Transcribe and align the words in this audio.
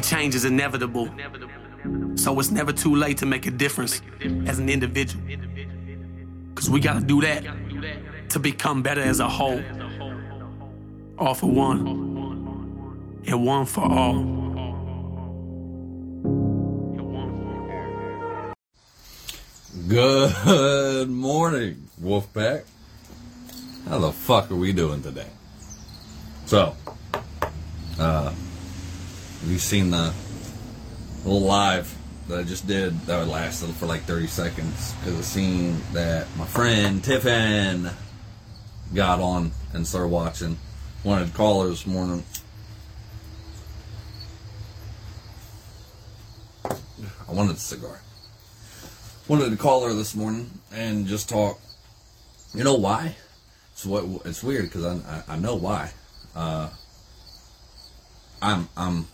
change 0.00 0.34
is 0.34 0.44
inevitable. 0.44 1.08
So 2.16 2.38
it's 2.40 2.50
never 2.50 2.72
too 2.72 2.94
late 2.94 3.18
to 3.18 3.26
make 3.26 3.46
a 3.46 3.50
difference 3.50 4.02
as 4.46 4.58
an 4.58 4.68
individual. 4.68 5.24
Cause 6.54 6.68
we 6.68 6.80
gotta 6.80 7.00
do 7.00 7.20
that 7.20 7.44
to 8.30 8.38
become 8.38 8.82
better 8.82 9.00
as 9.00 9.20
a 9.20 9.28
whole. 9.28 9.62
All 11.18 11.34
for 11.34 11.50
one, 11.50 11.86
and 13.26 13.46
one 13.46 13.66
for 13.66 13.84
all. 13.84 14.38
Good 19.88 21.08
morning, 21.08 21.88
Wolfpack. 22.02 22.64
How 23.88 23.98
the 23.98 24.12
fuck 24.12 24.50
are 24.50 24.56
we 24.56 24.72
doing 24.72 25.02
today? 25.02 25.30
So, 26.44 26.76
uh, 27.98 28.34
have 29.40 29.50
you 29.50 29.58
seen 29.58 29.90
the 29.90 30.12
little 31.24 31.40
live 31.40 31.94
that 32.28 32.38
I 32.40 32.42
just 32.42 32.66
did 32.66 32.98
that 33.02 33.26
lasted 33.26 33.74
for 33.74 33.86
like 33.86 34.02
30 34.02 34.26
seconds? 34.26 34.94
Because 35.00 35.18
I 35.18 35.22
seen 35.22 35.80
that 35.92 36.26
my 36.36 36.46
friend 36.46 37.02
Tiffin 37.02 37.90
got 38.94 39.20
on 39.20 39.52
and 39.72 39.86
started 39.86 40.08
watching. 40.08 40.58
Wanted 41.04 41.28
to 41.28 41.34
call 41.34 41.62
her 41.62 41.68
this 41.68 41.86
morning. 41.86 42.24
I 46.64 47.32
wanted 47.32 47.56
a 47.56 47.58
cigar 47.58 48.00
wanted 49.28 49.50
to 49.50 49.56
call 49.56 49.84
her 49.84 49.92
this 49.92 50.14
morning 50.14 50.50
and 50.72 51.06
just 51.06 51.28
talk. 51.28 51.60
You 52.54 52.64
know 52.64 52.74
why? 52.74 53.14
It's 53.72 53.84
what 53.84 54.04
it's 54.24 54.42
weird 54.42 54.64
because 54.64 54.84
I, 54.84 54.94
I, 54.94 55.34
I 55.34 55.38
know 55.38 55.54
why. 55.54 55.90
Uh, 56.34 56.70
I'm 58.40 58.68
I'm 58.76 59.06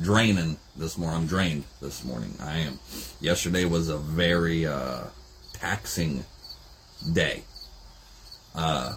draining 0.00 0.56
this 0.76 0.96
morning. 0.96 1.20
I'm 1.20 1.26
drained 1.26 1.64
this 1.80 2.04
morning. 2.04 2.34
I 2.40 2.58
am. 2.58 2.78
Yesterday 3.20 3.64
was 3.64 3.88
a 3.88 3.98
very 3.98 4.66
uh, 4.66 5.04
taxing 5.54 6.24
day. 7.12 7.42
Uh, 8.54 8.96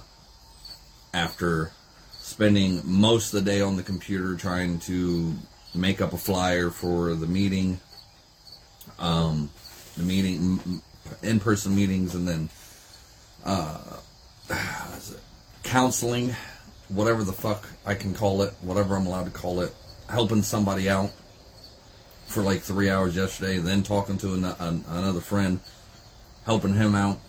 after 1.13 1.71
spending 2.13 2.81
most 2.83 3.33
of 3.33 3.43
the 3.43 3.51
day 3.51 3.61
on 3.61 3.75
the 3.75 3.83
computer 3.83 4.35
trying 4.35 4.79
to 4.79 5.33
make 5.73 6.01
up 6.01 6.13
a 6.13 6.17
flyer 6.17 6.69
for 6.69 7.13
the 7.13 7.27
meeting. 7.27 7.79
Um, 8.99 9.49
the 9.97 10.03
meeting, 10.03 10.81
in-person 11.21 11.75
meetings, 11.75 12.15
and 12.15 12.27
then 12.27 12.49
uh, 13.43 13.97
counseling, 15.63 16.35
whatever 16.87 17.23
the 17.23 17.33
fuck 17.33 17.67
I 17.85 17.95
can 17.95 18.13
call 18.13 18.43
it, 18.43 18.53
whatever 18.61 18.95
I'm 18.95 19.05
allowed 19.05 19.25
to 19.25 19.31
call 19.31 19.61
it, 19.61 19.73
helping 20.11 20.41
somebody 20.43 20.89
out 20.89 21.11
for 22.27 22.43
like 22.43 22.61
three 22.61 22.89
hours 22.89 23.15
yesterday, 23.15 23.57
then 23.57 23.83
talking 23.83 24.17
to 24.19 24.33
an, 24.33 24.45
an, 24.45 24.85
another 24.87 25.19
friend, 25.19 25.59
helping 26.45 26.73
him 26.73 26.95
out 26.95 27.19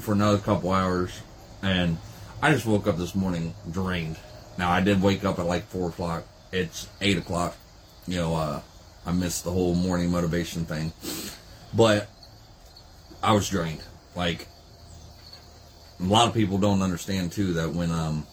for 0.00 0.12
another 0.12 0.38
couple 0.38 0.72
hours, 0.72 1.22
and 1.62 1.96
I 2.42 2.52
just 2.52 2.66
woke 2.66 2.86
up 2.86 2.98
this 2.98 3.14
morning 3.14 3.54
drained. 3.70 4.16
Now 4.58 4.70
I 4.70 4.80
did 4.80 5.02
wake 5.02 5.24
up 5.24 5.38
at 5.38 5.46
like 5.46 5.66
four 5.68 5.88
o'clock. 5.88 6.24
It's 6.52 6.88
eight 7.00 7.18
o'clock. 7.18 7.56
You 8.06 8.16
know, 8.16 8.34
uh, 8.34 8.60
I 9.04 9.12
missed 9.12 9.44
the 9.44 9.50
whole 9.50 9.74
morning 9.74 10.10
motivation 10.10 10.64
thing. 10.64 10.92
But 11.74 12.08
I 13.22 13.32
was 13.32 13.48
drained. 13.48 13.82
Like 14.14 14.46
a 15.98 16.04
lot 16.04 16.28
of 16.28 16.34
people 16.34 16.58
don't 16.58 16.82
understand 16.82 17.32
too 17.32 17.54
that 17.54 17.72
when 17.72 17.90
um 17.90 18.26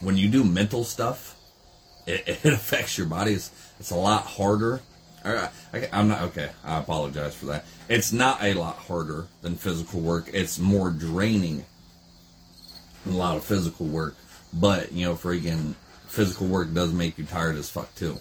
when 0.00 0.16
you 0.16 0.28
do 0.28 0.44
mental 0.44 0.84
stuff, 0.84 1.36
it, 2.10 2.44
it 2.44 2.52
affects 2.52 2.98
your 2.98 3.06
body. 3.06 3.32
It's, 3.32 3.50
it's 3.78 3.90
a 3.90 3.96
lot 3.96 4.24
harder. 4.24 4.80
I, 5.24 5.50
am 5.92 6.08
not 6.08 6.22
okay. 6.22 6.50
I 6.64 6.78
apologize 6.78 7.34
for 7.34 7.46
that. 7.46 7.66
It's 7.88 8.12
not 8.12 8.42
a 8.42 8.54
lot 8.54 8.76
harder 8.76 9.26
than 9.42 9.56
physical 9.56 10.00
work. 10.00 10.30
It's 10.32 10.58
more 10.58 10.90
draining 10.90 11.64
than 13.04 13.14
a 13.14 13.18
lot 13.18 13.36
of 13.36 13.44
physical 13.44 13.86
work. 13.86 14.16
But 14.52 14.92
you 14.92 15.06
know, 15.06 15.14
freaking 15.14 15.74
physical 16.06 16.46
work 16.46 16.72
does 16.72 16.92
make 16.92 17.18
you 17.18 17.24
tired 17.24 17.56
as 17.56 17.68
fuck 17.68 17.94
too. 17.94 18.16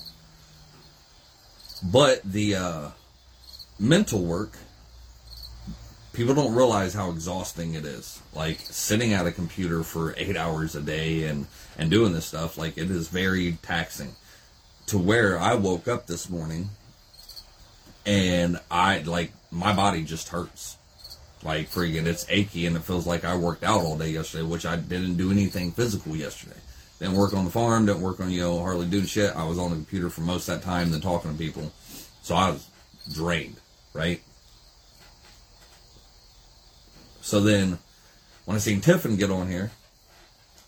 But 1.81 2.21
the 2.23 2.55
uh, 2.55 2.87
mental 3.79 4.23
work, 4.23 4.57
people 6.13 6.33
don't 6.33 6.55
realize 6.55 6.93
how 6.93 7.11
exhausting 7.11 7.73
it 7.73 7.85
is. 7.85 8.21
Like 8.33 8.59
sitting 8.59 9.13
at 9.13 9.27
a 9.27 9.31
computer 9.31 9.83
for 9.83 10.13
eight 10.17 10.37
hours 10.37 10.75
a 10.75 10.81
day 10.81 11.25
and, 11.25 11.47
and 11.77 11.89
doing 11.89 12.13
this 12.13 12.25
stuff, 12.25 12.57
like 12.57 12.77
it 12.77 12.89
is 12.89 13.07
very 13.07 13.57
taxing. 13.61 14.15
To 14.87 14.97
where 14.97 15.37
I 15.37 15.53
woke 15.53 15.87
up 15.87 16.07
this 16.07 16.29
morning 16.29 16.69
and 18.05 18.59
I, 18.71 18.99
like, 18.99 19.31
my 19.51 19.75
body 19.75 20.03
just 20.03 20.29
hurts. 20.29 20.77
Like, 21.43 21.69
freaking, 21.69 22.05
it's 22.05 22.25
achy 22.27 22.65
and 22.65 22.75
it 22.75 22.83
feels 22.83 23.05
like 23.05 23.23
I 23.23 23.35
worked 23.37 23.63
out 23.63 23.81
all 23.81 23.97
day 23.97 24.09
yesterday, 24.09 24.43
which 24.43 24.65
I 24.65 24.77
didn't 24.77 25.15
do 25.15 25.31
anything 25.31 25.71
physical 25.71 26.15
yesterday. 26.15 26.59
Didn't 26.99 27.15
work 27.15 27.33
on 27.33 27.45
the 27.45 27.51
farm, 27.51 27.85
didn't 27.85 28.01
work 28.01 28.19
on, 28.19 28.31
you 28.31 28.41
know, 28.41 28.59
hardly 28.59 28.87
do 28.87 29.05
shit. 29.05 29.35
I 29.35 29.47
was 29.47 29.59
on 29.59 29.69
the 29.69 29.75
computer 29.75 30.09
for 30.09 30.21
most 30.21 30.49
of 30.49 30.55
that 30.59 30.65
time 30.65 30.91
than 30.91 31.01
talking 31.01 31.31
to 31.31 31.37
people. 31.37 31.71
So 32.23 32.35
I 32.35 32.49
was 32.49 32.67
drained 33.13 33.57
right? 33.93 34.21
So 37.29 37.39
then, 37.39 37.77
when 38.45 38.55
I 38.55 38.59
seen 38.59 38.81
Tiffin 38.81 39.15
get 39.15 39.29
on 39.29 39.49
here, 39.49 39.69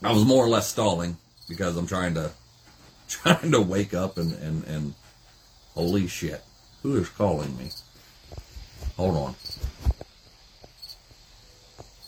I 0.03 0.11
was 0.11 0.23
more 0.23 0.45
or 0.45 0.47
less 0.47 0.67
stalling 0.67 1.17
because 1.49 1.75
I'm 1.75 1.87
trying 1.87 2.13
to 2.13 2.29
trying 3.09 3.51
to 3.51 3.59
wake 3.59 3.95
up 3.95 4.19
and 4.19 4.33
and 4.33 4.63
and 4.65 4.93
holy 5.73 6.05
shit, 6.05 6.43
who 6.83 6.97
is 6.97 7.09
calling 7.09 7.57
me? 7.57 7.71
Hold 8.95 9.15
on. 9.15 9.35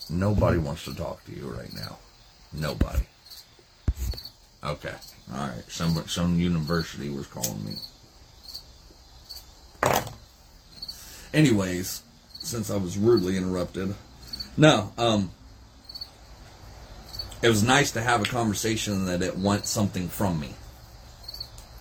Nobody 0.08 0.58
wants 0.58 0.84
to 0.84 0.94
talk 0.94 1.24
to 1.24 1.32
you 1.32 1.48
right 1.48 1.74
now. 1.74 1.98
Nobody. 2.52 3.02
Okay. 4.62 4.94
All 5.34 5.48
right. 5.48 5.64
Some 5.66 6.06
some 6.06 6.38
university 6.38 7.10
was 7.10 7.26
calling 7.26 7.64
me. 7.64 7.74
Anyways, 11.32 12.02
since 12.38 12.70
I 12.70 12.76
was 12.76 12.96
rudely 12.96 13.36
interrupted, 13.36 13.96
no, 14.56 14.92
um, 14.98 15.30
it 17.42 17.48
was 17.48 17.62
nice 17.62 17.92
to 17.92 18.00
have 18.00 18.22
a 18.22 18.24
conversation 18.24 19.06
that 19.06 19.22
it 19.22 19.36
wants 19.36 19.68
something 19.68 20.08
from 20.08 20.40
me. 20.40 20.54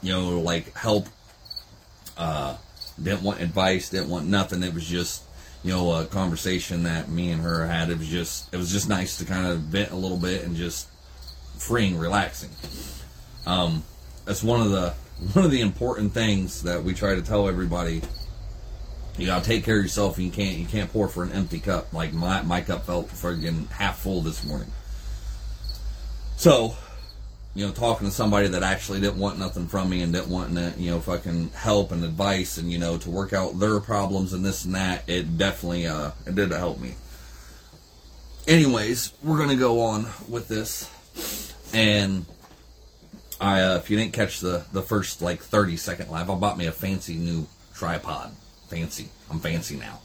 You 0.01 0.13
know, 0.13 0.39
like 0.41 0.75
help. 0.75 1.07
Uh, 2.17 2.57
didn't 3.01 3.23
want 3.23 3.41
advice, 3.41 3.89
didn't 3.89 4.09
want 4.09 4.27
nothing. 4.27 4.61
It 4.61 4.73
was 4.73 4.85
just, 4.85 5.23
you 5.63 5.71
know, 5.71 5.91
a 5.93 6.05
conversation 6.05 6.83
that 6.83 7.09
me 7.09 7.31
and 7.31 7.41
her 7.41 7.65
had. 7.65 7.89
It 7.89 7.97
was 7.97 8.07
just, 8.07 8.53
it 8.53 8.57
was 8.57 8.71
just 8.71 8.87
nice 8.87 9.17
to 9.17 9.25
kind 9.25 9.47
of 9.47 9.59
vent 9.59 9.91
a 9.91 9.95
little 9.95 10.17
bit 10.17 10.43
and 10.43 10.55
just 10.55 10.87
freeing, 11.57 11.97
relaxing. 11.97 12.51
Um, 13.45 13.83
that's 14.25 14.43
one 14.43 14.61
of 14.61 14.69
the 14.69 14.93
one 15.33 15.45
of 15.45 15.51
the 15.51 15.61
important 15.61 16.13
things 16.13 16.63
that 16.63 16.83
we 16.83 16.93
try 16.93 17.15
to 17.15 17.21
tell 17.21 17.47
everybody 17.47 18.01
you 19.17 19.27
gotta 19.27 19.45
take 19.45 19.63
care 19.63 19.77
of 19.77 19.83
yourself. 19.83 20.17
You 20.17 20.31
can't 20.31 20.57
you 20.57 20.65
can't 20.65 20.91
pour 20.91 21.07
for 21.07 21.23
an 21.23 21.31
empty 21.31 21.59
cup. 21.59 21.93
Like 21.93 22.13
my 22.13 22.41
my 22.41 22.61
cup 22.61 22.85
felt 22.85 23.09
friggin' 23.09 23.69
half 23.69 23.99
full 23.99 24.21
this 24.21 24.43
morning. 24.43 24.71
So, 26.35 26.75
you 27.53 27.65
know, 27.65 27.71
talking 27.71 28.07
to 28.07 28.13
somebody 28.13 28.47
that 28.49 28.63
actually 28.63 29.01
didn't 29.01 29.19
want 29.19 29.37
nothing 29.37 29.67
from 29.67 29.89
me 29.89 30.01
and 30.01 30.11
didn't 30.11 30.29
want 30.29 30.55
to, 30.55 30.73
you 30.77 30.89
know, 30.89 30.99
fucking 30.99 31.51
help 31.51 31.91
and 31.91 32.03
advice 32.03 32.57
and 32.57 32.71
you 32.71 32.79
know 32.79 32.97
to 32.97 33.09
work 33.09 33.33
out 33.33 33.59
their 33.59 33.79
problems 33.79 34.33
and 34.33 34.43
this 34.43 34.65
and 34.65 34.73
that, 34.73 35.07
it 35.07 35.37
definitely 35.37 35.85
uh 35.85 36.11
it 36.25 36.33
did 36.33 36.51
help 36.51 36.79
me. 36.79 36.95
Anyways, 38.47 39.13
we're 39.23 39.37
gonna 39.37 39.55
go 39.55 39.81
on 39.81 40.07
with 40.27 40.47
this, 40.47 40.89
and 41.71 42.25
I 43.39 43.61
uh, 43.61 43.75
if 43.75 43.91
you 43.91 43.97
didn't 43.97 44.13
catch 44.13 44.39
the 44.39 44.65
the 44.73 44.81
first 44.81 45.21
like 45.21 45.39
thirty 45.39 45.77
second 45.77 46.09
live, 46.09 46.31
I 46.31 46.35
bought 46.35 46.57
me 46.57 46.65
a 46.65 46.71
fancy 46.71 47.15
new 47.15 47.45
tripod 47.75 48.35
fancy. 48.67 49.09
I'm 49.29 49.39
fancy 49.39 49.77
now. 49.77 49.99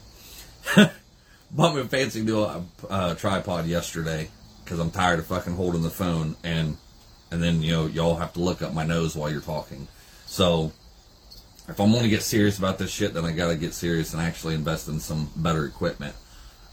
Bought 1.51 1.75
me 1.75 1.81
a 1.81 1.85
fancy 1.85 2.21
new 2.21 2.41
uh, 2.41 2.61
uh, 2.89 3.15
tripod 3.15 3.65
yesterday 3.65 4.29
because 4.63 4.79
I'm 4.79 4.91
tired 4.91 5.19
of 5.19 5.25
fucking 5.25 5.55
holding 5.55 5.81
the 5.81 5.89
phone 5.89 6.35
and 6.43 6.77
and 7.31 7.41
then 7.41 7.61
you 7.61 7.71
know 7.71 7.87
y'all 7.87 8.15
have 8.15 8.33
to 8.33 8.39
look 8.39 8.61
up 8.61 8.73
my 8.73 8.85
nose 8.85 9.15
while 9.15 9.31
you're 9.31 9.41
talking. 9.41 9.87
So 10.25 10.71
if 11.67 11.79
I'm 11.79 11.91
going 11.91 12.03
to 12.03 12.09
get 12.09 12.23
serious 12.23 12.57
about 12.57 12.77
this 12.77 12.91
shit, 12.91 13.13
then 13.13 13.25
I 13.25 13.31
got 13.31 13.49
to 13.49 13.55
get 13.55 13.73
serious 13.73 14.13
and 14.13 14.21
actually 14.21 14.55
invest 14.55 14.87
in 14.87 14.99
some 14.99 15.29
better 15.35 15.65
equipment. 15.65 16.15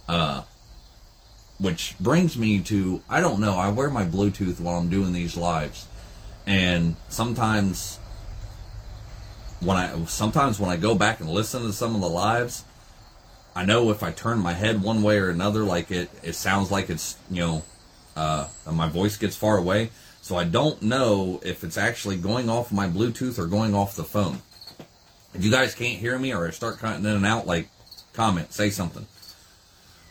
Uh, 0.08 0.42
which 1.58 1.96
brings 1.98 2.36
me 2.36 2.60
to 2.60 3.02
I 3.08 3.20
don't 3.20 3.40
know. 3.40 3.54
I 3.54 3.70
wear 3.70 3.90
my 3.90 4.04
Bluetooth 4.04 4.60
while 4.60 4.76
I'm 4.76 4.90
doing 4.90 5.12
these 5.12 5.36
lives, 5.36 5.86
and 6.46 6.96
sometimes 7.08 7.98
when 9.60 9.76
I 9.76 10.04
sometimes 10.04 10.60
when 10.60 10.70
I 10.70 10.76
go 10.76 10.94
back 10.94 11.20
and 11.20 11.28
listen 11.28 11.62
to 11.62 11.72
some 11.72 11.94
of 11.94 12.00
the 12.00 12.08
lives, 12.08 12.64
I 13.54 13.64
know 13.64 13.90
if 13.90 14.02
I 14.02 14.10
turn 14.12 14.38
my 14.38 14.52
head 14.52 14.82
one 14.82 15.02
way 15.02 15.18
or 15.18 15.30
another, 15.30 15.64
like 15.64 15.90
it 15.90 16.10
it 16.22 16.34
sounds 16.34 16.70
like 16.70 16.90
it's 16.90 17.16
you 17.30 17.40
know 17.40 17.62
uh, 18.16 18.48
my 18.70 18.88
voice 18.88 19.16
gets 19.16 19.36
far 19.36 19.58
away. 19.58 19.90
So 20.22 20.36
I 20.36 20.44
don't 20.44 20.82
know 20.82 21.40
if 21.44 21.62
it's 21.62 21.78
actually 21.78 22.16
going 22.16 22.50
off 22.50 22.72
my 22.72 22.88
Bluetooth 22.88 23.38
or 23.38 23.46
going 23.46 23.76
off 23.76 23.94
the 23.94 24.02
phone. 24.02 24.42
If 25.34 25.44
you 25.44 25.52
guys 25.52 25.74
can't 25.74 26.00
hear 26.00 26.18
me 26.18 26.34
or 26.34 26.48
I 26.48 26.50
start 26.50 26.78
cutting 26.78 27.04
in 27.04 27.12
and 27.12 27.24
out, 27.24 27.46
like, 27.46 27.68
comment, 28.12 28.52
say 28.52 28.70
something. 28.70 29.06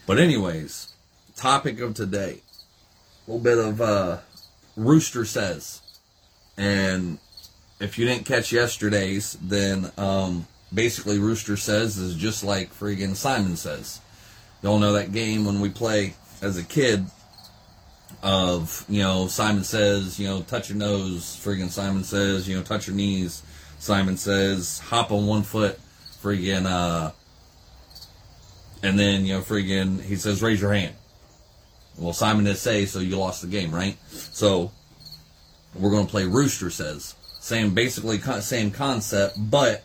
But 0.06 0.20
anyways, 0.20 0.94
topic 1.36 1.82
of 1.82 1.96
today. 1.96 2.44
A 3.28 3.32
little 3.32 3.44
bit 3.44 3.58
of 3.58 3.82
uh, 3.82 4.20
Rooster 4.78 5.26
Says. 5.26 5.82
And 6.56 7.18
if 7.80 7.98
you 7.98 8.06
didn't 8.06 8.26
catch 8.26 8.52
yesterday's, 8.52 9.38
then 9.42 9.92
um, 9.98 10.48
basically 10.74 11.20
Rooster 11.20 11.58
Says 11.58 11.98
is 11.98 12.16
just 12.16 12.44
like 12.44 12.74
friggin' 12.74 13.16
Simon 13.16 13.56
Says. 13.56 14.00
Y'all 14.62 14.80
know 14.80 14.94
that 14.94 15.12
game 15.12 15.46
when 15.46 15.60
we 15.60 15.70
play 15.70 16.16
as 16.42 16.58
a 16.58 16.64
kid 16.64 17.06
of, 18.24 18.86
you 18.88 19.02
know, 19.02 19.28
Simon 19.28 19.64
Says, 19.64 20.20
you 20.20 20.28
know, 20.28 20.42
touch 20.42 20.70
your 20.70 20.78
nose, 20.78 21.40
friggin' 21.44 21.70
Simon 21.70 22.04
Says, 22.04 22.48
you 22.48 22.56
know, 22.56 22.64
touch 22.64 22.88
your 22.88 22.96
knees, 22.96 23.44
Simon 23.78 24.18
Says, 24.18 24.80
hop 24.80 25.12
on 25.12 25.28
one 25.28 25.44
foot, 25.44 25.80
friggin', 26.24 26.66
uh, 26.66 27.12
and 28.82 28.98
then, 28.98 29.26
you 29.26 29.34
know, 29.34 29.42
friggin', 29.42 30.02
he 30.02 30.16
says, 30.16 30.42
raise 30.42 30.62
your 30.62 30.74
hand. 30.74 30.96
Well, 31.98 32.14
Simon 32.14 32.46
did 32.46 32.58
say, 32.58 32.86
so 32.86 33.00
you 33.00 33.18
lost 33.18 33.42
the 33.42 33.48
game, 33.48 33.74
right? 33.74 33.98
So, 34.10 34.72
we're 35.74 35.92
going 35.92 36.06
to 36.06 36.12
play 36.12 36.26
Rooster 36.26 36.70
Says. 36.70 37.16
Same, 37.46 37.76
basically, 37.76 38.20
same 38.42 38.72
concept, 38.72 39.36
but 39.38 39.84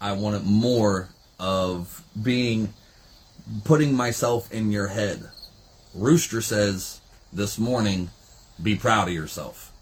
I 0.00 0.12
want 0.12 0.36
it 0.36 0.44
more 0.44 1.08
of 1.38 2.04
being, 2.20 2.74
putting 3.64 3.94
myself 3.94 4.52
in 4.52 4.70
your 4.70 4.88
head. 4.88 5.30
Rooster 5.94 6.42
says 6.42 7.00
this 7.32 7.58
morning, 7.58 8.10
be 8.62 8.76
proud 8.76 9.08
of 9.08 9.14
yourself. 9.14 9.72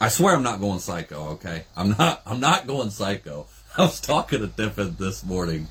I 0.00 0.08
swear 0.08 0.34
I'm 0.34 0.44
not 0.44 0.60
going 0.60 0.78
psycho, 0.78 1.30
okay? 1.30 1.64
I'm 1.76 1.96
not, 1.98 2.22
I'm 2.24 2.38
not 2.38 2.66
going 2.66 2.90
psycho. 2.90 3.46
I 3.76 3.82
was 3.82 4.00
talking 4.00 4.38
to 4.40 4.46
Tiffin 4.48 4.96
this 4.98 5.24
morning 5.24 5.66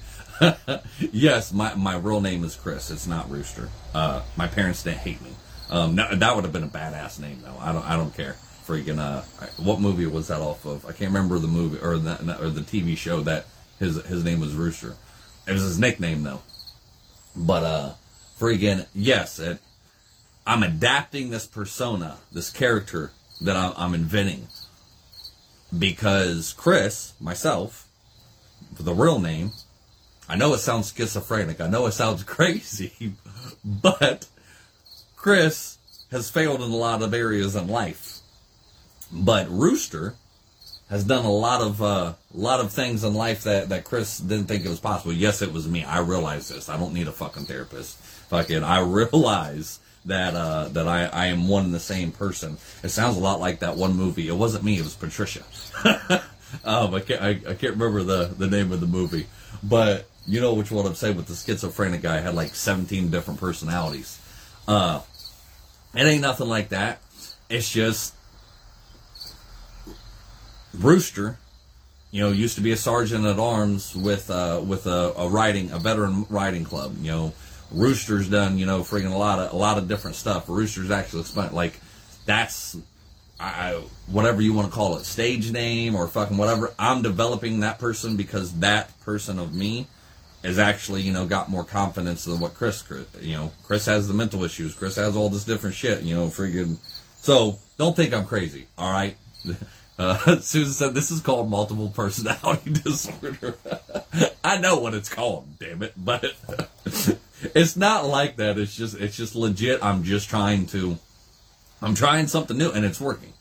yes, 1.11 1.51
my, 1.53 1.73
my 1.75 1.95
real 1.95 2.21
name 2.21 2.43
is 2.43 2.55
Chris. 2.55 2.91
It's 2.91 3.07
not 3.07 3.29
Rooster. 3.29 3.69
Uh, 3.93 4.23
my 4.35 4.47
parents 4.47 4.83
didn't 4.83 4.99
hate 4.99 5.21
me. 5.21 5.31
Um, 5.69 5.95
no, 5.95 6.15
that 6.15 6.35
would 6.35 6.43
have 6.43 6.53
been 6.53 6.63
a 6.63 6.67
badass 6.67 7.19
name 7.19 7.39
though. 7.43 7.55
I 7.59 7.71
don't 7.71 7.85
I 7.85 7.95
don't 7.95 8.15
care. 8.15 8.35
Freaking 8.69 8.99
uh, 8.99 9.21
what 9.57 9.79
movie 9.79 10.05
was 10.05 10.27
that 10.27 10.41
off 10.41 10.63
of? 10.65 10.85
I 10.85 10.91
can't 10.91 11.11
remember 11.11 11.39
the 11.39 11.47
movie 11.47 11.79
or 11.79 11.97
the 11.97 12.39
or 12.39 12.49
the 12.49 12.61
TV 12.61 12.95
show 12.95 13.21
that 13.21 13.47
his 13.79 13.95
his 14.05 14.23
name 14.23 14.39
was 14.39 14.53
Rooster. 14.53 14.95
It 15.47 15.53
was 15.53 15.63
his 15.63 15.79
nickname 15.79 16.21
though. 16.21 16.41
But 17.35 17.63
uh, 17.63 17.93
freaking 18.39 18.85
yes, 18.93 19.39
it, 19.39 19.57
I'm 20.45 20.61
adapting 20.61 21.31
this 21.31 21.47
persona, 21.47 22.17
this 22.31 22.51
character 22.51 23.11
that 23.41 23.55
I'm, 23.55 23.73
I'm 23.75 23.93
inventing 23.95 24.47
because 25.77 26.53
Chris, 26.53 27.13
myself, 27.19 27.87
the 28.79 28.93
real 28.93 29.19
name 29.19 29.51
I 30.29 30.35
know 30.35 30.53
it 30.53 30.59
sounds 30.59 30.93
schizophrenic. 30.95 31.59
I 31.59 31.67
know 31.67 31.87
it 31.87 31.93
sounds 31.93 32.23
crazy, 32.35 33.13
but 33.65 34.27
Chris 35.15 35.79
has 36.11 36.29
failed 36.29 36.61
in 36.61 36.69
a 36.69 36.75
lot 36.75 37.01
of 37.01 37.15
areas 37.15 37.55
in 37.55 37.67
life. 37.67 38.18
But 39.11 39.49
Rooster 39.49 40.15
has 40.89 41.03
done 41.03 41.25
a 41.25 41.31
lot 41.31 41.61
of 41.61 41.81
uh, 41.81 42.13
lot 42.33 42.59
of 42.59 42.71
things 42.71 43.03
in 43.03 43.13
life 43.13 43.43
that, 43.43 43.69
that 43.69 43.83
Chris 43.83 44.19
didn't 44.19 44.45
think 44.45 44.65
it 44.65 44.69
was 44.69 44.79
possible. 44.79 45.13
Yes, 45.13 45.41
it 45.41 45.53
was 45.53 45.67
me. 45.67 45.83
I 45.83 45.99
realize 45.99 46.49
this. 46.49 46.69
I 46.69 46.77
don't 46.77 46.93
need 46.93 47.07
a 47.07 47.11
fucking 47.11 47.45
therapist. 47.45 47.97
Fucking, 48.29 48.63
I 48.63 48.79
realize 48.81 49.79
that 50.05 50.35
uh, 50.35 50.69
that 50.69 50.87
I, 50.87 51.05
I 51.05 51.25
am 51.27 51.47
one 51.47 51.65
and 51.65 51.73
the 51.73 51.79
same 51.79 52.11
person. 52.11 52.57
It 52.83 52.89
sounds 52.89 53.17
a 53.17 53.19
lot 53.19 53.39
like 53.39 53.59
that 53.59 53.75
one 53.75 53.95
movie. 53.95 54.27
It 54.27 54.35
wasn't 54.35 54.63
me. 54.63 54.77
It 54.77 54.83
was 54.83 54.95
Patricia. 54.95 55.43
um, 56.65 56.95
I 56.95 56.99
can't 57.01 57.21
I, 57.21 57.29
I 57.29 57.53
can't 57.53 57.77
remember 57.77 58.03
the 58.03 58.33
the 58.37 58.47
name 58.47 58.71
of 58.71 58.79
the 58.79 58.87
movie, 58.87 59.27
but 59.63 60.07
you 60.25 60.41
know 60.41 60.53
which 60.53 60.71
one 60.71 60.85
I'm 60.85 60.95
saying 60.95 61.17
with 61.17 61.27
the 61.27 61.35
schizophrenic 61.35 62.01
guy 62.01 62.19
had 62.19 62.35
like 62.35 62.55
17 62.55 63.09
different 63.09 63.39
personalities. 63.39 64.19
Uh, 64.67 65.01
it 65.95 66.03
ain't 66.03 66.21
nothing 66.21 66.47
like 66.47 66.69
that. 66.69 67.01
It's 67.49 67.69
just 67.71 68.13
Rooster, 70.77 71.37
you 72.11 72.21
know, 72.21 72.31
used 72.31 72.55
to 72.55 72.61
be 72.61 72.71
a 72.71 72.77
sergeant 72.77 73.25
at 73.25 73.39
arms 73.39 73.95
with 73.95 74.29
uh, 74.29 74.61
with 74.65 74.87
a, 74.87 75.13
a 75.17 75.27
riding 75.27 75.71
a 75.71 75.79
veteran 75.79 76.25
riding 76.29 76.63
club. 76.63 76.95
You 77.01 77.11
know, 77.11 77.33
Rooster's 77.71 78.29
done 78.29 78.57
you 78.57 78.65
know 78.65 78.81
freaking 78.81 79.13
a 79.13 79.17
lot 79.17 79.39
of 79.39 79.53
a 79.53 79.55
lot 79.55 79.77
of 79.77 79.87
different 79.87 80.15
stuff. 80.15 80.47
Rooster's 80.47 80.91
actually 80.91 81.23
spent 81.23 81.53
like 81.53 81.79
that's 82.25 82.77
I, 83.39 83.81
whatever 84.07 84.41
you 84.41 84.53
want 84.53 84.67
to 84.67 84.73
call 84.73 84.97
it, 84.97 85.05
stage 85.05 85.51
name 85.51 85.95
or 85.95 86.07
fucking 86.07 86.37
whatever. 86.37 86.73
I'm 86.77 87.01
developing 87.01 87.61
that 87.61 87.79
person 87.79 88.17
because 88.17 88.59
that 88.59 88.99
person 89.01 89.39
of 89.39 89.53
me 89.53 89.87
has 90.43 90.59
actually, 90.59 91.01
you 91.01 91.13
know, 91.13 91.25
got 91.25 91.49
more 91.49 91.63
confidence 91.63 92.25
than 92.25 92.39
what 92.39 92.53
Chris, 92.53 92.83
you 93.21 93.35
know, 93.35 93.51
Chris 93.63 93.85
has 93.85 94.07
the 94.07 94.13
mental 94.13 94.43
issues. 94.43 94.73
Chris 94.73 94.95
has 94.97 95.15
all 95.15 95.29
this 95.29 95.45
different 95.45 95.75
shit, 95.75 96.03
you 96.03 96.15
know, 96.15 96.27
freaking 96.27 96.77
So 97.17 97.59
don't 97.77 97.95
think 97.95 98.13
I'm 98.13 98.25
crazy, 98.25 98.67
all 98.77 98.91
right? 98.91 99.15
Uh, 99.99 100.39
Susan 100.39 100.73
said 100.73 100.93
this 100.93 101.11
is 101.11 101.19
called 101.19 101.49
multiple 101.49 101.89
personality 101.89 102.71
disorder. 102.83 103.55
I 104.43 104.57
know 104.57 104.79
what 104.79 104.93
it's 104.93 105.09
called, 105.09 105.59
damn 105.59 105.83
it, 105.83 105.93
but 105.97 106.33
it's 107.53 107.75
not 107.75 108.05
like 108.05 108.37
that. 108.37 108.57
It's 108.57 108.75
just, 108.75 108.95
it's 108.95 109.17
just 109.17 109.35
legit. 109.35 109.83
I'm 109.83 110.03
just 110.03 110.29
trying 110.29 110.65
to, 110.67 110.97
I'm 111.81 111.95
trying 111.95 112.27
something 112.27 112.57
new, 112.57 112.71
and 112.71 112.85
it's 112.85 113.01
working 113.01 113.33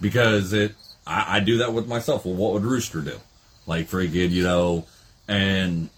because 0.00 0.52
it. 0.52 0.74
I, 1.04 1.38
I 1.38 1.40
do 1.40 1.58
that 1.58 1.72
with 1.72 1.88
myself. 1.88 2.24
Well, 2.24 2.34
what 2.34 2.52
would 2.52 2.62
Rooster 2.62 3.00
do? 3.00 3.18
Like 3.66 3.90
friggin', 3.90 4.30
you 4.30 4.44
know, 4.44 4.86
and 5.26 5.90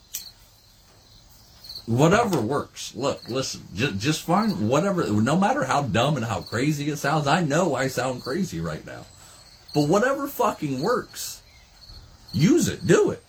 whatever 1.85 2.41
works. 2.41 2.95
Look, 2.95 3.29
listen, 3.29 3.63
just 3.75 3.99
just 3.99 4.23
find 4.23 4.69
whatever. 4.69 5.07
No 5.11 5.39
matter 5.39 5.65
how 5.65 5.83
dumb 5.83 6.17
and 6.17 6.25
how 6.25 6.41
crazy 6.41 6.89
it 6.89 6.97
sounds, 6.97 7.27
I 7.27 7.43
know 7.43 7.75
I 7.75 7.89
sound 7.89 8.23
crazy 8.23 8.61
right 8.61 8.85
now, 8.87 9.05
but 9.75 9.89
whatever 9.89 10.27
fucking 10.29 10.81
works, 10.81 11.43
use 12.33 12.69
it, 12.69 12.87
do 12.87 13.11
it. 13.11 13.23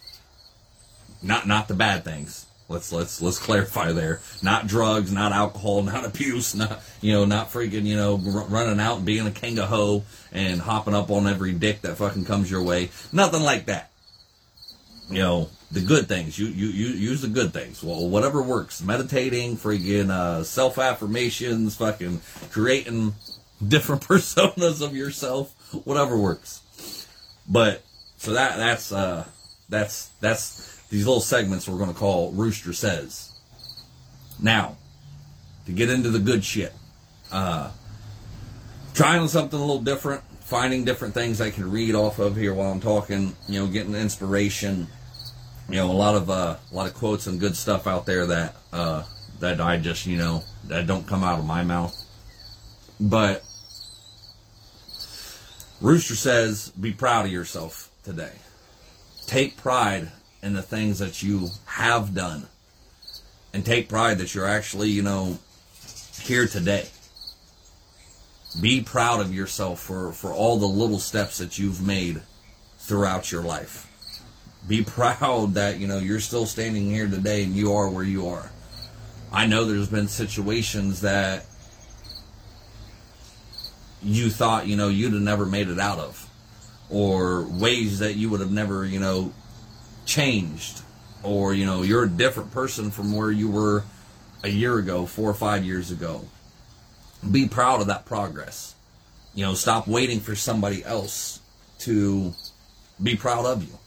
Not 1.22 1.48
not 1.48 1.68
the 1.68 1.74
bad 1.74 2.06
things. 2.06 2.46
Let's 2.70 2.92
let's 2.92 3.22
let's 3.22 3.40
clarify 3.46 3.92
there. 3.92 4.22
Not 4.42 4.68
drugs, 4.68 5.12
not 5.12 5.32
alcohol, 5.32 5.84
not 5.84 6.06
abuse, 6.06 6.56
not 6.56 6.82
you 7.02 7.14
know, 7.14 7.26
not 7.26 7.52
freaking 7.52 7.84
you 7.84 7.96
know 7.96 8.22
r- 8.26 8.46
running 8.46 8.80
out 8.80 8.98
and 8.98 9.06
being 9.06 9.28
a 9.28 9.32
king 9.32 9.60
of 9.60 9.70
hoe 9.70 10.04
and 10.32 10.62
hopping 10.62 10.94
up 10.96 11.10
on 11.10 11.28
every 11.28 11.54
dick 11.54 11.82
that 11.82 11.98
fucking 11.98 12.26
comes 12.26 12.50
your 12.50 12.64
way. 12.64 12.90
Nothing 13.12 13.42
like 13.42 13.66
that. 13.66 13.92
You 15.10 15.20
know, 15.20 15.50
the 15.72 15.82
good 15.82 16.08
things. 16.08 16.38
You 16.38 16.48
you, 16.48 16.68
you 16.68 16.88
use 16.94 17.22
the 17.22 17.28
good 17.28 17.54
things. 17.54 17.84
Well, 17.84 18.08
whatever 18.08 18.42
works. 18.42 18.82
Meditating, 18.82 19.58
freaking 19.58 20.10
uh, 20.10 20.44
self 20.44 20.78
affirmations, 20.78 21.76
fucking 21.76 22.22
creating 22.52 23.14
different 23.68 24.02
personas 24.08 24.82
of 24.82 24.96
yourself. 24.96 25.55
Whatever 25.84 26.18
works. 26.18 26.62
But 27.48 27.84
so 28.18 28.34
that 28.34 28.58
that's 28.58 28.92
uh 28.92 29.26
that's 29.70 30.08
that's 30.22 30.82
these 30.90 31.06
little 31.06 31.22
segments 31.22 31.68
we're 31.68 31.78
going 31.78 31.94
to 31.94 32.00
call 32.00 32.32
Rooster 32.32 32.74
Says. 32.74 33.32
Now, 34.42 34.78
to 35.66 35.72
get 35.72 35.90
into 35.90 36.10
the 36.10 36.20
good 36.20 36.44
shit, 36.44 36.74
uh, 37.32 37.72
trying 38.94 39.28
something 39.28 39.58
a 39.58 39.62
little 39.62 39.82
different, 39.82 40.22
finding 40.42 40.86
different 40.86 41.14
things 41.14 41.42
I 41.42 41.50
can 41.50 41.72
read 41.72 41.96
off 41.96 42.20
of 42.20 42.36
here 42.36 42.54
while 42.54 42.72
I'm 42.72 42.82
talking, 42.82 43.36
you 43.48 43.60
know, 43.60 43.68
getting 43.68 43.96
inspiration 43.96 44.88
you 45.70 45.78
know, 45.78 45.92
a 45.92 45.94
lot 45.94 46.16
of 46.16 46.30
uh, 46.30 46.58
a 46.72 46.76
lot 46.76 46.88
of 46.88 46.94
quotes 46.94 47.28
and 47.28 47.40
good 47.40 47.56
stuff 47.56 47.88
out 47.88 48.06
there 48.06 48.28
that 48.28 48.56
uh, 48.72 49.04
that 49.40 49.60
I 49.60 49.78
just 49.78 50.06
you 50.06 50.18
know 50.18 50.44
that 50.68 50.86
don't 50.88 51.08
come 51.08 51.24
out 51.24 51.40
of 51.40 51.46
my 51.46 51.64
mouth. 51.64 51.96
But 53.00 53.44
Rooster 55.86 56.16
says, 56.16 56.70
"Be 56.70 56.92
proud 56.92 57.26
of 57.26 57.32
yourself 57.32 57.90
today. 58.04 58.34
Take 59.28 59.58
pride 59.58 60.12
in 60.42 60.54
the 60.54 60.62
things 60.62 61.00
that 61.00 61.22
you 61.22 61.52
have 61.66 62.14
done, 62.14 62.48
and 63.54 63.66
take 63.66 63.88
pride 63.88 64.18
that 64.18 64.34
you're 64.34 64.48
actually 64.48 64.90
you 64.90 65.04
know 65.04 65.40
here 66.22 66.48
today." 66.48 66.90
Be 68.60 68.82
proud 68.82 69.20
of 69.20 69.34
yourself 69.34 69.82
for, 69.82 70.14
for 70.14 70.32
all 70.32 70.58
the 70.58 70.66
little 70.66 71.00
steps 71.00 71.40
that 71.40 71.60
you've 71.60 71.86
made 71.86 72.22
throughout 72.80 73.32
your 73.32 73.42
life 73.42 73.86
be 74.68 74.84
proud 74.98 75.54
that 75.54 75.80
you 75.80 75.88
know 75.88 76.00
you're 76.00 76.20
still 76.20 76.46
standing 76.46 76.90
here 76.90 77.08
today 77.08 77.44
and 77.44 77.56
you 77.56 77.74
are 77.74 77.90
where 77.90 78.04
you 78.04 78.28
are. 78.28 78.52
I 79.32 79.48
know 79.48 79.66
there's 79.66 79.90
been 79.90 80.08
situations 80.08 81.02
that 81.02 81.46
you 84.06 84.30
thought 84.30 84.68
you 84.68 84.76
know 84.76 84.88
you'd 84.88 85.14
have 85.14 85.22
never 85.22 85.46
made 85.46 85.68
it 85.68 85.80
out 85.80 86.00
of, 86.00 86.30
or 86.90 87.44
ways 87.44 88.00
that 88.00 88.16
you 88.16 88.30
would 88.30 88.40
have 88.40 88.52
never 88.52 88.86
you 88.86 89.00
know 89.00 89.34
changed, 90.06 90.82
or 91.24 91.54
you 91.54 91.66
know 91.66 91.82
you're 91.82 92.04
a 92.04 92.10
different 92.10 92.52
person 92.52 92.92
from 92.92 93.14
where 93.14 93.32
you 93.32 93.50
were 93.50 93.84
a 94.44 94.50
year 94.50 94.78
ago, 94.78 95.06
four 95.06 95.30
or 95.30 95.34
five 95.34 95.66
years 95.66 95.92
ago. 95.92 96.26
Be 97.30 97.48
proud 97.48 97.82
of 97.82 97.88
that 97.88 98.06
progress. 98.06 98.76
You 99.34 99.46
know, 99.46 99.56
stop 99.56 99.88
waiting 99.88 100.20
for 100.20 100.36
somebody 100.36 100.84
else 100.86 101.42
to 101.80 102.34
be 103.02 103.16
proud 103.16 103.46
of 103.46 103.64
you. 103.64 103.78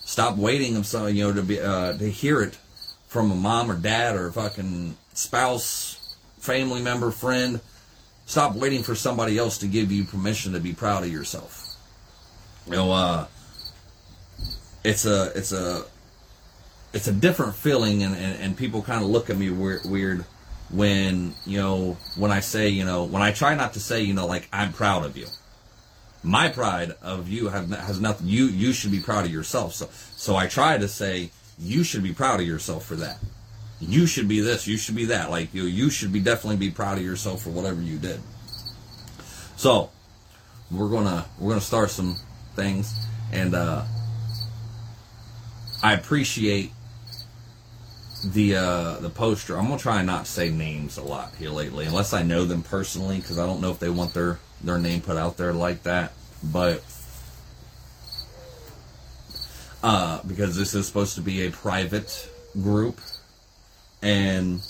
Stop 0.00 0.36
waiting 0.36 0.76
of 0.76 0.86
some, 0.86 1.14
you 1.14 1.24
know, 1.24 1.34
to 1.34 1.42
be 1.42 1.60
uh, 1.60 1.96
to 1.98 2.10
hear 2.10 2.42
it 2.42 2.56
from 3.06 3.30
a 3.30 3.34
mom 3.34 3.70
or 3.70 3.76
dad 3.76 4.16
or 4.16 4.28
a 4.28 4.32
fucking 4.32 4.96
spouse, 5.12 6.16
family 6.38 6.80
member, 6.80 7.10
friend. 7.10 7.60
Stop 8.30 8.54
waiting 8.54 8.84
for 8.84 8.94
somebody 8.94 9.36
else 9.38 9.58
to 9.58 9.66
give 9.66 9.90
you 9.90 10.04
permission 10.04 10.52
to 10.52 10.60
be 10.60 10.72
proud 10.72 11.02
of 11.02 11.10
yourself. 11.10 11.74
You 12.64 12.74
know, 12.74 12.92
uh, 12.92 13.26
it's 14.84 15.04
a 15.04 15.32
it's 15.34 15.50
a 15.50 15.82
it's 16.92 17.08
a 17.08 17.12
different 17.12 17.56
feeling, 17.56 18.04
and, 18.04 18.14
and, 18.14 18.40
and 18.40 18.56
people 18.56 18.82
kind 18.82 19.02
of 19.02 19.10
look 19.10 19.30
at 19.30 19.36
me 19.36 19.50
weird, 19.50 19.84
weird 19.84 20.24
when 20.70 21.34
you 21.44 21.58
know 21.58 21.96
when 22.14 22.30
I 22.30 22.38
say 22.38 22.68
you 22.68 22.84
know 22.84 23.02
when 23.02 23.20
I 23.20 23.32
try 23.32 23.56
not 23.56 23.72
to 23.72 23.80
say 23.80 24.02
you 24.02 24.14
know 24.14 24.26
like 24.26 24.48
I'm 24.52 24.72
proud 24.72 25.04
of 25.04 25.16
you. 25.16 25.26
My 26.22 26.50
pride 26.50 26.94
of 27.02 27.28
you 27.28 27.48
have, 27.48 27.68
has 27.70 28.00
nothing. 28.00 28.28
You 28.28 28.44
you 28.44 28.72
should 28.72 28.92
be 28.92 29.00
proud 29.00 29.24
of 29.24 29.32
yourself. 29.32 29.74
So 29.74 29.88
so 30.14 30.36
I 30.36 30.46
try 30.46 30.78
to 30.78 30.86
say 30.86 31.32
you 31.58 31.82
should 31.82 32.04
be 32.04 32.12
proud 32.12 32.38
of 32.38 32.46
yourself 32.46 32.86
for 32.86 32.94
that. 32.94 33.18
You 33.80 34.06
should 34.06 34.28
be 34.28 34.40
this. 34.40 34.66
You 34.66 34.76
should 34.76 34.96
be 34.96 35.06
that. 35.06 35.30
Like 35.30 35.54
you 35.54 35.64
you 35.64 35.90
should 35.90 36.12
be 36.12 36.20
definitely 36.20 36.56
be 36.56 36.70
proud 36.70 36.98
of 36.98 37.04
yourself 37.04 37.42
for 37.42 37.50
whatever 37.50 37.80
you 37.80 37.98
did. 37.98 38.20
So 39.56 39.90
we're 40.70 40.90
gonna 40.90 41.26
we're 41.38 41.50
gonna 41.50 41.60
start 41.60 41.90
some 41.90 42.16
things, 42.54 42.94
and 43.32 43.54
uh, 43.54 43.84
I 45.82 45.94
appreciate 45.94 46.72
the 48.24 48.56
uh, 48.56 49.00
the 49.00 49.10
poster. 49.10 49.56
I'm 49.56 49.66
gonna 49.66 49.78
try 49.78 50.02
not 50.02 50.26
say 50.26 50.50
names 50.50 50.98
a 50.98 51.02
lot 51.02 51.34
here 51.36 51.50
lately, 51.50 51.86
unless 51.86 52.12
I 52.12 52.22
know 52.22 52.44
them 52.44 52.62
personally, 52.62 53.16
because 53.16 53.38
I 53.38 53.46
don't 53.46 53.60
know 53.60 53.70
if 53.70 53.78
they 53.78 53.90
want 53.90 54.14
their 54.14 54.38
their 54.62 54.78
name 54.78 55.00
put 55.00 55.16
out 55.16 55.36
there 55.36 55.52
like 55.52 55.84
that. 55.84 56.12
But 56.42 56.82
uh, 59.82 60.20
because 60.26 60.56
this 60.56 60.74
is 60.74 60.86
supposed 60.86 61.14
to 61.14 61.22
be 61.22 61.46
a 61.46 61.50
private 61.50 62.28
group, 62.60 63.00
and 64.02 64.60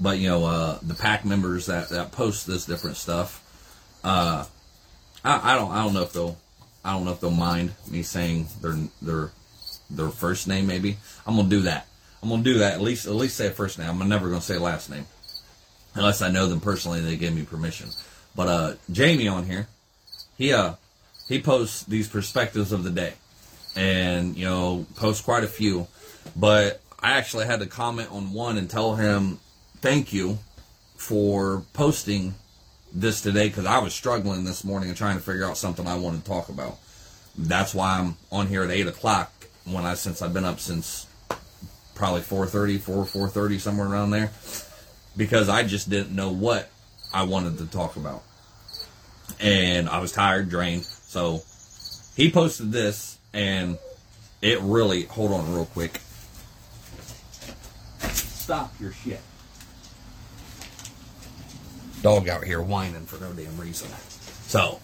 but 0.00 0.18
you 0.18 0.28
know 0.28 0.44
uh, 0.44 0.78
the 0.82 0.94
pack 0.94 1.24
members 1.24 1.66
that 1.66 1.88
that 1.90 2.12
post 2.12 2.46
this 2.46 2.64
different 2.64 2.96
stuff, 2.96 3.42
uh, 4.04 4.44
I, 5.24 5.52
I 5.52 5.56
don't 5.56 5.70
I 5.70 5.82
don't 5.84 5.94
know 5.94 6.02
if 6.02 6.12
they'll 6.12 6.36
I 6.84 6.92
don't 6.92 7.04
know 7.04 7.12
if 7.12 7.20
they'll 7.20 7.30
mind 7.30 7.72
me 7.90 8.02
saying 8.02 8.46
their 8.60 8.76
their 9.00 9.30
their 9.90 10.08
first 10.10 10.48
name. 10.48 10.66
Maybe 10.66 10.96
I'm 11.26 11.36
gonna 11.36 11.48
do 11.48 11.62
that. 11.62 11.86
I'm 12.22 12.28
gonna 12.28 12.42
do 12.42 12.58
that. 12.58 12.74
At 12.74 12.80
least 12.80 13.06
at 13.06 13.14
least 13.14 13.36
say 13.36 13.50
first 13.50 13.78
name. 13.78 13.88
I'm 13.88 14.08
never 14.08 14.28
gonna 14.28 14.40
say 14.40 14.58
last 14.58 14.90
name 14.90 15.06
unless 15.94 16.22
I 16.22 16.30
know 16.30 16.46
them 16.46 16.60
personally 16.60 16.98
and 16.98 17.08
they 17.08 17.16
give 17.16 17.34
me 17.34 17.44
permission. 17.44 17.90
But 18.36 18.48
uh, 18.48 18.74
Jamie 18.90 19.28
on 19.28 19.44
here, 19.44 19.68
he 20.36 20.52
uh 20.52 20.74
he 21.28 21.40
posts 21.40 21.84
these 21.84 22.08
perspectives 22.08 22.72
of 22.72 22.84
the 22.84 22.90
day, 22.90 23.14
and 23.76 24.36
you 24.36 24.44
know 24.44 24.86
posts 24.96 25.22
quite 25.22 25.44
a 25.44 25.48
few. 25.48 25.86
But 26.36 26.80
I 27.04 27.18
actually 27.18 27.44
had 27.44 27.60
to 27.60 27.66
comment 27.66 28.10
on 28.10 28.32
one 28.32 28.56
and 28.56 28.68
tell 28.68 28.94
him 28.94 29.38
thank 29.82 30.14
you 30.14 30.38
for 30.96 31.62
posting 31.74 32.34
this 32.94 33.20
today 33.20 33.48
because 33.48 33.66
I 33.66 33.76
was 33.80 33.92
struggling 33.92 34.44
this 34.44 34.64
morning 34.64 34.88
and 34.88 34.96
trying 34.96 35.18
to 35.18 35.22
figure 35.22 35.44
out 35.44 35.58
something 35.58 35.86
I 35.86 35.96
wanted 35.96 36.24
to 36.24 36.30
talk 36.30 36.48
about. 36.48 36.78
That's 37.36 37.74
why 37.74 37.98
I'm 37.98 38.16
on 38.32 38.46
here 38.46 38.62
at 38.62 38.70
eight 38.70 38.86
o'clock 38.86 39.30
when 39.66 39.84
I 39.84 39.96
since 39.96 40.22
I've 40.22 40.32
been 40.32 40.46
up 40.46 40.60
since 40.60 41.06
probably 41.94 42.22
4.30, 42.22 42.80
4, 42.80 43.04
4.30, 43.04 43.60
somewhere 43.60 43.86
around 43.86 44.10
there. 44.10 44.30
Because 45.14 45.50
I 45.50 45.62
just 45.62 45.90
didn't 45.90 46.16
know 46.16 46.32
what 46.32 46.70
I 47.12 47.24
wanted 47.24 47.58
to 47.58 47.66
talk 47.66 47.96
about. 47.96 48.22
And 49.40 49.90
I 49.90 49.98
was 49.98 50.10
tired, 50.10 50.48
drained. 50.48 50.84
So 50.84 51.42
he 52.16 52.30
posted 52.30 52.72
this, 52.72 53.18
and 53.34 53.76
it 54.40 54.58
really, 54.62 55.02
hold 55.02 55.32
on 55.32 55.52
real 55.52 55.66
quick. 55.66 56.00
Stop 58.44 58.78
your 58.78 58.92
shit. 58.92 59.22
Dog 62.02 62.28
out 62.28 62.44
here 62.44 62.60
whining 62.60 63.06
for 63.06 63.18
no 63.18 63.32
damn 63.32 63.58
reason. 63.58 63.88
So, 64.48 64.80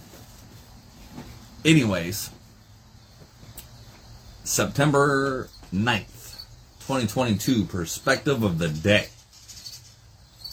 anyways, 1.62 2.30
September 4.44 5.50
9th. 5.74 6.46
2022 6.86 7.66
perspective 7.66 8.42
of 8.42 8.56
the 8.56 8.68
day. 8.68 9.08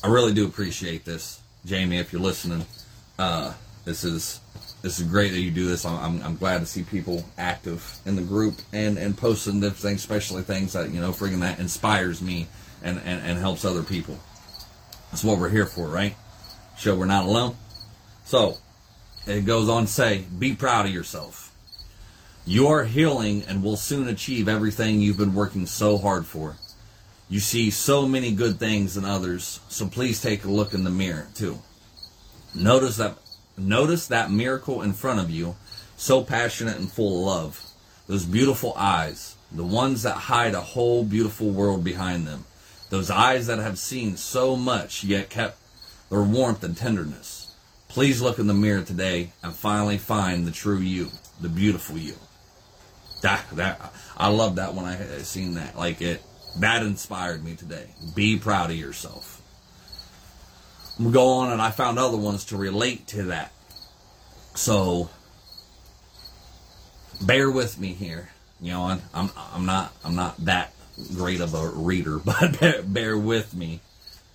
I 0.04 0.10
really 0.10 0.34
do 0.34 0.46
appreciate 0.46 1.06
this, 1.06 1.40
Jamie. 1.66 2.00
If 2.00 2.12
you're 2.12 2.22
listening, 2.22 2.66
uh, 3.18 3.54
this 3.86 4.04
is 4.04 4.42
this 4.82 5.00
is 5.00 5.08
great 5.08 5.32
that 5.32 5.40
you 5.40 5.50
do 5.50 5.66
this. 5.66 5.86
I'm, 5.86 6.22
I'm, 6.22 6.36
glad 6.36 6.60
to 6.60 6.66
see 6.66 6.84
people 6.84 7.24
active 7.38 8.00
in 8.06 8.18
the 8.18 8.22
group 8.22 8.56
and 8.74 8.98
and 8.98 9.18
posting 9.18 9.62
different 9.62 9.78
things, 9.78 10.00
especially 10.02 10.42
things 10.42 10.74
that 10.74 10.92
you 10.92 11.00
know, 11.00 11.12
friggin' 11.12 11.40
that 11.40 11.60
inspires 11.60 12.22
me 12.22 12.48
and, 12.84 13.00
and 13.00 13.22
and 13.22 13.40
helps 13.40 13.66
other 13.66 13.84
people. 13.84 14.18
That's 15.12 15.24
what 15.24 15.40
we're 15.40 15.50
here 15.50 15.66
for, 15.66 15.88
right? 15.88 16.16
Show 16.78 16.96
we're 16.96 17.06
not 17.06 17.26
alone. 17.26 17.56
So 18.26 18.58
it 19.26 19.46
goes 19.46 19.70
on 19.70 19.86
to 19.86 19.92
say, 19.92 20.26
be 20.38 20.56
proud 20.56 20.86
of 20.86 20.94
yourself. 20.94 21.54
You 22.46 22.68
are 22.68 22.86
healing 22.86 23.44
and 23.48 23.64
will 23.64 23.76
soon 23.76 24.08
achieve 24.08 24.48
everything 24.48 25.02
you've 25.02 25.18
been 25.18 25.34
working 25.34 25.66
so 25.66 25.98
hard 25.98 26.26
for. 26.26 26.56
You 27.30 27.42
see 27.42 27.72
so 27.72 28.08
many 28.08 28.32
good 28.32 28.58
things 28.58 28.96
in 28.96 29.04
others, 29.04 29.60
so 29.68 29.88
please 29.88 30.22
take 30.22 30.46
a 30.46 30.52
look 30.52 30.74
in 30.74 30.86
the 30.86 30.90
mirror 30.90 31.28
too. 31.36 31.60
Notice 32.56 32.98
that 32.98 33.18
notice 33.58 34.08
that 34.08 34.32
miracle 34.32 34.82
in 34.82 34.94
front 34.94 35.20
of 35.20 35.30
you, 35.30 35.56
so 35.98 36.24
passionate 36.24 36.78
and 36.78 36.90
full 36.90 37.20
of 37.20 37.26
love. 37.26 37.64
Those 38.08 38.26
beautiful 38.26 38.74
eyes, 38.78 39.36
the 39.52 39.66
ones 39.66 40.04
that 40.04 40.16
hide 40.16 40.54
a 40.54 40.62
whole 40.62 41.04
beautiful 41.04 41.50
world 41.50 41.84
behind 41.84 42.26
them. 42.26 42.46
Those 42.90 43.10
eyes 43.10 43.48
that 43.48 43.60
have 43.60 43.78
seen 43.78 44.18
so 44.18 44.56
much 44.56 45.04
yet 45.04 45.30
kept 45.30 45.58
their 46.10 46.22
warmth 46.22 46.64
and 46.64 46.76
tenderness. 46.78 47.54
Please 47.90 48.22
look 48.22 48.40
in 48.40 48.48
the 48.48 48.54
mirror 48.54 48.84
today 48.84 49.32
and 49.44 49.54
finally 49.54 49.98
find 49.98 50.46
the 50.46 50.52
true 50.52 50.80
you, 50.80 51.10
the 51.42 51.50
beautiful 51.50 51.98
you 51.98 52.16
that 53.22 53.44
that 53.54 53.94
I 54.16 54.30
love 54.30 54.56
that 54.56 54.74
when 54.74 54.86
I 54.86 54.98
seen 55.20 55.56
that. 55.56 55.78
Like 55.78 56.02
it 56.02 56.22
that 56.60 56.84
inspired 56.84 57.44
me 57.44 57.56
today. 57.56 57.88
Be 58.16 58.38
proud 58.38 58.70
of 58.70 58.78
yourself. 58.78 59.42
I'm 61.00 61.12
go 61.12 61.30
on 61.30 61.52
and 61.52 61.62
I 61.62 61.72
found 61.72 62.00
other 62.00 62.18
ones 62.18 62.46
to 62.46 62.58
relate 62.58 63.08
to 63.08 63.24
that. 63.24 63.52
So 64.56 65.10
bear 67.22 67.50
with 67.50 67.80
me 67.80 67.94
here. 67.94 68.30
You 68.60 68.72
know, 68.72 68.84
I'm 68.84 69.02
I'm, 69.14 69.30
I'm 69.54 69.66
not 69.66 69.94
I'm 70.04 70.16
not 70.16 70.38
that 70.46 70.74
great 71.16 71.42
of 71.42 71.54
a 71.54 71.70
reader, 71.70 72.20
but 72.26 72.60
bear, 72.60 72.82
bear 72.84 73.18
with 73.18 73.54
me. 73.54 73.82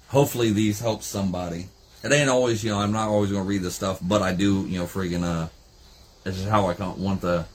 Hopefully 0.09 0.50
these 0.52 0.81
help 0.81 1.02
somebody. 1.02 1.69
It 2.04 2.12
ain't 2.12 2.28
always, 2.28 2.64
you 2.64 2.71
know, 2.71 2.81
I'm 2.81 2.92
not 2.92 3.09
always 3.09 3.31
going 3.31 3.45
to 3.45 3.49
read 3.49 3.62
this 3.62 3.76
stuff, 3.76 3.99
but 4.02 4.23
I 4.23 4.35
do, 4.35 4.66
you 4.69 4.78
know, 4.78 4.87
friggin' 4.87 5.23
uh, 5.23 5.49
this 6.25 6.38
is 6.38 6.47
how 6.47 6.66
I 6.66 6.75
want 6.75 7.21
the 7.21 7.47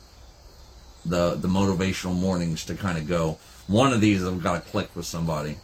the 1.06 1.36
the 1.36 1.48
motivational 1.48 2.16
mornings 2.16 2.66
to 2.66 2.76
kind 2.76 2.98
of 2.98 3.08
go. 3.08 3.38
One 3.68 3.94
of 3.94 4.02
these 4.02 4.26
I've 4.26 4.44
got 4.44 4.64
to 4.64 4.72
click 4.72 4.94
with 4.96 5.06
somebody. 5.06 5.58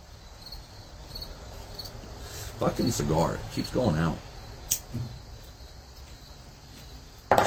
Fucking 2.60 2.92
cigar 2.92 3.40
keeps 3.54 3.70
going 3.72 3.98
out. 3.98 4.18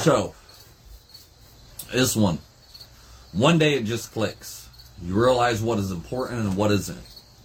So 0.01 0.35
this 1.91 2.15
one, 2.15 2.39
one 3.31 3.57
day 3.57 3.75
it 3.75 3.85
just 3.85 4.11
clicks. 4.11 4.66
You 5.01 5.13
realize 5.13 5.61
what 5.61 5.79
is 5.79 5.91
important 5.91 6.41
and 6.41 6.57
what 6.57 6.71
isn't. 6.71 6.99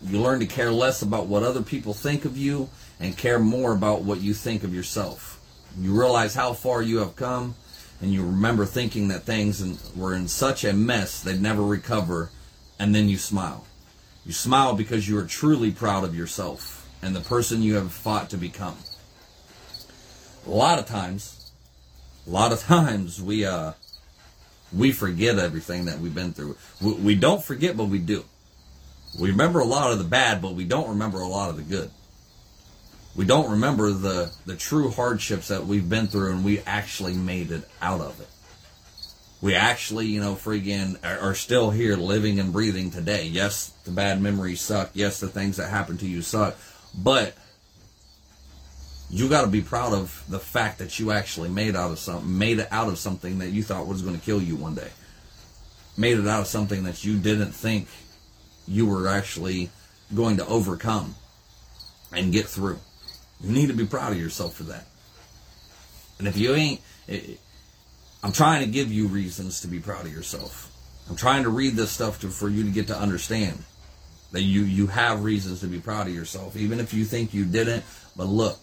You 0.04 0.20
learn 0.20 0.40
to 0.40 0.46
care 0.46 0.72
less 0.72 1.02
about 1.02 1.26
what 1.26 1.42
other 1.42 1.62
people 1.62 1.94
think 1.94 2.24
of 2.24 2.36
you 2.36 2.68
and 2.98 3.16
care 3.16 3.38
more 3.38 3.72
about 3.72 4.02
what 4.02 4.20
you 4.20 4.34
think 4.34 4.64
of 4.64 4.74
yourself. 4.74 5.40
You 5.78 5.98
realize 5.98 6.34
how 6.34 6.54
far 6.54 6.82
you 6.82 6.98
have 6.98 7.16
come 7.16 7.54
and 8.00 8.12
you 8.12 8.24
remember 8.24 8.66
thinking 8.66 9.08
that 9.08 9.22
things 9.22 9.62
were 9.94 10.14
in 10.14 10.26
such 10.26 10.64
a 10.64 10.72
mess 10.72 11.22
they'd 11.22 11.40
never 11.40 11.62
recover, 11.62 12.30
and 12.78 12.92
then 12.92 13.08
you 13.08 13.16
smile. 13.16 13.64
You 14.26 14.32
smile 14.32 14.74
because 14.74 15.08
you 15.08 15.16
are 15.18 15.24
truly 15.24 15.70
proud 15.70 16.02
of 16.02 16.16
yourself 16.16 16.88
and 17.00 17.14
the 17.14 17.20
person 17.20 17.62
you 17.62 17.74
have 17.76 17.92
fought 17.92 18.28
to 18.30 18.36
become. 18.36 18.76
A 20.46 20.50
lot 20.50 20.80
of 20.80 20.86
times, 20.86 21.52
a 22.26 22.30
lot 22.30 22.52
of 22.52 22.60
times 22.62 23.22
we 23.22 23.44
uh 23.44 23.72
we 24.74 24.92
forget 24.92 25.38
everything 25.38 25.86
that 25.86 25.98
we've 25.98 26.14
been 26.14 26.32
through. 26.32 26.56
We, 26.80 27.14
don't 27.14 27.42
forget, 27.42 27.76
but 27.76 27.84
we 27.84 27.98
do. 27.98 28.24
We 29.18 29.30
remember 29.30 29.60
a 29.60 29.64
lot 29.64 29.92
of 29.92 29.98
the 29.98 30.04
bad, 30.04 30.40
but 30.40 30.54
we 30.54 30.64
don't 30.64 30.88
remember 30.88 31.20
a 31.20 31.28
lot 31.28 31.50
of 31.50 31.56
the 31.56 31.62
good. 31.62 31.90
We 33.14 33.26
don't 33.26 33.50
remember 33.50 33.90
the 33.90 34.32
the 34.46 34.56
true 34.56 34.90
hardships 34.90 35.48
that 35.48 35.66
we've 35.66 35.88
been 35.88 36.06
through 36.06 36.32
and 36.32 36.44
we 36.44 36.60
actually 36.60 37.12
made 37.12 37.50
it 37.50 37.68
out 37.82 38.00
of 38.00 38.18
it. 38.20 38.28
We 39.42 39.54
actually 39.54 40.06
you 40.06 40.20
know 40.20 40.34
freaking 40.34 40.96
are, 41.04 41.34
still 41.34 41.70
here 41.70 41.96
living 41.96 42.40
and 42.40 42.54
breathing 42.54 42.90
today. 42.90 43.26
Yes 43.26 43.74
the 43.84 43.90
bad 43.90 44.22
memories 44.22 44.62
suck. 44.62 44.92
Yes 44.94 45.20
the 45.20 45.28
things 45.28 45.58
that 45.58 45.68
happened 45.68 46.00
to 46.00 46.08
you 46.08 46.22
suck. 46.22 46.56
But 46.94 47.34
you 49.12 49.28
got 49.28 49.42
to 49.42 49.46
be 49.46 49.60
proud 49.60 49.92
of 49.92 50.24
the 50.28 50.38
fact 50.38 50.78
that 50.78 50.98
you 50.98 51.12
actually 51.12 51.50
made 51.50 51.76
out 51.76 51.90
of 51.90 51.98
something, 51.98 52.38
made 52.38 52.58
it 52.58 52.68
out 52.70 52.88
of 52.88 52.98
something 52.98 53.38
that 53.40 53.50
you 53.50 53.62
thought 53.62 53.86
was 53.86 54.00
going 54.00 54.18
to 54.18 54.24
kill 54.24 54.40
you 54.40 54.56
one 54.56 54.74
day, 54.74 54.88
made 55.98 56.18
it 56.18 56.26
out 56.26 56.40
of 56.40 56.46
something 56.46 56.84
that 56.84 57.04
you 57.04 57.18
didn't 57.18 57.52
think 57.52 57.88
you 58.66 58.86
were 58.86 59.06
actually 59.06 59.68
going 60.14 60.38
to 60.38 60.46
overcome 60.46 61.14
and 62.10 62.32
get 62.32 62.46
through. 62.46 62.78
You 63.42 63.52
need 63.52 63.66
to 63.66 63.74
be 63.74 63.84
proud 63.84 64.12
of 64.12 64.18
yourself 64.18 64.54
for 64.54 64.62
that. 64.64 64.86
And 66.18 66.26
if 66.26 66.38
you 66.38 66.54
ain't, 66.54 66.80
I'm 68.22 68.32
trying 68.32 68.64
to 68.64 68.70
give 68.70 68.90
you 68.90 69.08
reasons 69.08 69.60
to 69.60 69.68
be 69.68 69.78
proud 69.78 70.06
of 70.06 70.12
yourself. 70.12 70.70
I'm 71.10 71.16
trying 71.16 71.42
to 71.42 71.50
read 71.50 71.74
this 71.74 71.90
stuff 71.90 72.20
to, 72.20 72.28
for 72.28 72.48
you 72.48 72.64
to 72.64 72.70
get 72.70 72.86
to 72.86 72.96
understand 72.96 73.62
that 74.30 74.42
you 74.42 74.62
you 74.62 74.86
have 74.86 75.24
reasons 75.24 75.60
to 75.60 75.66
be 75.66 75.78
proud 75.78 76.06
of 76.06 76.14
yourself, 76.14 76.56
even 76.56 76.80
if 76.80 76.94
you 76.94 77.04
think 77.04 77.34
you 77.34 77.44
didn't. 77.44 77.84
But 78.16 78.28
look, 78.28 78.58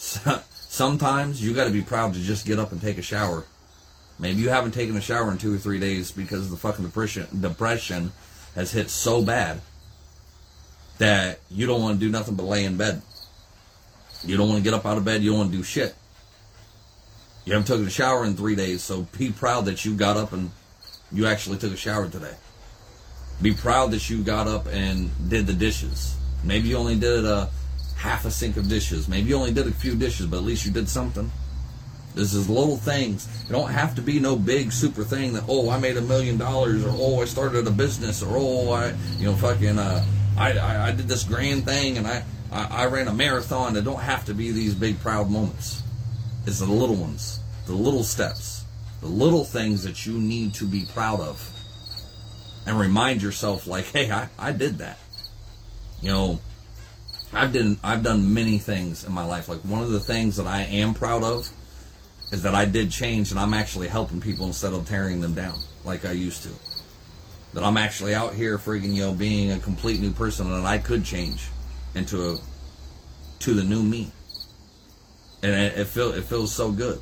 sometimes 0.50 1.42
you 1.44 1.52
got 1.52 1.64
to 1.64 1.70
be 1.70 1.82
proud 1.82 2.14
to 2.14 2.20
just 2.20 2.46
get 2.46 2.58
up 2.58 2.72
and 2.72 2.80
take 2.80 2.96
a 2.98 3.02
shower. 3.02 3.44
Maybe 4.18 4.40
you 4.40 4.48
haven't 4.48 4.72
taken 4.72 4.96
a 4.96 5.00
shower 5.00 5.30
in 5.30 5.38
two 5.38 5.54
or 5.54 5.58
three 5.58 5.78
days 5.78 6.10
because 6.10 6.50
the 6.50 6.56
fucking 6.56 6.84
depression 6.84 7.26
depression 7.40 8.12
has 8.54 8.72
hit 8.72 8.90
so 8.90 9.22
bad 9.22 9.60
that 10.98 11.40
you 11.50 11.66
don't 11.66 11.82
want 11.82 11.98
to 11.98 12.04
do 12.04 12.10
nothing 12.10 12.34
but 12.34 12.44
lay 12.44 12.64
in 12.64 12.76
bed. 12.76 13.02
You 14.24 14.36
don't 14.36 14.48
want 14.48 14.58
to 14.58 14.64
get 14.64 14.74
up 14.74 14.84
out 14.84 14.98
of 14.98 15.04
bed. 15.04 15.22
You 15.22 15.30
don't 15.30 15.38
want 15.38 15.50
to 15.52 15.56
do 15.56 15.62
shit. 15.62 15.94
You 17.44 17.54
haven't 17.54 17.68
taken 17.68 17.86
a 17.86 17.90
shower 17.90 18.24
in 18.24 18.36
three 18.36 18.54
days, 18.54 18.82
so 18.82 19.02
be 19.18 19.32
proud 19.32 19.64
that 19.66 19.84
you 19.84 19.94
got 19.94 20.16
up 20.16 20.32
and 20.32 20.50
you 21.10 21.26
actually 21.26 21.58
took 21.58 21.72
a 21.72 21.76
shower 21.76 22.08
today. 22.08 22.34
Be 23.40 23.54
proud 23.54 23.90
that 23.92 24.10
you 24.10 24.22
got 24.22 24.46
up 24.46 24.66
and 24.66 25.10
did 25.30 25.46
the 25.46 25.54
dishes. 25.54 26.16
Maybe 26.44 26.68
you 26.68 26.76
only 26.76 26.96
did 26.96 27.24
a 27.24 27.50
half 28.00 28.24
a 28.24 28.30
sink 28.30 28.56
of 28.56 28.66
dishes. 28.66 29.08
Maybe 29.08 29.28
you 29.28 29.36
only 29.36 29.52
did 29.52 29.66
a 29.66 29.72
few 29.72 29.94
dishes, 29.94 30.26
but 30.26 30.38
at 30.38 30.42
least 30.42 30.64
you 30.64 30.72
did 30.72 30.88
something. 30.88 31.30
This 32.14 32.32
is 32.32 32.48
little 32.48 32.78
things. 32.78 33.28
It 33.48 33.52
don't 33.52 33.70
have 33.70 33.94
to 33.96 34.02
be 34.02 34.18
no 34.18 34.36
big 34.36 34.72
super 34.72 35.04
thing 35.04 35.34
that 35.34 35.44
oh 35.48 35.68
I 35.68 35.78
made 35.78 35.96
a 35.98 36.00
million 36.00 36.38
dollars 36.38 36.84
or 36.84 36.90
oh 36.92 37.20
I 37.20 37.26
started 37.26 37.66
a 37.66 37.70
business 37.70 38.22
or 38.22 38.36
oh 38.36 38.72
I 38.72 38.94
you 39.18 39.26
know 39.26 39.34
fucking 39.36 39.78
uh 39.78 40.04
I 40.36 40.58
I, 40.58 40.88
I 40.88 40.92
did 40.92 41.08
this 41.08 41.24
grand 41.24 41.66
thing 41.66 41.98
and 41.98 42.06
I, 42.06 42.24
I 42.50 42.84
I 42.84 42.86
ran 42.86 43.06
a 43.06 43.12
marathon. 43.12 43.76
It 43.76 43.82
don't 43.82 44.00
have 44.00 44.24
to 44.24 44.34
be 44.34 44.50
these 44.50 44.74
big 44.74 44.98
proud 45.00 45.30
moments. 45.30 45.82
It's 46.46 46.58
the 46.58 46.66
little 46.66 46.96
ones, 46.96 47.38
the 47.66 47.74
little 47.74 48.02
steps, 48.02 48.64
the 49.02 49.08
little 49.08 49.44
things 49.44 49.84
that 49.84 50.06
you 50.06 50.18
need 50.18 50.54
to 50.54 50.64
be 50.64 50.86
proud 50.86 51.20
of, 51.20 51.52
and 52.66 52.80
remind 52.80 53.22
yourself 53.22 53.66
like 53.66 53.84
hey 53.84 54.10
I 54.10 54.30
I 54.38 54.52
did 54.52 54.78
that. 54.78 54.98
You 56.02 56.08
know 56.08 56.40
I've 57.32 57.52
done 57.52 57.78
I've 57.82 58.02
done 58.02 58.34
many 58.34 58.58
things 58.58 59.04
in 59.04 59.12
my 59.12 59.24
life. 59.24 59.48
Like 59.48 59.60
one 59.60 59.82
of 59.82 59.90
the 59.90 60.00
things 60.00 60.36
that 60.36 60.46
I 60.46 60.62
am 60.62 60.94
proud 60.94 61.22
of 61.22 61.48
is 62.32 62.42
that 62.42 62.54
I 62.54 62.64
did 62.64 62.90
change 62.90 63.30
and 63.30 63.38
I'm 63.38 63.54
actually 63.54 63.88
helping 63.88 64.20
people 64.20 64.46
instead 64.46 64.72
of 64.72 64.88
tearing 64.88 65.20
them 65.20 65.34
down 65.34 65.58
like 65.84 66.04
I 66.04 66.12
used 66.12 66.42
to. 66.44 66.50
That 67.54 67.64
I'm 67.64 67.76
actually 67.76 68.14
out 68.14 68.34
here 68.34 68.58
freaking 68.58 68.94
you 68.94 69.02
know 69.02 69.14
being 69.14 69.52
a 69.52 69.58
complete 69.58 70.00
new 70.00 70.12
person 70.12 70.52
and 70.52 70.66
I 70.66 70.78
could 70.78 71.04
change 71.04 71.48
into 71.94 72.32
a 72.32 72.38
to 73.40 73.54
the 73.54 73.64
new 73.64 73.82
me. 73.82 74.10
And 75.42 75.52
it, 75.52 75.78
it 75.78 75.86
feel 75.86 76.12
it 76.12 76.24
feels 76.24 76.52
so 76.52 76.72
good. 76.72 77.00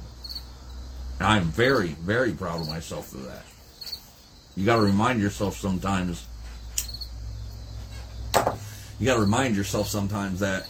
And 1.19 1.27
I'm 1.27 1.45
very 1.45 1.89
very 1.89 2.33
proud 2.33 2.61
of 2.61 2.69
myself 2.69 3.09
for 3.09 3.19
that. 3.19 3.45
You 4.57 4.67
got 4.67 4.77
to 4.77 4.83
remind 4.83 5.23
yourself 5.23 5.57
sometimes 5.57 6.27
you 8.99 9.07
got 9.07 9.15
to 9.15 9.21
remind 9.21 9.57
yourself 9.57 9.89
sometimes 9.89 10.41
that 10.41 10.67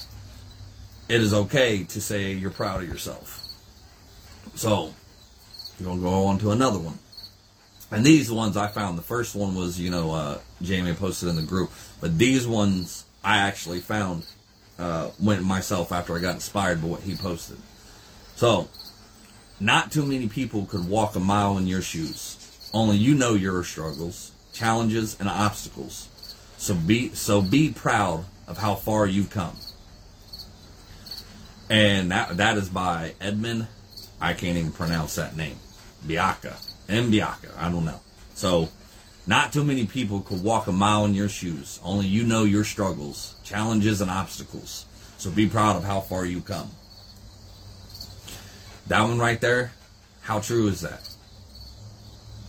it 1.08 1.20
is 1.20 1.32
okay 1.32 1.84
to 1.84 2.00
say 2.00 2.32
you're 2.32 2.50
proud 2.50 2.82
of 2.82 2.88
yourself. 2.88 3.44
So, 4.54 4.94
we're 5.78 5.86
going 5.86 5.98
to 5.98 6.04
go 6.04 6.24
on 6.26 6.38
to 6.38 6.50
another 6.50 6.78
one. 6.78 6.98
And 7.90 8.04
these 8.04 8.30
ones 8.30 8.56
I 8.56 8.68
found, 8.68 8.98
the 8.98 9.02
first 9.02 9.34
one 9.34 9.54
was, 9.54 9.80
you 9.80 9.90
know, 9.90 10.12
uh, 10.12 10.38
Jamie 10.60 10.92
posted 10.92 11.30
in 11.30 11.36
the 11.36 11.42
group. 11.42 11.70
But 12.00 12.18
these 12.18 12.46
ones 12.46 13.06
I 13.24 13.38
actually 13.38 13.80
found, 13.80 14.26
uh, 14.78 15.10
went 15.18 15.42
myself 15.42 15.90
after 15.90 16.16
I 16.16 16.20
got 16.20 16.34
inspired 16.34 16.82
by 16.82 16.88
what 16.88 17.00
he 17.00 17.14
posted. 17.14 17.56
So, 18.36 18.68
not 19.58 19.90
too 19.90 20.04
many 20.04 20.28
people 20.28 20.66
could 20.66 20.88
walk 20.88 21.16
a 21.16 21.20
mile 21.20 21.56
in 21.58 21.66
your 21.66 21.82
shoes. 21.82 22.68
Only 22.72 22.96
you 22.96 23.14
know 23.14 23.34
your 23.34 23.64
struggles, 23.64 24.32
challenges, 24.52 25.18
and 25.18 25.28
obstacles. 25.28 26.07
So 26.58 26.74
be 26.74 27.14
so 27.14 27.40
be 27.40 27.72
proud 27.72 28.24
of 28.46 28.58
how 28.58 28.74
far 28.74 29.06
you've 29.06 29.30
come. 29.30 29.56
And 31.70 32.10
that 32.10 32.36
that 32.36 32.58
is 32.58 32.68
by 32.68 33.14
Edmund. 33.20 33.68
I 34.20 34.32
can't 34.34 34.58
even 34.58 34.72
pronounce 34.72 35.14
that 35.14 35.36
name. 35.36 35.56
Biaka. 36.06 36.56
M. 36.88 37.12
Biaka. 37.12 37.56
I 37.56 37.70
don't 37.70 37.84
know. 37.84 38.00
So 38.34 38.68
not 39.26 39.52
too 39.52 39.62
many 39.62 39.86
people 39.86 40.20
could 40.20 40.42
walk 40.42 40.66
a 40.66 40.72
mile 40.72 41.04
in 41.04 41.14
your 41.14 41.28
shoes. 41.28 41.78
Only 41.84 42.06
you 42.06 42.24
know 42.24 42.44
your 42.44 42.64
struggles, 42.64 43.36
challenges, 43.44 44.00
and 44.00 44.10
obstacles. 44.10 44.84
So 45.16 45.30
be 45.30 45.48
proud 45.48 45.76
of 45.76 45.84
how 45.84 46.00
far 46.00 46.24
you 46.24 46.40
come. 46.40 46.70
That 48.88 49.02
one 49.02 49.18
right 49.18 49.40
there, 49.40 49.72
how 50.22 50.40
true 50.40 50.68
is 50.68 50.80
that? 50.80 51.08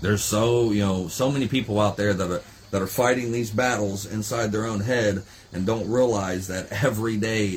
There's 0.01 0.23
so, 0.23 0.71
you 0.71 0.81
know, 0.81 1.09
so 1.09 1.29
many 1.29 1.47
people 1.47 1.79
out 1.79 1.97
there 1.97 2.13
that 2.13 2.31
are 2.31 2.41
that 2.71 2.81
are 2.81 2.87
fighting 2.87 3.31
these 3.31 3.49
battles 3.49 4.05
inside 4.05 4.51
their 4.51 4.65
own 4.65 4.81
head 4.81 5.23
and 5.51 5.65
don't 5.65 5.89
realize 5.89 6.47
that 6.47 6.83
every 6.83 7.17
day 7.17 7.47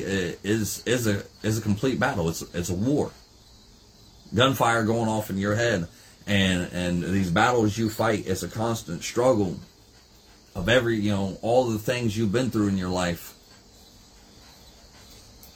is 0.43 0.83
is 0.85 1.07
a 1.07 1.23
is 1.43 1.57
a 1.57 1.61
complete 1.61 1.99
battle. 1.99 2.29
It's 2.29 2.41
it's 2.53 2.69
a 2.69 2.75
war. 2.75 3.11
Gunfire 4.33 4.83
going 4.83 5.09
off 5.09 5.29
in 5.29 5.37
your 5.37 5.55
head, 5.55 5.87
and 6.25 6.71
and 6.73 7.03
these 7.03 7.29
battles 7.29 7.77
you 7.77 7.89
fight 7.89 8.25
is 8.25 8.43
a 8.43 8.47
constant 8.47 9.03
struggle 9.03 9.59
of 10.55 10.69
every 10.69 10.97
you 10.97 11.11
know 11.11 11.37
all 11.41 11.69
the 11.69 11.79
things 11.79 12.17
you've 12.17 12.31
been 12.31 12.49
through 12.49 12.67
in 12.67 12.77
your 12.77 12.89
life 12.89 13.35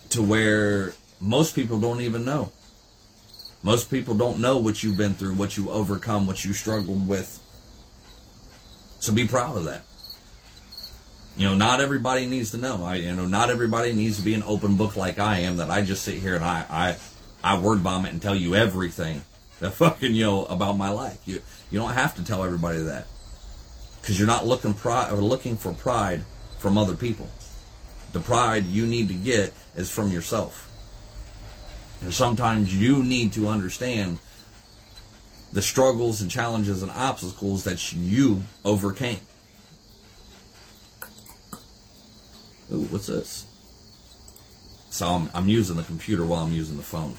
to 0.09 0.21
where 0.21 0.93
most 1.19 1.55
people 1.55 1.79
don't 1.79 2.01
even 2.01 2.23
know. 2.23 2.51
Most 3.63 3.89
people 3.89 4.13
don't 4.13 4.39
know 4.39 4.57
what 4.57 4.83
you've 4.83 4.97
been 4.97 5.15
through, 5.15 5.33
what 5.33 5.57
you 5.57 5.69
overcome, 5.71 6.27
what 6.27 6.45
you 6.45 6.53
struggled 6.53 7.07
with 7.07 7.41
so 8.99 9.13
be 9.13 9.27
proud 9.27 9.57
of 9.57 9.65
that. 9.65 9.83
You 11.37 11.47
know, 11.47 11.55
not 11.55 11.81
everybody 11.81 12.25
needs 12.25 12.51
to 12.51 12.57
know. 12.57 12.83
I, 12.83 12.95
you 12.95 13.13
know, 13.13 13.27
not 13.27 13.49
everybody 13.49 13.93
needs 13.93 14.17
to 14.17 14.23
be 14.23 14.33
an 14.33 14.43
open 14.43 14.75
book 14.75 14.95
like 14.95 15.19
I 15.19 15.39
am. 15.39 15.57
That 15.57 15.69
I 15.69 15.83
just 15.83 16.03
sit 16.03 16.15
here 16.15 16.35
and 16.35 16.43
I, 16.43 16.65
I, 16.69 16.95
I 17.43 17.59
word 17.59 17.79
vomit 17.79 18.11
and 18.11 18.21
tell 18.21 18.35
you 18.35 18.55
everything 18.55 19.21
that 19.59 19.71
fucking 19.73 20.15
you 20.15 20.25
know 20.25 20.45
about 20.45 20.77
my 20.77 20.89
life. 20.89 21.19
You, 21.25 21.41
you 21.69 21.79
don't 21.79 21.93
have 21.93 22.15
to 22.15 22.25
tell 22.25 22.43
everybody 22.43 22.79
that 22.79 23.05
because 24.01 24.17
you're 24.17 24.27
not 24.27 24.47
looking 24.47 24.73
pride 24.73 25.11
or 25.11 25.17
looking 25.17 25.57
for 25.57 25.73
pride 25.73 26.23
from 26.57 26.77
other 26.77 26.95
people. 26.95 27.29
The 28.13 28.19
pride 28.19 28.65
you 28.65 28.87
need 28.87 29.09
to 29.09 29.13
get 29.13 29.53
is 29.75 29.91
from 29.91 30.11
yourself. 30.11 30.63
And 32.01 32.13
sometimes 32.13 32.73
you 32.75 33.03
need 33.03 33.33
to 33.33 33.47
understand 33.47 34.19
the 35.53 35.61
struggles 35.61 36.21
and 36.21 36.29
challenges 36.29 36.83
and 36.83 36.91
obstacles 36.91 37.63
that 37.63 37.93
you 37.93 38.43
overcame. 38.65 39.19
Ooh, 42.71 42.81
what's 42.89 43.07
this? 43.07 43.45
So 44.89 45.07
I'm, 45.07 45.29
I'm 45.33 45.47
using 45.47 45.77
the 45.77 45.83
computer 45.83 46.25
while 46.25 46.43
I'm 46.43 46.53
using 46.53 46.77
the 46.77 46.83
phone. 46.83 47.15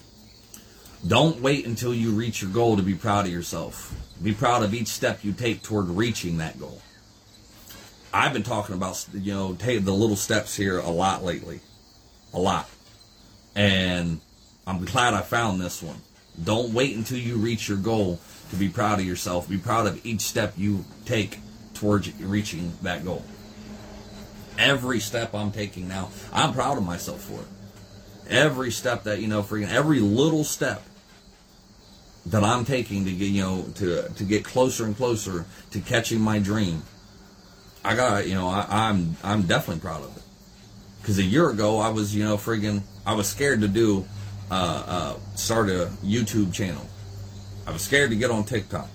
Don't 1.07 1.41
wait 1.41 1.65
until 1.65 1.95
you 1.95 2.11
reach 2.11 2.43
your 2.43 2.51
goal 2.51 2.77
to 2.77 2.83
be 2.83 2.95
proud 2.95 3.27
of 3.27 3.33
yourself. 3.33 3.95
Be 4.23 4.35
proud 4.35 4.63
of 4.63 4.75
each 4.75 4.89
step 4.89 5.25
you 5.25 5.33
take 5.33 5.63
toward 5.63 5.89
reaching 5.89 6.39
that 6.39 6.59
goal. 6.59 6.83
I've 8.13 8.33
been 8.33 8.43
talking 8.43 8.75
about, 8.75 9.07
you 9.15 9.33
know, 9.33 9.55
take 9.55 9.85
the 9.85 9.93
little 9.93 10.17
steps 10.17 10.57
here 10.57 10.79
a 10.79 10.91
lot 10.91 11.23
lately. 11.23 11.61
A 12.35 12.39
lot. 12.39 12.69
And 13.55 14.21
I'm 14.67 14.85
glad 14.85 15.15
I 15.15 15.21
found 15.21 15.61
this 15.61 15.83
one. 15.83 16.01
Don't 16.43 16.73
wait 16.73 16.97
until 16.97 17.19
you 17.19 17.37
reach 17.37 17.69
your 17.69 17.79
goal 17.79 18.21
to 18.51 18.57
be 18.57 18.69
proud 18.69 19.01
of 19.01 19.07
yourself. 19.07 19.49
Be 19.49 19.59
proud 19.59 19.87
of 19.87 20.05
each 20.05 20.21
step 20.21 20.55
you 20.57 20.85
take 21.05 21.39
towards 21.75 22.13
reaching 22.21 22.73
that 22.83 23.05
goal. 23.05 23.25
Every 24.59 25.01
step 25.01 25.35
I'm 25.35 25.53
taking 25.53 25.89
now, 25.89 26.11
I'm 26.33 26.53
proud 26.53 26.79
of 26.79 26.85
myself 26.85 27.23
for 27.23 27.41
it. 27.41 27.47
Every 28.29 28.71
step 28.71 29.05
that, 29.05 29.21
you 29.21 29.29
know, 29.29 29.43
freaking 29.43 29.71
every 29.71 30.01
little 30.01 30.45
step 30.45 30.83
that 32.27 32.45
I'm 32.45 32.65
taking 32.65 33.05
to 33.05 33.13
get, 33.13 33.27
you 33.31 33.43
know, 33.43 33.67
to 33.77 34.09
to 34.09 34.25
get 34.25 34.45
closer 34.45 34.85
and 34.85 34.97
closer 34.97 35.47
to 35.71 35.81
catching 35.81 36.21
my 36.21 36.39
dream. 36.39 36.83
I 37.85 37.95
got, 37.95 38.27
you 38.27 38.35
know, 38.35 38.49
I, 38.49 38.67
I'm 38.69 39.17
I'm 39.23 39.43
definitely 39.43 39.81
proud 39.81 40.03
of 40.03 40.17
it. 40.17 40.23
Because 41.01 41.19
a 41.19 41.23
year 41.23 41.49
ago, 41.49 41.79
I 41.79 41.89
was, 41.89 42.15
you 42.15 42.25
know, 42.25 42.37
friggin', 42.37 42.83
I 43.07 43.15
was 43.15 43.29
scared 43.29 43.63
to 43.63 43.69
do 43.69 44.07
uh, 44.51 44.85
uh, 44.87 45.17
start 45.35 45.69
a 45.69 45.91
YouTube 46.03 46.53
channel. 46.53 46.87
I 47.67 47.73
was 47.73 47.83
scared 47.83 48.11
to 48.11 48.17
get 48.17 48.31
on 48.31 48.45
TikTok. 48.45 48.89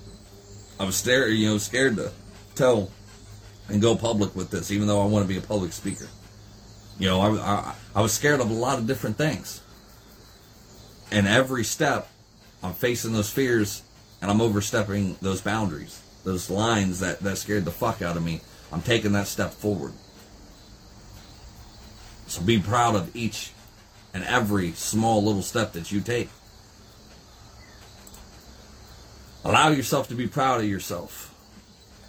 I 0.80 0.86
was 0.86 0.98
scared, 0.98 1.34
you 1.34 1.48
know, 1.48 1.58
scared 1.58 1.96
to 1.98 2.12
tell 2.56 2.92
and 3.70 3.82
go 3.82 3.96
public 3.96 4.36
with 4.36 4.50
this, 4.50 4.72
even 4.72 4.88
though 4.88 5.02
I 5.02 5.06
want 5.06 5.24
to 5.24 5.30
be 5.30 5.38
a 5.38 5.42
public 5.42 5.72
speaker. 5.72 6.08
You 7.00 7.08
know, 7.08 7.22
I, 7.22 7.30
I, 7.40 7.76
I 7.96 8.02
was 8.02 8.14
scared 8.14 8.40
of 8.40 8.50
a 8.50 8.54
lot 8.54 8.80
of 8.80 8.88
different 8.88 9.18
things. 9.18 9.62
And 11.12 11.28
every 11.28 11.64
step, 11.64 12.10
I'm 12.62 12.74
facing 12.74 13.14
those 13.14 13.30
fears 13.30 13.84
and 14.22 14.32
I'm 14.32 14.42
overstepping 14.42 15.18
those 15.22 15.42
boundaries, 15.42 16.02
those 16.24 16.50
lines 16.50 17.00
that, 17.00 17.20
that 17.20 17.38
scared 17.38 17.66
the 17.66 17.72
fuck 17.72 18.02
out 18.02 18.18
of 18.18 18.24
me. 18.24 18.42
I'm 18.72 18.82
taking 18.82 19.12
that 19.14 19.28
step 19.28 19.52
forward. 19.52 19.94
So 22.28 22.42
be 22.42 22.60
proud 22.60 22.96
of 22.96 23.16
each 23.16 23.53
and 24.14 24.24
every 24.26 24.72
small 24.74 25.24
little 25.24 25.42
step 25.42 25.74
that 25.74 25.92
you 25.92 26.02
take. 26.02 26.30
Allow 29.44 29.70
yourself 29.70 30.08
to 30.10 30.16
be 30.16 30.28
proud 30.28 30.62
of 30.62 30.70
yourself 30.70 31.34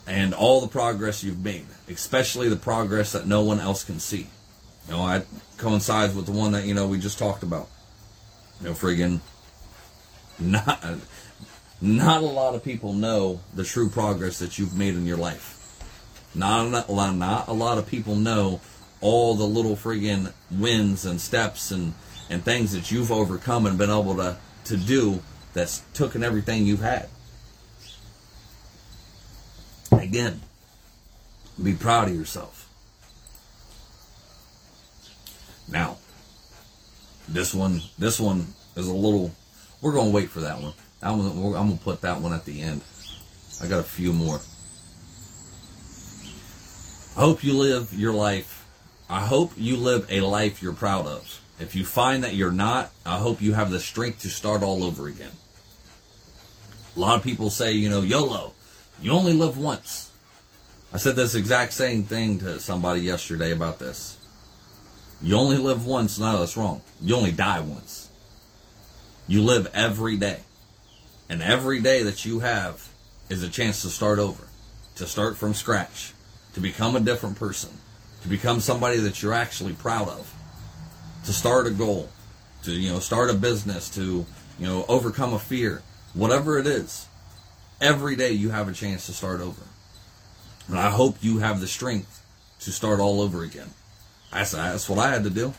and 0.07 0.35
all 0.35 0.61
the 0.61 0.69
progress 0.69 1.25
you've 1.25 1.43
made, 1.43 1.67
especially 1.89 2.49
the 2.49 2.57
progress 2.57 3.13
that 3.13 3.27
no 3.27 3.43
one 3.43 3.59
else 3.59 3.85
can 3.85 3.99
see. 3.99 4.27
You 4.87 4.93
know, 4.93 5.07
that 5.09 5.27
coincides 5.57 6.15
with 6.15 6.27
the 6.27 6.33
one 6.33 6.53
that, 6.53 6.65
you 6.65 6.75
know, 6.75 6.87
we 6.87 6.99
just 6.99 7.19
talked 7.19 7.43
about. 7.43 7.69
You 8.61 8.69
know, 8.69 8.75
friggin' 8.75 9.21
not, 10.39 10.85
not 11.81 12.23
a 12.23 12.27
lot 12.27 12.55
of 12.55 12.63
people 12.63 12.93
know 12.93 13.41
the 13.55 13.65
true 13.65 13.89
progress 13.89 14.39
that 14.39 14.59
you've 14.59 14.77
made 14.77 14.95
in 14.95 15.07
your 15.07 15.17
life. 15.17 15.53
Not, 16.35 16.89
not 16.89 17.49
a 17.49 17.53
lot 17.53 17.79
of 17.79 17.87
people 17.87 18.17
know 18.17 18.61
all 19.05 19.35
the 19.35 19.45
little 19.45 19.77
friggin' 19.77 20.33
wins 20.51 21.05
and 21.05 21.21
steps 21.21 21.71
and, 21.71 21.93
and 22.31 22.43
things 22.43 22.73
that 22.73 22.91
you've 22.91 23.13
overcome 23.13 23.67
and 23.67 23.77
been 23.77 23.91
able 23.91 24.17
to, 24.17 24.35
to 24.65 24.79
do 24.79 25.21
that's 25.53 25.81
taken 25.93 26.25
everything 26.25 26.65
you've 26.65 26.81
had. 26.81 27.07
Again, 29.93 30.41
be 31.63 31.75
proud 31.75 32.09
of 32.09 32.15
yourself. 32.15 32.67
Now, 35.69 35.99
this 37.29 37.55
one, 37.55 37.83
this 37.99 38.19
one 38.19 38.47
is 38.75 38.89
a 38.89 38.95
little. 38.95 39.33
We're 39.83 39.93
gonna 39.93 40.11
wait 40.11 40.31
for 40.31 40.41
that 40.41 40.63
one. 40.63 40.73
I'm 41.03 41.19
gonna, 41.19 41.59
I'm 41.59 41.69
gonna 41.69 41.77
put 41.77 42.01
that 42.01 42.23
one 42.23 42.33
at 42.33 42.47
the 42.47 42.63
end. 42.63 42.81
I 43.63 43.67
got 43.67 43.81
a 43.81 43.85
few 43.85 44.15
more. 44.15 44.41
I 47.17 47.21
hope 47.21 47.45
you 47.45 47.53
live 47.53 47.93
your 47.93 48.15
life 48.15 48.64
I 49.09 49.21
hope 49.21 49.53
you 49.57 49.77
live 49.77 50.07
a 50.11 50.21
life 50.21 50.63
you're 50.63 50.73
proud 50.73 51.07
of. 51.07 51.41
If 51.61 51.77
you 51.77 51.85
find 51.85 52.25
that 52.25 52.35
you're 52.35 52.51
not, 52.51 52.91
I 53.05 53.19
hope 53.19 53.43
you 53.43 53.53
have 53.53 53.71
the 53.71 53.79
strength 53.79 54.21
to 54.23 54.29
start 54.29 54.63
all 54.63 54.83
over 54.83 55.07
again. 55.09 55.33
A 56.97 57.01
lot 57.01 57.19
of 57.19 57.23
people 57.23 57.51
say, 57.51 57.73
you 57.73 57.91
know, 57.91 58.01
YOLO, 58.01 58.53
you 59.03 59.13
only 59.13 59.35
live 59.35 59.59
once. 59.59 60.11
I 60.93 60.97
said 60.97 61.17
this 61.17 61.35
exact 61.35 61.75
same 61.75 62.05
thing 62.05 62.39
to 62.39 62.59
somebody 62.61 63.03
yesterday 63.03 63.51
about 63.51 63.79
this. 63.79 64.17
You 65.21 65.37
only 65.37 65.59
live 65.59 65.87
once. 65.87 66.19
No, 66.19 66.39
that's 66.39 66.57
wrong. 66.57 66.81
You 67.01 67.17
only 67.17 67.33
die 67.33 67.61
once. 67.61 68.09
You 69.27 69.43
live 69.43 69.71
every 69.75 70.17
day. 70.17 70.41
And 71.29 71.43
every 71.43 71.81
day 71.81 72.03
that 72.05 72.25
you 72.25 72.41
have 72.41 72.89
is 73.29 73.43
a 73.43 73.49
chance 73.49 73.83
to 73.83 73.89
start 73.89 74.19
over, 74.19 74.45
to 74.97 75.07
start 75.07 75.37
from 75.37 75.53
scratch, 75.53 76.13
to 76.55 76.61
become 76.61 76.97
a 76.97 77.01
different 77.01 77.37
person 77.37 77.79
to 78.25 78.31
become 78.31 78.59
somebody 78.59 78.97
that 78.97 79.23
you're 79.23 79.35
actually 79.35 79.75
proud 79.75 80.09
of, 80.09 80.35
to 81.27 81.33
start 81.33 81.67
a 81.67 81.71
goal, 81.71 82.09
to 82.63 82.73
you 82.73 82.91
know 82.91 82.99
start 82.99 83.29
a 83.29 83.35
business, 83.35 83.91
to 83.91 84.25
you 84.59 84.67
know 84.67 84.87
overcome 84.89 85.35
a 85.35 85.39
fear, 85.39 85.83
whatever 86.15 86.59
it 86.59 86.67
is. 86.67 87.07
Every 87.83 88.17
day 88.17 88.33
you 88.33 88.49
have 88.49 88.67
a 88.67 88.73
chance 88.73 89.05
to 89.07 89.13
start 89.13 89.43
over, 89.43 89.61
and 90.69 90.79
I 90.79 90.89
hope 90.89 91.19
you 91.21 91.39
have 91.39 91.61
the 91.61 91.67
strength 91.67 92.25
to 92.61 92.73
start 92.73 92.99
all 92.99 93.21
over 93.21 93.43
again. 93.43 93.69
That's, 94.33 94.53
that's 94.53 94.89
what 94.89 94.99
I 94.99 95.11
had 95.11 95.25
to 95.25 95.31
do. 95.31 95.53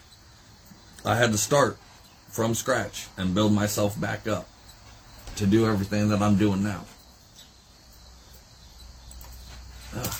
I 1.06 1.16
had 1.16 1.32
to 1.34 1.38
start 1.38 1.78
from 2.30 2.56
scratch 2.56 3.08
and 3.16 3.36
build 3.36 3.54
myself 3.54 4.00
back 4.02 4.28
up 4.28 4.50
to 5.36 5.46
do 5.46 5.68
everything 5.68 6.10
that 6.10 6.20
I'm 6.20 6.36
doing 6.36 6.64
now. 6.64 6.86
Ugh, 9.96 10.14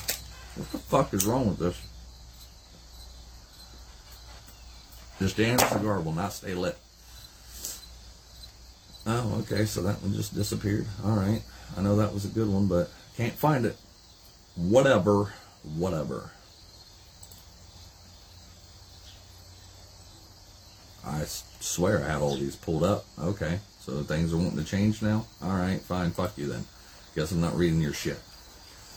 what 0.56 0.72
the 0.72 0.78
fuck 0.78 1.14
is 1.16 1.26
wrong 1.26 1.48
with 1.48 1.58
this? 1.58 1.82
Just 5.20 5.38
damn 5.38 5.60
cigar 5.60 6.02
will 6.02 6.14
not 6.14 6.34
stay 6.34 6.54
lit. 6.54 6.78
Oh, 9.08 9.40
okay, 9.42 9.66
so 9.66 9.82
that 9.84 10.02
one 10.02 10.14
just 10.14 10.34
disappeared. 10.34 10.88
All 11.04 11.16
right. 11.16 11.42
I 11.78 11.82
know 11.82 11.96
that 11.98 12.14
was 12.14 12.26
a 12.26 12.30
good 12.30 12.50
one, 12.50 12.68
but 12.68 12.90
can't 13.16 13.34
find 13.34 13.66
it. 13.66 13.78
Whatever, 14.56 15.34
whatever. 15.76 16.32
I 21.06 21.24
swear 21.60 22.04
I 22.04 22.14
had 22.14 22.22
all 22.22 22.36
these 22.36 22.56
pulled 22.56 22.84
up. 22.84 23.06
Okay, 23.20 23.60
so 23.80 24.02
things 24.04 24.34
are 24.34 24.38
wanting 24.38 24.58
to 24.58 24.64
change 24.64 25.02
now? 25.02 25.26
All 25.42 25.56
right, 25.56 25.80
fine, 25.82 26.12
fuck 26.12 26.38
you 26.38 26.48
then. 26.48 26.66
Guess 27.16 27.32
I'm 27.32 27.42
not 27.42 27.56
reading 27.56 27.80
your 27.80 27.94
shit. 27.94 28.20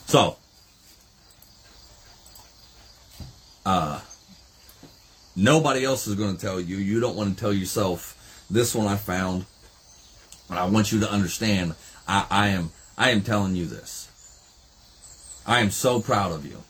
So, 0.07 0.37
uh, 3.67 4.01
Nobody 5.39 5.85
else 5.85 6.09
is 6.09 6.17
going 6.17 6.35
to 6.35 6.41
tell 6.41 6.61
you. 6.61 6.79
You 6.79 6.99
don't 6.99 7.15
want 7.15 7.33
to 7.33 7.41
tell 7.41 7.53
yourself. 7.53 8.17
This 8.51 8.75
one 8.75 8.89
I 8.89 8.97
found, 8.97 9.47
and 10.51 10.59
I 10.59 10.67
want 10.67 10.91
you 10.91 10.99
to 11.01 11.13
understand. 11.13 11.77
I, 12.09 12.27
I 12.29 12.49
am 12.49 12.71
I 12.97 13.11
am 13.11 13.21
telling 13.21 13.55
you 13.55 13.67
this. 13.67 14.11
I 15.47 15.61
am 15.61 15.71
so 15.71 16.01
proud 16.01 16.33
of 16.33 16.45
you. 16.45 16.65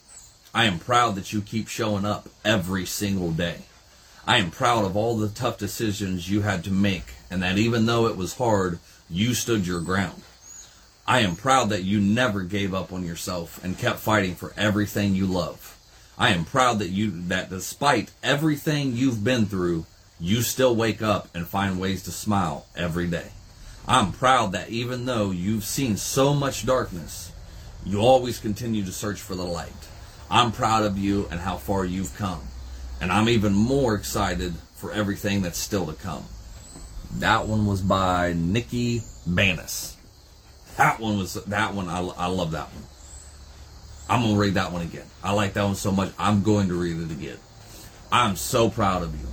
I 0.53 0.67
am 0.67 0.79
proud 0.79 1.15
that 1.15 1.33
you 1.33 1.41
keep 1.41 1.69
showing 1.69 2.05
up 2.05 2.29
every 2.45 2.85
single 2.85 3.31
day. 3.31 3.63
I 4.27 4.37
am 4.37 4.51
proud 4.51 4.85
of 4.85 4.97
all 4.97 5.17
the 5.17 5.31
tough 5.31 5.57
decisions 5.57 6.31
you 6.31 6.43
had 6.43 6.63
to 6.65 6.71
make, 6.71 7.15
and 7.31 7.43
that 7.43 7.57
even 7.57 7.87
though 7.87 8.07
it 8.07 8.19
was 8.19 8.37
hard, 8.37 8.81
you 9.09 9.33
stood 9.33 9.67
your 9.67 9.81
ground. 9.81 10.21
I 11.07 11.21
am 11.21 11.37
proud 11.37 11.71
that 11.71 11.85
you 11.85 12.01
never 12.01 12.43
gave 12.43 12.75
up 12.75 12.93
on 12.93 13.03
yourself 13.03 13.65
and 13.65 13.79
kept 13.79 13.99
fighting 13.99 14.35
for 14.35 14.53
everything 14.59 15.15
you 15.15 15.25
love. 15.25 15.78
I 16.19 16.31
am 16.31 16.45
proud 16.45 16.81
that 16.81 16.91
you 16.91 17.13
that 17.29 17.49
despite 17.49 18.11
everything 18.25 18.97
you've 18.97 19.23
been 19.23 19.47
through, 19.47 19.87
you 20.19 20.43
still 20.43 20.75
wake 20.75 21.01
up 21.01 21.29
and 21.33 21.47
find 21.47 21.79
ways 21.79 22.03
to 22.03 22.11
smile 22.11 22.67
every 22.77 23.07
day. 23.07 23.29
I'm 23.87 24.11
proud 24.13 24.51
that 24.53 24.69
even 24.69 25.07
though 25.07 25.31
you've 25.31 25.65
seen 25.65 25.97
so 25.97 26.35
much 26.35 26.67
darkness, 26.67 27.31
you 27.87 28.01
always 28.01 28.41
continue 28.41 28.85
to 28.85 28.93
search 28.93 29.21
for 29.21 29.37
the 29.37 29.45
light. 29.45 29.89
I'm 30.29 30.51
proud 30.51 30.83
of 30.83 30.99
you 30.99 31.29
and 31.31 31.41
how 31.41 31.57
far 31.57 31.85
you've 31.85 32.17
come. 32.17 32.43
And 33.01 33.13
I'm 33.13 33.29
even 33.29 33.55
more 33.55 33.95
excited 33.95 34.55
for 34.75 34.93
everything 34.93 35.43
that's 35.43 35.59
still 35.59 35.87
to 35.87 35.93
come. 35.93 36.25
That 37.13 37.47
one 37.47 37.65
was 37.65 37.81
by 37.81 38.35
Nikki 38.37 39.01
Banas. 39.27 39.95
That 40.77 41.01
one 41.01 41.17
was 41.17 41.35
that 41.35 41.75
one 41.75 41.89
I, 41.89 42.01
I 42.01 42.27
love 42.27 42.51
that 42.51 42.69
one. 42.73 42.85
I'm 44.09 44.23
gonna 44.23 44.39
read 44.39 44.55
that 44.55 44.73
one 44.73 44.83
again. 44.83 45.07
I 45.23 45.33
like 45.33 45.53
that 45.55 45.65
one 45.65 45.75
so 45.75 45.93
much. 45.93 46.13
I'm 46.19 46.43
going 46.43 46.69
to 46.69 46.75
read 46.75 46.99
it 46.99 47.11
again. 47.11 47.39
I'm 48.11 48.37
so 48.37 48.71
proud 48.71 49.03
of 49.03 49.21
you. 49.21 49.27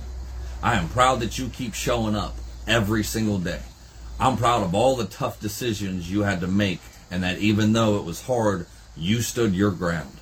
I 0.62 0.74
am 0.74 0.88
proud 0.88 1.20
that 1.20 1.38
you 1.38 1.48
keep 1.48 1.74
showing 1.74 2.14
up 2.14 2.36
every 2.66 3.02
single 3.04 3.38
day. 3.38 3.60
I'm 4.18 4.36
proud 4.36 4.62
of 4.62 4.74
all 4.74 4.96
the 4.96 5.04
tough 5.04 5.40
decisions 5.40 6.10
you 6.10 6.22
had 6.22 6.40
to 6.40 6.46
make, 6.46 6.80
and 7.10 7.22
that 7.22 7.38
even 7.38 7.72
though 7.72 7.96
it 7.96 8.04
was 8.04 8.22
hard, 8.22 8.66
you 8.96 9.22
stood 9.22 9.54
your 9.54 9.70
ground. 9.70 10.16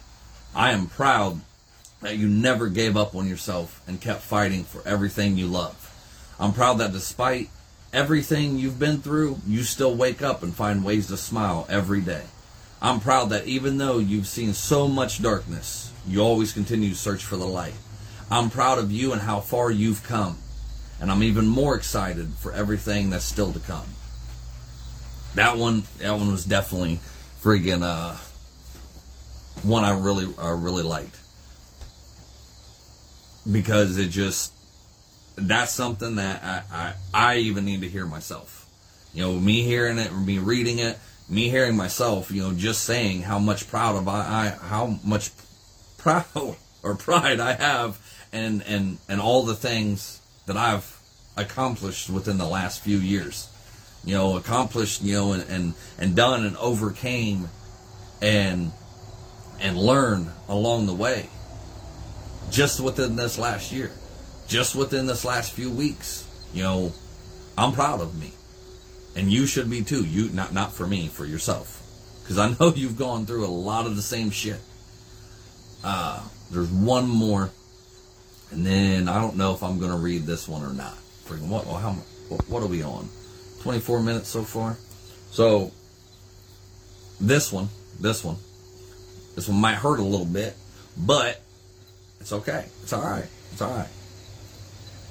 I 0.54 0.72
am 0.72 0.86
proud 0.86 1.40
that 2.00 2.16
you 2.16 2.28
never 2.28 2.68
gave 2.68 2.96
up 2.96 3.14
on 3.14 3.26
yourself 3.26 3.80
and 3.88 4.00
kept 4.00 4.20
fighting 4.20 4.64
for 4.64 4.86
everything 4.86 5.36
you 5.36 5.46
love. 5.46 5.80
I'm 6.38 6.52
proud 6.52 6.74
that 6.78 6.92
despite 6.92 7.48
everything 7.92 8.58
you've 8.58 8.78
been 8.78 9.00
through, 9.00 9.38
you 9.46 9.62
still 9.62 9.94
wake 9.94 10.20
up 10.20 10.42
and 10.42 10.54
find 10.54 10.84
ways 10.84 11.06
to 11.08 11.16
smile 11.16 11.66
every 11.70 12.00
day. 12.00 12.24
I'm 12.85 13.01
proud 13.01 13.31
that 13.31 13.47
even 13.47 13.79
though 13.79 13.99
you've 13.99 14.27
seen 14.27 14.53
so 14.53 14.87
much 14.87 15.23
darkness, 15.23 15.90
you 16.07 16.20
always 16.20 16.53
continue 16.53 16.90
to 16.90 16.94
search 16.94 17.25
for 17.25 17.38
the 17.38 17.47
light. 17.47 17.73
I'm 18.31 18.51
proud 18.51 18.79
of 18.79 18.92
you 18.92 19.12
and 19.12 19.23
how 19.23 19.40
far 19.40 19.70
you've 19.70 20.03
come. 20.03 20.37
And 21.01 21.11
I'm 21.11 21.23
even 21.23 21.47
more 21.47 21.77
excited 21.77 22.35
for 22.35 22.53
everything 22.53 23.09
that's 23.09 23.25
still 23.25 23.55
to 23.55 23.59
come. 23.59 23.87
That 25.35 25.57
one, 25.57 25.85
that 26.01 26.12
one 26.12 26.31
was 26.31 26.44
definitely 26.44 27.01
friggin' 27.42 27.83
uh, 27.83 28.16
one 29.62 29.85
I 29.85 29.99
really, 29.99 30.29
I 30.38 30.51
really 30.51 30.83
liked 30.83 31.16
because 33.51 33.97
it 33.97 34.09
just 34.09 34.53
that's 35.37 35.73
something 35.73 36.16
that 36.16 36.44
I, 36.44 36.62
I, 36.70 36.94
I 37.14 37.37
even 37.38 37.64
need 37.64 37.81
to 37.81 37.88
hear 37.88 38.05
myself. 38.05 38.68
You 39.14 39.23
know, 39.23 39.33
me 39.33 39.62
hearing 39.62 39.99
it, 39.99 40.14
me 40.14 40.38
reading 40.38 40.81
it, 40.81 40.99
me 41.28 41.48
hearing 41.48 41.76
myself, 41.76 42.30
you 42.30 42.42
know, 42.42 42.52
just 42.52 42.84
saying 42.84 43.22
how 43.22 43.38
much 43.38 43.68
proud 43.68 43.96
of 43.96 44.08
I, 44.08 44.20
I 44.20 44.66
how 44.66 44.98
much 45.04 45.30
proud 45.98 46.24
or 46.82 46.94
pride 46.94 47.40
I 47.40 47.54
have 47.54 47.98
and 48.32 48.62
and 48.66 48.98
and 49.08 49.20
all 49.20 49.42
the 49.44 49.54
things 49.54 50.20
that 50.46 50.56
I've 50.56 50.98
accomplished 51.37 52.10
within 52.10 52.38
the 52.38 52.46
last 52.46 52.80
few 52.82 52.98
years. 52.98 53.48
You 54.04 54.14
know, 54.14 54.37
accomplished, 54.37 55.02
you 55.02 55.14
know, 55.14 55.32
and 55.32 55.48
and, 55.48 55.74
and 55.98 56.14
done 56.14 56.44
and 56.44 56.56
overcame 56.58 57.48
and 58.20 58.72
and 59.60 59.78
learn 59.78 60.30
along 60.48 60.87
the 60.87 60.94
way. 60.94 61.28
Just 62.50 62.80
within 62.80 63.16
this 63.16 63.38
last 63.38 63.72
year. 63.72 63.90
Just 64.46 64.76
within 64.76 65.06
this 65.06 65.24
last 65.24 65.52
few 65.52 65.70
weeks. 65.70 66.28
You 66.52 66.62
know, 66.62 66.92
I'm 67.56 67.72
proud 67.72 68.00
of 68.00 68.14
me. 68.14 68.32
And 69.16 69.33
you 69.33 69.46
should 69.46 69.70
be 69.70 69.83
too. 69.83 70.05
You 70.05 70.29
not 70.31 70.53
not 70.53 70.72
for 70.72 70.87
me, 70.87 71.09
for 71.09 71.24
yourself. 71.24 71.81
Because 72.22 72.38
I 72.38 72.55
know 72.59 72.72
you've 72.77 72.96
gone 72.96 73.27
through 73.27 73.44
a 73.44 73.48
lot 73.48 73.87
of 73.87 73.96
the 73.96 74.03
same 74.03 74.31
shit. 74.31 74.61
Uh, 75.83 76.22
there's 76.50 76.70
one 76.70 77.09
more, 77.09 77.50
and 78.50 78.64
then 78.64 79.09
I 79.09 79.20
don't 79.20 79.37
know 79.37 79.53
if 79.55 79.62
I'm 79.62 79.79
gonna 79.79 79.98
read 79.98 80.22
this 80.22 80.48
one 80.48 80.62
or 80.62 80.72
not. 80.72 80.96
Freaking 81.27 81.48
what? 81.48 81.66
Well, 81.66 81.77
how? 81.77 81.92
What 82.48 82.62
are 82.62 82.66
we 82.66 82.83
on? 82.83 83.09
24 83.62 84.00
minutes 84.00 84.29
so 84.29 84.42
far. 84.42 84.77
So 85.31 85.72
this 87.20 87.53
one, 87.53 87.68
this 88.00 88.24
one, 88.24 88.37
this 89.35 89.48
one 89.48 89.59
might 89.59 89.77
hurt 89.77 90.00
a 90.00 90.03
little 90.03 90.27
bit, 90.27 90.55
but 90.96 91.40
it's 92.20 92.33
okay. 92.33 92.66
It's 92.83 92.92
all 92.92 93.03
right. 93.03 93.27
It's 93.53 93.61
all 93.61 93.70
right. 93.70 93.88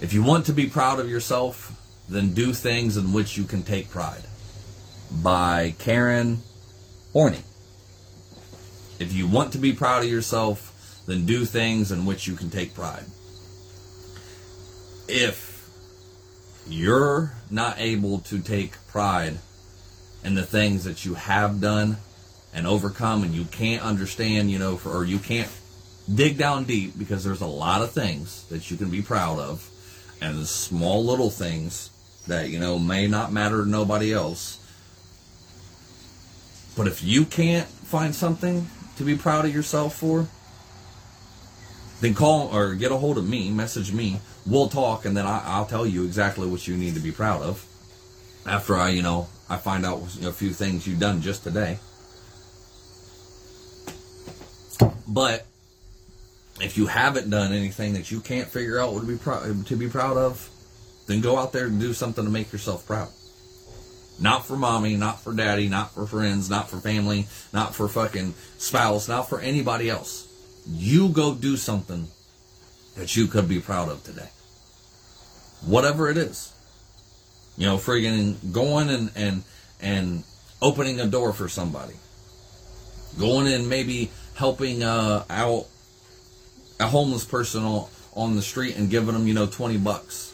If 0.01 0.11
you 0.13 0.23
want 0.23 0.47
to 0.47 0.53
be 0.53 0.67
proud 0.67 0.99
of 0.99 1.09
yourself, 1.09 1.71
then 2.09 2.33
do 2.33 2.53
things 2.53 2.97
in 2.97 3.13
which 3.13 3.37
you 3.37 3.43
can 3.43 3.63
take 3.63 3.89
pride. 3.89 4.23
By 5.11 5.75
Karen 5.79 6.41
Horney. 7.11 7.43
If 8.99 9.13
you 9.13 9.27
want 9.27 9.53
to 9.53 9.57
be 9.57 9.73
proud 9.73 10.03
of 10.03 10.09
yourself, 10.09 11.03
then 11.05 11.25
do 11.25 11.45
things 11.45 11.91
in 11.91 12.05
which 12.05 12.27
you 12.27 12.35
can 12.35 12.49
take 12.49 12.73
pride. 12.73 13.05
If 15.07 15.69
you're 16.67 17.33
not 17.49 17.75
able 17.79 18.19
to 18.19 18.39
take 18.39 18.73
pride 18.87 19.37
in 20.23 20.35
the 20.35 20.43
things 20.43 20.85
that 20.85 21.05
you 21.05 21.15
have 21.15 21.59
done 21.59 21.97
and 22.53 22.65
overcome 22.65 23.23
and 23.23 23.33
you 23.33 23.45
can't 23.45 23.83
understand, 23.83 24.49
you 24.49 24.59
know, 24.59 24.79
or 24.85 25.03
you 25.03 25.19
can't 25.19 25.49
dig 26.13 26.37
down 26.37 26.63
deep 26.63 26.97
because 26.97 27.23
there's 27.23 27.41
a 27.41 27.47
lot 27.47 27.81
of 27.81 27.91
things 27.91 28.45
that 28.45 28.71
you 28.71 28.77
can 28.77 28.89
be 28.89 29.01
proud 29.01 29.39
of 29.39 29.69
and 30.21 30.45
small 30.47 31.03
little 31.03 31.29
things 31.29 31.89
that, 32.27 32.49
you 32.49 32.59
know, 32.59 32.79
may 32.79 33.07
not 33.07 33.31
matter 33.31 33.63
to 33.63 33.69
nobody 33.69 34.13
else. 34.13 34.59
But 36.75 36.87
if 36.87 37.03
you 37.03 37.25
can't 37.25 37.67
find 37.67 38.15
something 38.15 38.67
to 38.97 39.03
be 39.03 39.15
proud 39.15 39.45
of 39.45 39.53
yourself 39.53 39.95
for, 39.95 40.27
then 42.01 42.13
call 42.13 42.53
or 42.55 42.75
get 42.75 42.91
a 42.91 42.97
hold 42.97 43.17
of 43.17 43.27
me, 43.27 43.49
message 43.49 43.93
me. 43.93 44.19
We'll 44.45 44.67
talk, 44.67 45.05
and 45.05 45.15
then 45.15 45.25
I, 45.25 45.59
will 45.59 45.65
tell 45.65 45.85
you 45.85 46.03
exactly 46.03 46.47
what 46.47 46.67
you 46.67 46.75
need 46.75 46.95
to 46.95 46.99
be 46.99 47.11
proud 47.11 47.41
of. 47.41 47.65
After 48.45 48.75
I, 48.75 48.89
you 48.89 49.01
know, 49.01 49.27
I 49.49 49.57
find 49.57 49.85
out 49.85 50.01
a 50.23 50.33
few 50.33 50.51
things 50.51 50.85
you've 50.85 50.99
done 50.99 51.21
just 51.21 51.43
today. 51.43 51.79
But 55.07 55.45
if 56.59 56.77
you 56.77 56.87
haven't 56.87 57.29
done 57.29 57.53
anything 57.53 57.93
that 57.93 58.11
you 58.11 58.19
can't 58.19 58.47
figure 58.47 58.79
out 58.79 58.93
what 58.93 59.01
to 59.01 59.07
be 59.07 59.17
proud 59.17 59.65
to 59.67 59.75
be 59.75 59.87
proud 59.87 60.17
of, 60.17 60.49
then 61.07 61.21
go 61.21 61.37
out 61.37 61.51
there 61.51 61.65
and 61.65 61.79
do 61.79 61.93
something 61.93 62.23
to 62.23 62.29
make 62.29 62.51
yourself 62.51 62.85
proud. 62.85 63.09
Not 64.19 64.45
for 64.45 64.55
mommy, 64.55 64.95
not 64.95 65.21
for 65.21 65.33
daddy, 65.33 65.67
not 65.67 65.93
for 65.93 66.05
friends, 66.05 66.49
not 66.49 66.69
for 66.69 66.77
family, 66.77 67.27
not 67.51 67.75
for 67.75 67.87
fucking 67.87 68.33
spouse, 68.57 69.07
not 69.07 69.27
for 69.27 69.39
anybody 69.39 69.89
else. 69.89 70.27
You 70.67 71.09
go 71.09 71.33
do 71.33 71.57
something 71.57 72.07
that 72.95 73.15
you 73.15 73.27
could 73.27 73.49
be 73.49 73.59
proud 73.59 73.89
of 73.89 74.03
today. 74.03 74.29
Whatever 75.65 76.09
it 76.09 76.17
is. 76.17 76.51
You 77.57 77.67
know, 77.67 77.77
friggin' 77.77 78.51
going 78.51 78.89
and, 78.89 79.11
and, 79.15 79.43
and 79.81 80.23
opening 80.61 80.99
a 80.99 81.05
door 81.05 81.33
for 81.33 81.49
somebody. 81.49 81.93
Going 83.19 83.51
and 83.51 83.69
maybe 83.69 84.11
helping 84.35 84.83
uh, 84.83 85.23
out 85.29 85.67
a 86.79 86.87
homeless 86.87 87.25
person 87.25 87.63
on, 87.63 87.87
on 88.15 88.35
the 88.35 88.41
street 88.41 88.77
and 88.77 88.89
giving 88.89 89.13
them, 89.13 89.27
you 89.27 89.33
know, 89.33 89.45
20 89.47 89.77
bucks. 89.77 90.32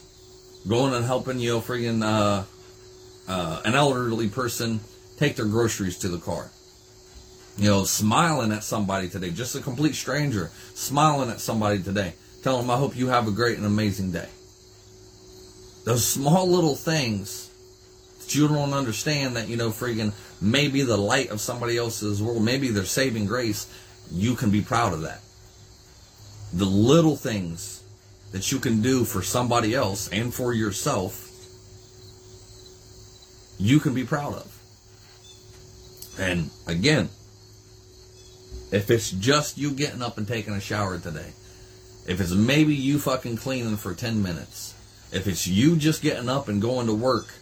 Going 0.68 0.92
and 0.94 1.04
helping, 1.04 1.38
you 1.38 1.54
know, 1.54 1.60
friggin' 1.60 2.04
uh, 2.04 2.44
uh, 3.28 3.62
an 3.64 3.74
elderly 3.74 4.28
person 4.28 4.80
take 5.16 5.36
their 5.36 5.46
groceries 5.46 5.98
to 5.98 6.08
the 6.08 6.18
car. 6.18 6.50
You 7.56 7.68
know, 7.68 7.84
smiling 7.84 8.52
at 8.52 8.62
somebody 8.62 9.08
today, 9.08 9.30
just 9.30 9.54
a 9.54 9.60
complete 9.60 9.94
stranger, 9.94 10.50
smiling 10.74 11.30
at 11.30 11.40
somebody 11.40 11.82
today, 11.82 12.14
telling 12.42 12.62
them, 12.62 12.70
I 12.70 12.76
hope 12.76 12.96
you 12.96 13.08
have 13.08 13.26
a 13.26 13.30
great 13.30 13.56
and 13.56 13.66
amazing 13.66 14.12
day. 14.12 14.28
Those 15.84 16.06
small 16.06 16.48
little 16.48 16.76
things 16.76 17.50
that 18.20 18.34
you 18.34 18.46
don't 18.46 18.74
understand 18.74 19.36
that, 19.36 19.48
you 19.48 19.56
know, 19.56 19.70
friggin' 19.70 20.12
maybe 20.40 20.82
the 20.82 20.96
light 20.96 21.30
of 21.30 21.40
somebody 21.40 21.76
else's 21.78 22.22
world, 22.22 22.42
maybe 22.42 22.68
their 22.68 22.84
saving 22.84 23.26
grace, 23.26 23.66
you 24.12 24.34
can 24.34 24.50
be 24.50 24.60
proud 24.60 24.92
of 24.92 25.02
that. 25.02 25.20
The 26.52 26.66
little 26.66 27.16
things 27.16 27.79
that 28.32 28.52
you 28.52 28.58
can 28.58 28.80
do 28.80 29.04
for 29.04 29.22
somebody 29.22 29.74
else 29.74 30.08
and 30.08 30.32
for 30.32 30.52
yourself, 30.52 31.26
you 33.58 33.80
can 33.80 33.94
be 33.94 34.04
proud 34.04 34.34
of. 34.34 34.56
And 36.18 36.50
again, 36.66 37.08
if 38.72 38.90
it's 38.90 39.10
just 39.10 39.58
you 39.58 39.72
getting 39.72 40.02
up 40.02 40.18
and 40.18 40.26
taking 40.26 40.54
a 40.54 40.60
shower 40.60 40.98
today, 40.98 41.32
if 42.06 42.20
it's 42.20 42.32
maybe 42.32 42.74
you 42.74 42.98
fucking 42.98 43.36
cleaning 43.36 43.76
for 43.76 43.94
10 43.94 44.22
minutes, 44.22 44.74
if 45.12 45.26
it's 45.26 45.46
you 45.46 45.76
just 45.76 46.02
getting 46.02 46.28
up 46.28 46.48
and 46.48 46.62
going 46.62 46.86
to 46.86 46.94
work, 46.94 47.34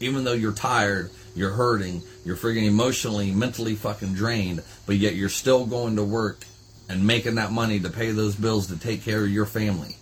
even 0.00 0.24
though 0.24 0.32
you're 0.32 0.52
tired, 0.52 1.10
you're 1.34 1.52
hurting, 1.52 2.02
you're 2.24 2.36
freaking 2.36 2.66
emotionally, 2.66 3.30
mentally 3.32 3.74
fucking 3.74 4.14
drained, 4.14 4.62
but 4.86 4.96
yet 4.96 5.14
you're 5.14 5.28
still 5.28 5.66
going 5.66 5.96
to 5.96 6.04
work 6.04 6.44
and 6.88 7.06
making 7.06 7.34
that 7.34 7.52
money 7.52 7.80
to 7.80 7.90
pay 7.90 8.10
those 8.12 8.36
bills 8.36 8.68
to 8.68 8.78
take 8.78 9.02
care 9.02 9.22
of 9.22 9.30
your 9.30 9.46
family. 9.46 9.96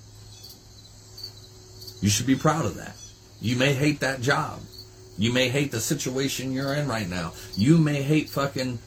You 2.04 2.10
should 2.10 2.26
be 2.26 2.36
proud 2.36 2.66
of 2.66 2.74
that. 2.74 2.94
You 3.40 3.56
may 3.56 3.72
hate 3.72 4.00
that 4.00 4.20
job. 4.20 4.60
You 5.16 5.32
may 5.32 5.48
hate 5.48 5.70
the 5.70 5.80
situation 5.80 6.52
you're 6.52 6.74
in 6.74 6.86
right 6.86 7.08
now. 7.08 7.32
You 7.56 7.78
may 7.78 8.02
hate 8.02 8.28
fucking 8.28 8.78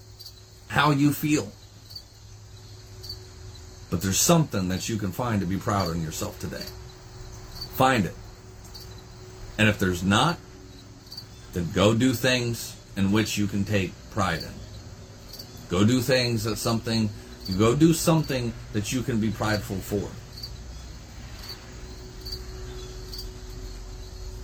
how 0.67 0.91
you 0.91 1.11
feel. 1.13 1.51
But 3.89 4.03
there's 4.03 4.19
something 4.19 4.67
that 4.69 4.87
you 4.87 4.97
can 4.97 5.11
find 5.11 5.41
to 5.41 5.47
be 5.47 5.57
proud 5.57 5.89
of 5.89 5.95
in 5.95 6.03
yourself 6.03 6.39
today. 6.39 6.63
Find 7.73 8.05
it. 8.05 8.13
And 9.57 9.67
if 9.67 9.79
there's 9.79 10.03
not, 10.03 10.37
then 11.53 11.71
go 11.73 11.95
do 11.95 12.13
things 12.13 12.75
in 12.95 13.11
which 13.11 13.35
you 13.35 13.47
can 13.47 13.65
take 13.65 13.93
pride 14.11 14.43
in. 14.43 14.53
Go 15.69 15.83
do 15.83 16.01
things 16.01 16.43
that 16.43 16.57
something, 16.57 17.09
go 17.57 17.75
do 17.75 17.93
something 17.93 18.53
that 18.73 18.93
you 18.93 19.01
can 19.01 19.19
be 19.19 19.31
prideful 19.31 19.77
for. 19.77 20.07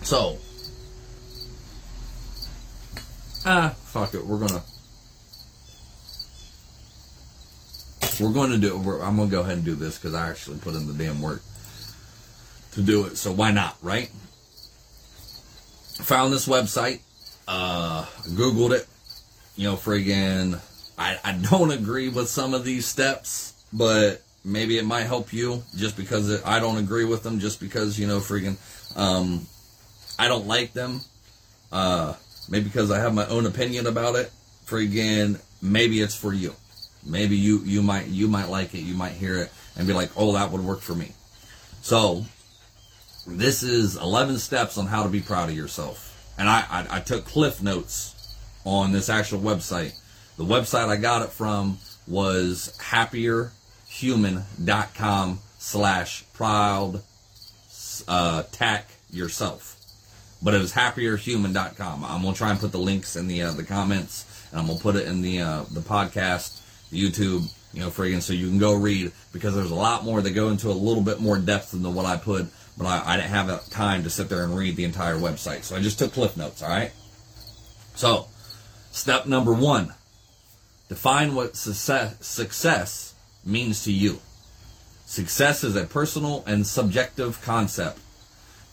So, 0.04 0.38
ah, 3.46 3.74
fuck 3.86 4.14
it, 4.14 4.26
we're 4.26 4.40
gonna 4.40 4.62
We're 8.20 8.32
going 8.32 8.52
to 8.52 8.58
do. 8.58 8.76
it. 8.76 9.02
I'm 9.02 9.16
going 9.16 9.30
to 9.30 9.36
go 9.36 9.42
ahead 9.42 9.58
and 9.58 9.66
do 9.66 9.76
this 9.76 9.98
because 9.98 10.14
I 10.14 10.30
actually 10.30 10.58
put 10.60 10.76
in 10.76 10.88
the 10.88 10.94
damn 10.94 11.22
work 11.22 11.42
to 12.74 12.82
do 12.82 13.06
it. 13.06 13.18
So 13.18 13.32
why 13.32 13.52
not, 13.52 13.78
right? 13.82 14.10
Found 16.00 16.34
this 16.34 16.48
website. 16.48 17.00
Uh, 17.48 18.06
Googled 18.30 18.72
it. 18.72 18.88
You 19.56 19.70
know, 19.70 19.76
friggin'. 19.76 20.60
I, 20.98 21.20
I 21.24 21.34
don't 21.34 21.72
agree 21.80 22.10
with 22.10 22.30
some 22.30 22.54
of 22.54 22.64
these 22.64 22.86
steps, 22.86 23.54
but 23.72 24.22
maybe 24.46 24.78
it 24.78 24.86
might 24.86 25.04
help 25.04 25.34
you 25.34 25.64
just 25.76 25.98
because 25.98 26.30
it, 26.30 26.42
I 26.46 26.60
don't 26.60 26.78
agree 26.78 27.06
with 27.06 27.24
them, 27.24 27.40
just 27.40 27.60
because, 27.60 28.00
you 28.00 28.08
know, 28.08 28.20
friggin', 28.20 28.58
um, 28.98 29.48
I 30.18 30.28
don't 30.28 30.48
like 30.48 30.74
them. 30.74 31.02
Uh, 31.72 32.16
maybe 32.50 32.66
because 32.66 32.92
I 32.92 33.00
have 33.00 33.14
my 33.14 33.26
own 33.28 33.46
opinion 33.46 33.88
about 33.88 34.16
it. 34.16 34.32
Friggin', 34.66 35.40
maybe 35.62 36.02
it's 36.02 36.16
for 36.16 36.34
you. 36.34 36.56
Maybe 37.06 37.36
you 37.36 37.60
you 37.66 37.82
might 37.82 38.08
you 38.08 38.28
might 38.28 38.50
like 38.50 38.74
it, 38.74 38.80
you 38.80 38.96
might 38.96 39.14
hear 39.14 39.38
it 39.38 39.52
and 39.76 39.88
be 39.88 39.94
like, 39.94 40.12
"Oh, 40.16 40.34
that 40.34 40.52
would 40.52 40.62
work 40.62 40.80
for 40.80 40.96
me." 40.96 41.12
So, 41.82 42.26
this 43.28 43.62
is 43.62 43.98
11 43.98 44.40
steps 44.40 44.78
on 44.78 44.88
how 44.88 45.04
to 45.04 45.10
be 45.10 45.20
proud 45.20 45.50
of 45.50 45.58
yourself. 45.58 46.12
And 46.38 46.48
I, 46.48 46.64
I, 46.70 46.98
I 46.98 47.02
took 47.02 47.26
cliff 47.26 47.62
notes 47.62 48.38
on 48.64 48.94
this 48.94 49.10
actual 49.10 49.40
website. 49.40 50.00
The 50.38 50.46
website 50.46 50.88
I 50.88 50.96
got 50.96 51.24
it 51.24 51.30
from 51.30 51.78
was 52.08 52.74
happierhuman.com 52.80 55.40
slash 55.60 56.24
proud 56.34 57.02
uh, 58.08 58.44
tack 58.52 58.88
yourself. 59.12 59.83
But 60.44 60.54
it 60.54 60.60
was 60.60 60.74
happierhuman.com. 60.74 62.04
I'm 62.04 62.22
gonna 62.22 62.36
try 62.36 62.52
and 62.52 62.60
put 62.60 62.72
the 62.72 62.78
links 62.78 63.16
in 63.16 63.28
the 63.28 63.44
uh, 63.44 63.52
the 63.52 63.64
comments, 63.64 64.26
and 64.52 64.60
I'm 64.60 64.68
gonna 64.68 64.80
put 64.80 64.96
it 64.96 65.08
in 65.08 65.22
the 65.22 65.42
uh, 65.42 65.64
the 65.72 65.80
podcast 65.80 66.60
YouTube, 66.92 67.50
you 67.74 67.80
know, 67.80 67.90
friggin' 67.90 68.22
so 68.22 68.34
you 68.34 68.50
can 68.50 68.60
go 68.60 68.74
read 68.74 69.12
because 69.32 69.56
there's 69.56 69.72
a 69.72 69.76
lot 69.76 70.04
more 70.04 70.22
that 70.22 70.32
go 70.32 70.50
into 70.50 70.70
a 70.70 70.72
little 70.74 71.04
bit 71.04 71.20
more 71.20 71.40
depth 71.40 71.72
than 71.72 71.94
what 71.94 72.06
I 72.06 72.18
put, 72.18 72.48
but 72.78 72.86
I, 72.86 73.14
I 73.14 73.18
didn't 73.18 73.32
have 73.32 73.70
time 73.70 74.04
to 74.04 74.10
sit 74.10 74.30
there 74.30 74.44
and 74.44 74.56
read 74.56 74.76
the 74.76 74.84
entire 74.84 75.16
website. 75.16 75.64
So 75.64 75.76
I 75.76 75.82
just 75.82 75.98
took 75.98 76.14
cliff 76.14 76.38
notes, 76.38 76.62
all 76.62 76.70
right? 76.70 76.92
So, 77.96 78.28
step 78.92 79.26
number 79.26 79.54
one 79.54 79.94
define 80.90 81.34
what 81.34 81.56
success, 81.56 82.24
success 82.24 83.16
means 83.44 83.84
to 83.84 83.92
you. 83.92 84.20
Success 85.06 85.64
is 85.64 85.76
a 85.76 85.86
personal 85.86 86.44
and 86.46 86.66
subjective 86.68 87.42
concept. 87.42 88.00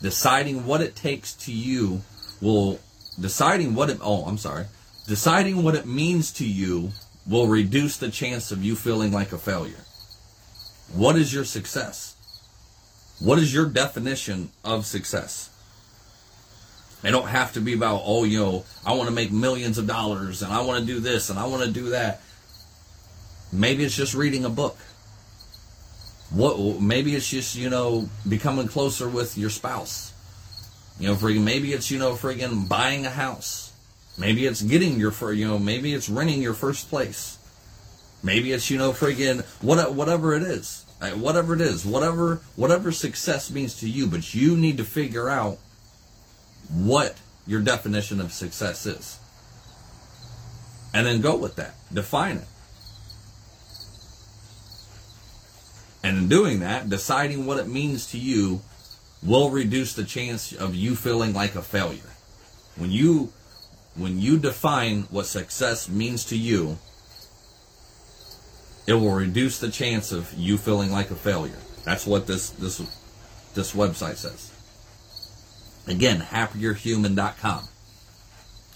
Deciding 0.02 0.66
what 0.66 0.80
it 0.80 0.96
takes 0.96 1.34
to 1.34 1.52
you 1.52 2.02
will 2.40 2.80
deciding 3.20 3.74
what 3.74 3.90
it 3.90 3.98
oh, 4.02 4.24
I'm 4.24 4.38
sorry. 4.38 4.66
Deciding 5.06 5.62
what 5.62 5.74
it 5.74 5.86
means 5.86 6.32
to 6.34 6.46
you 6.46 6.90
will 7.26 7.46
reduce 7.46 7.96
the 7.96 8.10
chance 8.10 8.50
of 8.50 8.64
you 8.64 8.76
feeling 8.76 9.12
like 9.12 9.32
a 9.32 9.38
failure. 9.38 9.84
What 10.92 11.16
is 11.16 11.32
your 11.32 11.44
success? 11.44 12.16
What 13.20 13.38
is 13.38 13.52
your 13.52 13.66
definition 13.66 14.50
of 14.64 14.86
success? 14.86 15.50
It 17.02 17.10
don't 17.10 17.28
have 17.28 17.52
to 17.54 17.60
be 17.60 17.72
about, 17.74 18.02
oh, 18.04 18.24
know, 18.38 18.64
I 18.84 18.92
want 18.92 19.08
to 19.08 19.14
make 19.14 19.30
millions 19.30 19.78
of 19.78 19.86
dollars 19.86 20.42
and 20.42 20.52
I 20.52 20.62
want 20.62 20.80
to 20.80 20.86
do 20.86 21.00
this 21.00 21.30
and 21.30 21.38
I 21.38 21.46
want 21.46 21.62
to 21.62 21.70
do 21.70 21.90
that. 21.90 22.20
Maybe 23.52 23.84
it's 23.84 23.96
just 23.96 24.14
reading 24.14 24.44
a 24.44 24.50
book. 24.50 24.76
What 26.30 26.80
maybe 26.80 27.14
it's 27.14 27.28
just, 27.28 27.56
you 27.56 27.70
know, 27.70 28.08
becoming 28.28 28.68
closer 28.68 29.08
with 29.08 29.36
your 29.36 29.50
spouse. 29.50 30.12
You 30.98 31.08
know, 31.08 31.14
friggin' 31.14 31.42
maybe 31.42 31.72
it's, 31.72 31.90
you 31.90 31.98
know, 31.98 32.12
friggin' 32.12 32.68
buying 32.68 33.06
a 33.06 33.10
house. 33.10 33.72
Maybe 34.18 34.46
it's 34.46 34.62
getting 34.62 35.00
your 35.00 35.10
for 35.10 35.32
you 35.32 35.48
know, 35.48 35.58
maybe 35.58 35.92
it's 35.94 36.08
renting 36.08 36.42
your 36.42 36.54
first 36.54 36.88
place. 36.88 37.38
Maybe 38.22 38.52
it's, 38.52 38.70
you 38.70 38.78
know, 38.78 38.92
friggin' 38.92 39.44
what 39.62 39.94
whatever 39.94 40.34
it 40.34 40.42
is. 40.42 40.84
Uh, 41.00 41.12
whatever 41.12 41.54
it 41.54 41.62
is, 41.62 41.86
whatever 41.86 42.42
whatever 42.56 42.92
success 42.92 43.50
means 43.50 43.74
to 43.80 43.88
you, 43.88 44.06
but 44.06 44.34
you 44.34 44.54
need 44.54 44.76
to 44.76 44.84
figure 44.84 45.30
out 45.30 45.56
what 46.68 47.16
your 47.46 47.60
definition 47.60 48.20
of 48.20 48.32
success 48.32 48.84
is. 48.84 49.18
And 50.92 51.06
then 51.06 51.22
go 51.22 51.36
with 51.36 51.56
that. 51.56 51.74
Define 51.92 52.36
it. 52.36 52.48
And 56.02 56.16
in 56.16 56.28
doing 56.28 56.60
that, 56.60 56.88
deciding 56.88 57.46
what 57.46 57.58
it 57.58 57.68
means 57.68 58.06
to 58.12 58.18
you 58.18 58.62
will 59.22 59.50
reduce 59.50 59.94
the 59.94 60.04
chance 60.04 60.52
of 60.52 60.74
you 60.74 60.96
feeling 60.96 61.34
like 61.34 61.54
a 61.54 61.62
failure. 61.62 62.14
When 62.76 62.90
you 62.90 63.32
when 63.96 64.18
you 64.18 64.38
define 64.38 65.02
what 65.10 65.26
success 65.26 65.88
means 65.88 66.24
to 66.26 66.36
you, 66.36 66.78
it 68.86 68.94
will 68.94 69.12
reduce 69.12 69.58
the 69.58 69.70
chance 69.70 70.12
of 70.12 70.32
you 70.34 70.56
feeling 70.56 70.90
like 70.90 71.10
a 71.10 71.16
failure. 71.16 71.58
That's 71.84 72.06
what 72.06 72.26
this 72.26 72.50
this 72.50 72.78
this 73.54 73.74
website 73.74 74.16
says. 74.16 74.52
Again, 75.86 76.20
happierhuman.com. 76.20 77.68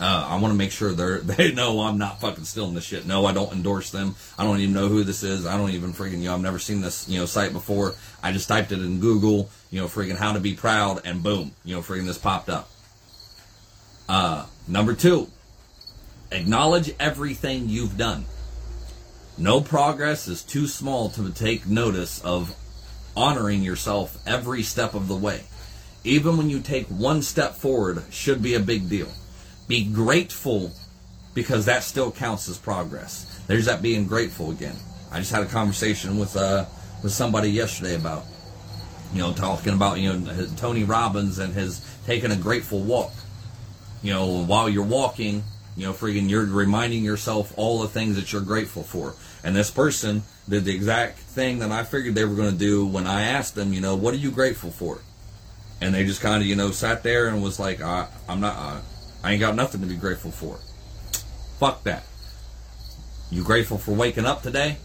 Uh, 0.04 0.26
I 0.28 0.38
want 0.38 0.52
to 0.52 0.58
make 0.58 0.70
sure 0.70 0.92
they 0.92 1.16
they 1.34 1.52
know 1.52 1.80
I'm 1.80 1.96
not 1.96 2.20
fucking 2.20 2.44
stealing 2.44 2.74
this 2.74 2.84
shit. 2.84 3.06
No, 3.06 3.24
I 3.24 3.32
don't 3.32 3.52
endorse 3.52 3.90
them. 3.90 4.16
I 4.38 4.44
don't 4.44 4.60
even 4.60 4.74
know 4.74 4.88
who 4.88 5.02
this 5.02 5.22
is. 5.22 5.46
I 5.46 5.56
don't 5.56 5.70
even 5.70 5.94
freaking 5.94 6.18
you 6.18 6.24
know. 6.24 6.34
I've 6.34 6.42
never 6.42 6.58
seen 6.58 6.82
this 6.82 7.08
you 7.08 7.18
know 7.18 7.24
site 7.24 7.54
before. 7.54 7.94
I 8.22 8.30
just 8.30 8.46
typed 8.46 8.70
it 8.70 8.80
in 8.80 9.00
Google. 9.00 9.48
You 9.70 9.80
know, 9.80 9.86
freaking 9.86 10.16
how 10.16 10.34
to 10.34 10.40
be 10.40 10.52
proud, 10.52 11.00
and 11.06 11.22
boom, 11.22 11.52
you 11.64 11.74
know, 11.74 11.80
freaking 11.80 12.04
this 12.04 12.18
popped 12.18 12.50
up. 12.50 12.68
Uh, 14.06 14.44
number 14.68 14.92
two, 14.92 15.30
acknowledge 16.30 16.94
everything 17.00 17.70
you've 17.70 17.96
done. 17.96 18.26
No 19.38 19.62
progress 19.62 20.28
is 20.28 20.42
too 20.42 20.66
small 20.66 21.08
to 21.10 21.32
take 21.32 21.66
notice 21.66 22.22
of 22.22 22.54
honoring 23.16 23.62
yourself 23.62 24.18
every 24.26 24.62
step 24.62 24.92
of 24.92 25.08
the 25.08 25.16
way 25.16 25.44
even 26.04 26.36
when 26.36 26.50
you 26.50 26.60
take 26.60 26.86
one 26.88 27.22
step 27.22 27.54
forward, 27.54 28.02
should 28.10 28.42
be 28.42 28.52
a 28.54 28.60
big 28.60 28.90
deal. 28.90 29.08
Be 29.68 29.84
grateful 29.84 30.72
because 31.34 31.66
that 31.66 31.82
still 31.82 32.12
counts 32.12 32.48
as 32.48 32.58
progress. 32.58 33.42
There's 33.46 33.66
that 33.66 33.82
being 33.82 34.06
grateful 34.06 34.50
again. 34.50 34.76
I 35.10 35.18
just 35.18 35.32
had 35.32 35.42
a 35.42 35.46
conversation 35.46 36.18
with 36.18 36.36
uh, 36.36 36.66
with 37.02 37.12
somebody 37.12 37.50
yesterday 37.50 37.94
about 37.94 38.24
you 39.12 39.20
know 39.20 39.32
talking 39.32 39.74
about 39.74 40.00
you 40.00 40.12
know 40.12 40.46
Tony 40.56 40.84
Robbins 40.84 41.38
and 41.38 41.52
his 41.52 41.84
taking 42.06 42.30
a 42.30 42.36
grateful 42.36 42.80
walk. 42.80 43.12
You 44.02 44.12
know, 44.12 44.44
while 44.44 44.68
you're 44.68 44.84
walking, 44.84 45.42
you 45.76 45.86
know, 45.86 45.92
freaking 45.94 46.28
you're 46.28 46.44
reminding 46.44 47.04
yourself 47.04 47.54
all 47.56 47.80
the 47.80 47.88
things 47.88 48.16
that 48.16 48.32
you're 48.32 48.42
grateful 48.42 48.82
for. 48.82 49.14
And 49.42 49.56
this 49.56 49.70
person 49.70 50.22
did 50.48 50.66
the 50.66 50.74
exact 50.74 51.18
thing 51.18 51.60
that 51.60 51.72
I 51.72 51.84
figured 51.84 52.14
they 52.14 52.24
were 52.24 52.34
going 52.34 52.52
to 52.52 52.58
do 52.58 52.86
when 52.86 53.06
I 53.06 53.22
asked 53.22 53.54
them, 53.54 53.72
you 53.72 53.80
know, 53.80 53.96
what 53.96 54.12
are 54.12 54.18
you 54.18 54.30
grateful 54.30 54.70
for? 54.70 55.00
and 55.84 55.94
they 55.94 56.04
just 56.04 56.20
kind 56.20 56.42
of 56.42 56.48
you 56.48 56.56
know 56.56 56.70
sat 56.70 57.02
there 57.02 57.28
and 57.28 57.42
was 57.42 57.58
like, 57.58 57.80
I, 57.80 58.08
I'm 58.28 58.40
not, 58.40 58.82
I 59.24 59.32
ain't 59.32 59.40
got 59.40 59.56
nothing 59.56 59.80
to 59.80 59.86
be 59.86 59.96
grateful 59.96 60.30
for. 60.30 60.58
Fuck 61.58 61.82
that. 61.84 62.04
You 63.30 63.42
grateful 63.42 63.78
for 63.78 63.92
waking 63.92 64.26
up 64.26 64.42
today? 64.42 64.76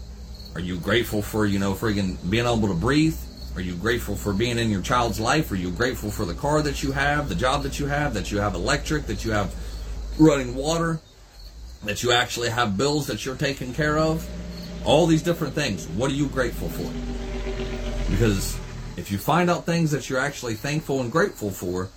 Are 0.54 0.60
you 0.60 0.78
grateful 0.78 1.20
for 1.20 1.44
you 1.44 1.58
know 1.58 1.74
friggin' 1.74 2.16
being 2.30 2.46
able 2.46 2.68
to 2.68 2.74
breathe? 2.74 3.16
Are 3.54 3.60
you 3.60 3.74
grateful 3.74 4.16
for 4.16 4.32
being 4.32 4.58
in 4.58 4.70
your 4.70 4.80
child's 4.80 5.20
life? 5.20 5.52
Are 5.52 5.56
you 5.56 5.70
grateful 5.70 6.10
for 6.10 6.24
the 6.24 6.32
car 6.32 6.62
that 6.62 6.82
you 6.82 6.92
have, 6.92 7.28
the 7.28 7.34
job 7.34 7.64
that 7.64 7.78
you 7.78 7.86
have, 7.86 8.14
that 8.14 8.32
you 8.32 8.38
have 8.38 8.54
electric, 8.54 9.06
that 9.06 9.26
you 9.26 9.32
have 9.32 9.54
running 10.18 10.54
water, 10.54 11.00
that 11.84 12.02
you 12.02 12.12
actually 12.12 12.48
have 12.48 12.78
bills 12.78 13.08
that 13.08 13.26
you're 13.26 13.36
taking 13.36 13.74
care 13.74 13.98
of? 13.98 14.26
All 14.86 15.06
these 15.06 15.22
different 15.22 15.52
things. 15.52 15.86
What 15.88 16.10
are 16.10 16.14
you 16.14 16.28
grateful 16.28 16.70
for? 16.70 18.10
Because 18.10 18.58
if 18.96 19.12
you 19.12 19.18
find 19.18 19.50
out 19.50 19.66
things 19.66 19.90
that 19.90 20.08
you're 20.08 20.18
actually 20.18 20.54
thankful 20.54 21.02
and 21.02 21.12
grateful 21.12 21.50
for, 21.50 21.90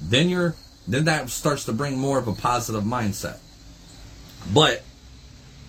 then 0.00 0.28
you're 0.28 0.54
then 0.86 1.04
that 1.04 1.30
starts 1.30 1.64
to 1.66 1.72
bring 1.72 1.98
more 1.98 2.18
of 2.18 2.28
a 2.28 2.32
positive 2.32 2.82
mindset. 2.82 3.38
But 4.52 4.82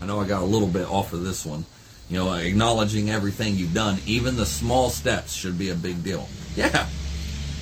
I 0.01 0.05
know 0.05 0.19
I 0.19 0.27
got 0.27 0.41
a 0.41 0.45
little 0.45 0.67
bit 0.67 0.87
off 0.87 1.13
of 1.13 1.23
this 1.23 1.45
one. 1.45 1.65
You 2.09 2.17
know, 2.17 2.33
acknowledging 2.33 3.09
everything 3.09 3.55
you've 3.55 3.73
done, 3.73 3.99
even 4.05 4.35
the 4.35 4.45
small 4.45 4.89
steps 4.89 5.33
should 5.33 5.57
be 5.57 5.69
a 5.69 5.75
big 5.75 6.03
deal. 6.03 6.27
Yeah. 6.55 6.87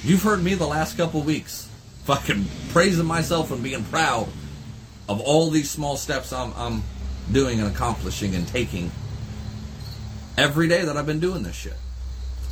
You've 0.03 0.23
heard 0.23 0.43
me 0.43 0.55
the 0.55 0.65
last 0.65 0.97
couple 0.97 1.21
weeks 1.21 1.69
fucking 2.05 2.45
praising 2.69 3.05
myself 3.05 3.51
and 3.51 3.61
being 3.61 3.83
proud 3.85 4.27
of 5.07 5.21
all 5.21 5.49
these 5.49 5.69
small 5.69 5.95
steps 5.97 6.33
I'm, 6.33 6.53
I'm 6.55 6.83
doing 7.31 7.59
and 7.59 7.69
accomplishing 7.69 8.33
and 8.33 8.47
taking 8.47 8.91
every 10.37 10.67
day 10.67 10.83
that 10.83 10.97
I've 10.97 11.05
been 11.05 11.19
doing 11.19 11.43
this 11.43 11.55
shit 11.55 11.75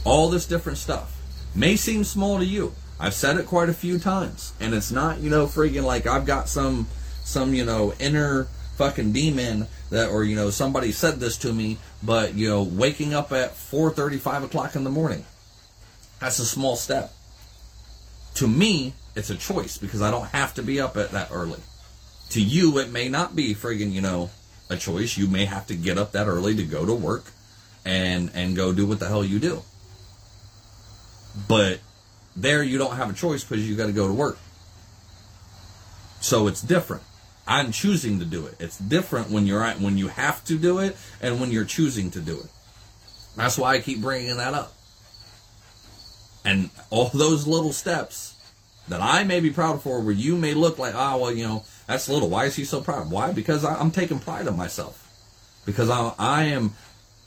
all 0.05 0.29
this 0.29 0.45
different 0.45 0.77
stuff 0.77 1.15
may 1.55 1.75
seem 1.75 2.03
small 2.03 2.39
to 2.39 2.45
you. 2.45 2.73
I've 2.99 3.13
said 3.13 3.37
it 3.37 3.45
quite 3.45 3.69
a 3.69 3.73
few 3.73 3.97
times, 3.97 4.53
and 4.59 4.73
it's 4.73 4.91
not, 4.91 5.19
you 5.19 5.29
know, 5.29 5.45
freaking 5.45 5.83
like 5.83 6.05
I've 6.05 6.25
got 6.25 6.49
some, 6.49 6.87
some, 7.23 7.53
you 7.53 7.63
know, 7.63 7.93
inner 7.99 8.47
fucking 8.75 9.13
demon 9.13 9.67
that, 9.89 10.09
or 10.09 10.23
you 10.23 10.35
know, 10.35 10.49
somebody 10.49 10.91
said 10.91 11.19
this 11.19 11.37
to 11.37 11.53
me, 11.53 11.77
but 12.03 12.35
you 12.35 12.49
know, 12.49 12.63
waking 12.63 13.13
up 13.13 13.31
at 13.31 13.51
four 13.51 13.91
thirty, 13.91 14.17
five 14.17 14.43
o'clock 14.43 14.75
in 14.75 14.83
the 14.83 14.89
morning, 14.89 15.25
that's 16.19 16.39
a 16.39 16.45
small 16.45 16.75
step. 16.75 17.13
To 18.35 18.47
me, 18.47 18.93
it's 19.15 19.29
a 19.29 19.35
choice 19.35 19.77
because 19.77 20.01
I 20.01 20.11
don't 20.11 20.27
have 20.27 20.53
to 20.55 20.63
be 20.63 20.79
up 20.79 20.97
at 20.97 21.11
that 21.11 21.29
early. 21.31 21.59
To 22.31 22.41
you, 22.41 22.77
it 22.79 22.91
may 22.91 23.09
not 23.09 23.35
be 23.35 23.55
friggin', 23.55 23.91
you 23.91 24.01
know, 24.01 24.29
a 24.69 24.77
choice. 24.77 25.17
You 25.17 25.27
may 25.27 25.45
have 25.45 25.67
to 25.67 25.75
get 25.75 25.97
up 25.97 26.11
that 26.11 26.27
early 26.27 26.55
to 26.55 26.63
go 26.63 26.85
to 26.85 26.93
work 26.93 27.25
and 27.85 28.29
and 28.33 28.55
go 28.55 28.71
do 28.71 28.85
what 28.85 28.99
the 28.99 29.07
hell 29.07 29.23
you 29.23 29.39
do. 29.39 29.63
But 31.47 31.79
there 32.41 32.63
you 32.63 32.77
don't 32.77 32.95
have 32.95 33.09
a 33.09 33.13
choice 33.13 33.43
because 33.43 33.67
you 33.67 33.75
got 33.75 33.87
to 33.87 33.91
go 33.91 34.07
to 34.07 34.13
work. 34.13 34.37
So 36.21 36.47
it's 36.47 36.61
different. 36.61 37.03
I'm 37.47 37.71
choosing 37.71 38.19
to 38.19 38.25
do 38.25 38.45
it. 38.45 38.55
It's 38.59 38.77
different 38.77 39.31
when 39.31 39.47
you're 39.47 39.63
at, 39.63 39.79
when 39.79 39.97
you 39.97 40.09
have 40.09 40.43
to 40.45 40.57
do 40.57 40.79
it 40.79 40.95
and 41.21 41.41
when 41.41 41.51
you're 41.51 41.65
choosing 41.65 42.11
to 42.11 42.19
do 42.19 42.39
it. 42.39 42.47
That's 43.35 43.57
why 43.57 43.75
I 43.75 43.79
keep 43.79 44.01
bringing 44.01 44.37
that 44.37 44.53
up. 44.53 44.73
And 46.45 46.69
all 46.89 47.09
those 47.09 47.47
little 47.47 47.73
steps 47.73 48.35
that 48.87 49.01
I 49.01 49.23
may 49.23 49.39
be 49.39 49.51
proud 49.51 49.81
for, 49.81 50.01
where 50.01 50.13
you 50.13 50.35
may 50.35 50.53
look 50.53 50.77
like, 50.77 50.95
ah, 50.95 51.13
oh, 51.13 51.17
well, 51.17 51.33
you 51.33 51.43
know, 51.43 51.63
that's 51.87 52.09
little. 52.09 52.29
Why 52.29 52.45
is 52.45 52.55
he 52.55 52.65
so 52.65 52.81
proud? 52.81 53.09
Why? 53.09 53.31
Because 53.31 53.63
I'm 53.63 53.91
taking 53.91 54.19
pride 54.19 54.47
in 54.47 54.57
myself. 54.57 55.05
Because 55.65 55.89
I, 55.89 56.13
I 56.17 56.43
am 56.45 56.73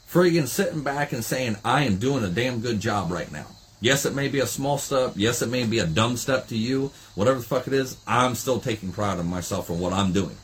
friggin' 0.09 0.47
sitting 0.47 0.83
back 0.83 1.11
and 1.11 1.23
saying, 1.23 1.57
I 1.65 1.83
am 1.83 1.97
doing 1.97 2.23
a 2.23 2.29
damn 2.29 2.59
good 2.59 2.79
job 2.79 3.11
right 3.11 3.31
now. 3.31 3.47
Yes, 3.83 4.05
it 4.05 4.15
may 4.15 4.29
be 4.29 4.39
a 4.39 4.47
small 4.47 4.77
step. 4.77 5.11
Yes, 5.17 5.41
it 5.41 5.49
may 5.49 5.65
be 5.65 5.79
a 5.79 5.85
dumb 5.85 6.15
step 6.15 6.47
to 6.47 6.57
you. 6.57 6.91
Whatever 7.15 7.39
the 7.39 7.45
fuck 7.45 7.67
it 7.67 7.73
is, 7.73 7.97
I'm 8.07 8.33
still 8.33 8.61
taking 8.61 8.93
pride 8.93 9.19
in 9.19 9.25
myself 9.25 9.67
for 9.67 9.73
what 9.73 9.91
I'm 9.91 10.13
doing. 10.13 10.37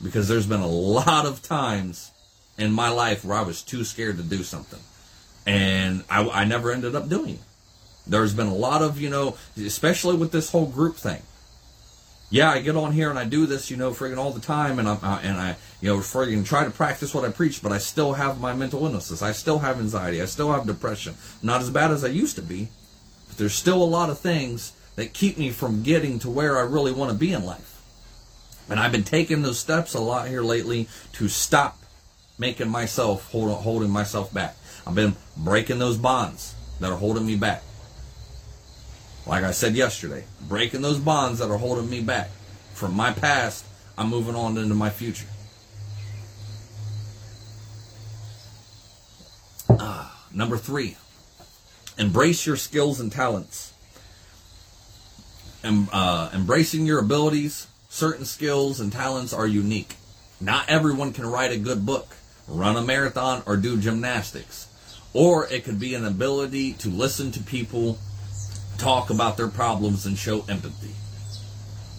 Because 0.00 0.28
there's 0.28 0.46
been 0.46 0.60
a 0.60 0.68
lot 0.68 1.26
of 1.26 1.42
times 1.42 2.12
in 2.56 2.70
my 2.70 2.90
life 2.90 3.24
where 3.24 3.36
I 3.36 3.42
was 3.42 3.62
too 3.62 3.82
scared 3.82 4.18
to 4.18 4.22
do 4.22 4.44
something. 4.44 4.78
And 5.44 6.04
I, 6.08 6.28
I 6.28 6.44
never 6.44 6.70
ended 6.70 6.94
up 6.94 7.08
doing 7.08 7.34
it. 7.34 7.40
There's 8.06 8.32
been 8.32 8.46
a 8.46 8.54
lot 8.54 8.80
of, 8.80 9.00
you 9.00 9.10
know, 9.10 9.36
especially 9.56 10.14
with 10.14 10.30
this 10.30 10.52
whole 10.52 10.66
group 10.66 10.94
thing. 10.94 11.22
Yeah, 12.30 12.52
I 12.52 12.60
get 12.60 12.76
on 12.76 12.92
here 12.92 13.10
and 13.10 13.18
I 13.18 13.24
do 13.24 13.46
this, 13.46 13.72
you 13.72 13.76
know, 13.76 13.90
friggin' 13.90 14.18
all 14.18 14.30
the 14.30 14.40
time, 14.40 14.78
and 14.78 14.88
I 14.88 14.92
uh, 14.94 15.20
and 15.22 15.36
I, 15.36 15.56
you 15.80 15.88
know, 15.88 15.98
friggin' 15.98 16.46
try 16.46 16.64
to 16.64 16.70
practice 16.70 17.12
what 17.12 17.24
I 17.24 17.30
preach, 17.30 17.60
but 17.60 17.72
I 17.72 17.78
still 17.78 18.12
have 18.12 18.40
my 18.40 18.54
mental 18.54 18.84
illnesses. 18.84 19.20
I 19.20 19.32
still 19.32 19.58
have 19.58 19.78
anxiety. 19.78 20.22
I 20.22 20.26
still 20.26 20.52
have 20.52 20.64
depression. 20.64 21.14
Not 21.42 21.60
as 21.60 21.70
bad 21.70 21.90
as 21.90 22.04
I 22.04 22.08
used 22.08 22.36
to 22.36 22.42
be, 22.42 22.68
there's 23.36 23.54
still 23.54 23.82
a 23.82 23.84
lot 23.84 24.10
of 24.10 24.18
things 24.18 24.72
that 24.96 25.12
keep 25.12 25.36
me 25.38 25.50
from 25.50 25.82
getting 25.82 26.18
to 26.20 26.30
where 26.30 26.58
I 26.58 26.62
really 26.62 26.92
want 26.92 27.10
to 27.10 27.16
be 27.16 27.32
in 27.32 27.44
life. 27.44 27.82
And 28.68 28.80
I've 28.80 28.92
been 28.92 29.04
taking 29.04 29.42
those 29.42 29.58
steps 29.58 29.94
a 29.94 30.00
lot 30.00 30.28
here 30.28 30.42
lately 30.42 30.88
to 31.14 31.28
stop 31.28 31.78
making 32.38 32.68
myself 32.68 33.30
hold, 33.30 33.50
holding 33.50 33.90
myself 33.90 34.32
back. 34.32 34.56
I've 34.86 34.94
been 34.94 35.16
breaking 35.36 35.78
those 35.78 35.96
bonds 35.96 36.54
that 36.80 36.90
are 36.90 36.96
holding 36.96 37.26
me 37.26 37.36
back. 37.36 37.62
Like 39.26 39.44
I 39.44 39.52
said 39.52 39.74
yesterday, 39.74 40.24
breaking 40.48 40.82
those 40.82 40.98
bonds 40.98 41.38
that 41.38 41.50
are 41.50 41.58
holding 41.58 41.88
me 41.88 42.00
back 42.00 42.30
from 42.74 42.94
my 42.94 43.12
past, 43.12 43.64
I'm 43.96 44.10
moving 44.10 44.34
on 44.34 44.58
into 44.58 44.74
my 44.74 44.90
future. 44.90 45.26
Uh, 49.68 50.10
number 50.32 50.58
three, 50.58 50.96
embrace 51.98 52.46
your 52.46 52.56
skills 52.56 53.00
and 53.00 53.10
talents. 53.10 53.72
Em, 55.62 55.88
uh, 55.92 56.30
embracing 56.34 56.86
your 56.86 56.98
abilities, 56.98 57.66
certain 57.88 58.24
skills 58.24 58.80
and 58.80 58.92
talents 58.92 59.32
are 59.32 59.46
unique. 59.46 59.96
Not 60.40 60.68
everyone 60.68 61.12
can 61.12 61.26
write 61.26 61.52
a 61.52 61.56
good 61.56 61.86
book, 61.86 62.16
run 62.46 62.76
a 62.76 62.82
marathon, 62.82 63.42
or 63.46 63.56
do 63.56 63.78
gymnastics. 63.78 64.68
Or 65.12 65.46
it 65.46 65.64
could 65.64 65.78
be 65.78 65.94
an 65.94 66.04
ability 66.04 66.74
to 66.74 66.88
listen 66.88 67.30
to 67.32 67.40
people 67.40 67.98
talk 68.78 69.10
about 69.10 69.36
their 69.36 69.48
problems 69.48 70.04
and 70.06 70.18
show 70.18 70.44
empathy. 70.48 70.94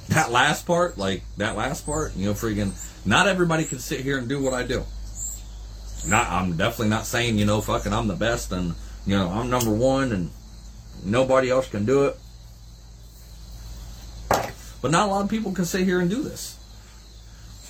That 0.09 0.31
last 0.31 0.67
part, 0.67 0.97
like 0.97 1.23
that 1.37 1.55
last 1.55 1.85
part, 1.85 2.15
you 2.15 2.27
know, 2.27 2.33
freaking, 2.33 2.73
not 3.05 3.27
everybody 3.27 3.63
can 3.63 3.79
sit 3.79 4.01
here 4.01 4.17
and 4.17 4.27
do 4.27 4.41
what 4.41 4.53
I 4.53 4.63
do. 4.63 4.83
Not, 6.07 6.29
I'm 6.29 6.57
definitely 6.57 6.89
not 6.89 7.07
saying, 7.07 7.39
you 7.39 7.45
know, 7.45 7.61
fucking, 7.61 7.93
I'm 7.93 8.07
the 8.07 8.15
best 8.15 8.51
and, 8.51 8.75
you 9.05 9.17
know, 9.17 9.29
I'm 9.29 9.49
number 9.49 9.71
one 9.71 10.11
and 10.11 10.31
nobody 11.03 11.49
else 11.49 11.69
can 11.69 11.85
do 11.85 12.05
it. 12.05 12.17
But 14.81 14.91
not 14.91 15.07
a 15.07 15.11
lot 15.11 15.23
of 15.23 15.29
people 15.29 15.51
can 15.51 15.65
sit 15.65 15.83
here 15.83 15.99
and 15.99 16.09
do 16.09 16.21
this. 16.21 16.59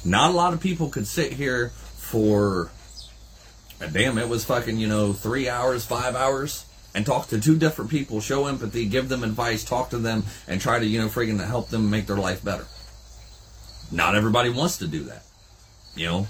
Not 0.03 0.31
a 0.31 0.33
lot 0.33 0.53
of 0.53 0.59
people 0.59 0.89
could 0.89 1.07
sit 1.07 1.33
here 1.33 1.69
for, 1.97 2.69
damn, 3.79 4.17
it 4.17 4.29
was 4.29 4.45
fucking, 4.45 4.77
you 4.77 4.87
know, 4.87 5.13
three 5.13 5.49
hours, 5.49 5.85
five 5.85 6.15
hours 6.15 6.65
and 6.95 7.05
talk 7.05 7.27
to 7.27 7.41
two 7.41 7.57
different 7.57 7.91
people, 7.91 8.21
show 8.21 8.47
empathy, 8.47 8.85
give 8.85 9.09
them 9.09 9.23
advice, 9.23 9.65
talk 9.65 9.89
to 9.89 9.97
them, 9.97 10.23
and 10.47 10.61
try 10.61 10.79
to, 10.79 10.85
you 10.85 11.01
know, 11.01 11.07
friggin' 11.07 11.45
help 11.45 11.69
them 11.69 11.89
make 11.89 12.07
their 12.07 12.15
life 12.15 12.43
better. 12.43 12.65
Not 13.91 14.15
everybody 14.15 14.49
wants 14.49 14.77
to 14.77 14.87
do 14.87 15.03
that. 15.03 15.23
You 15.95 16.05
know, 16.05 16.27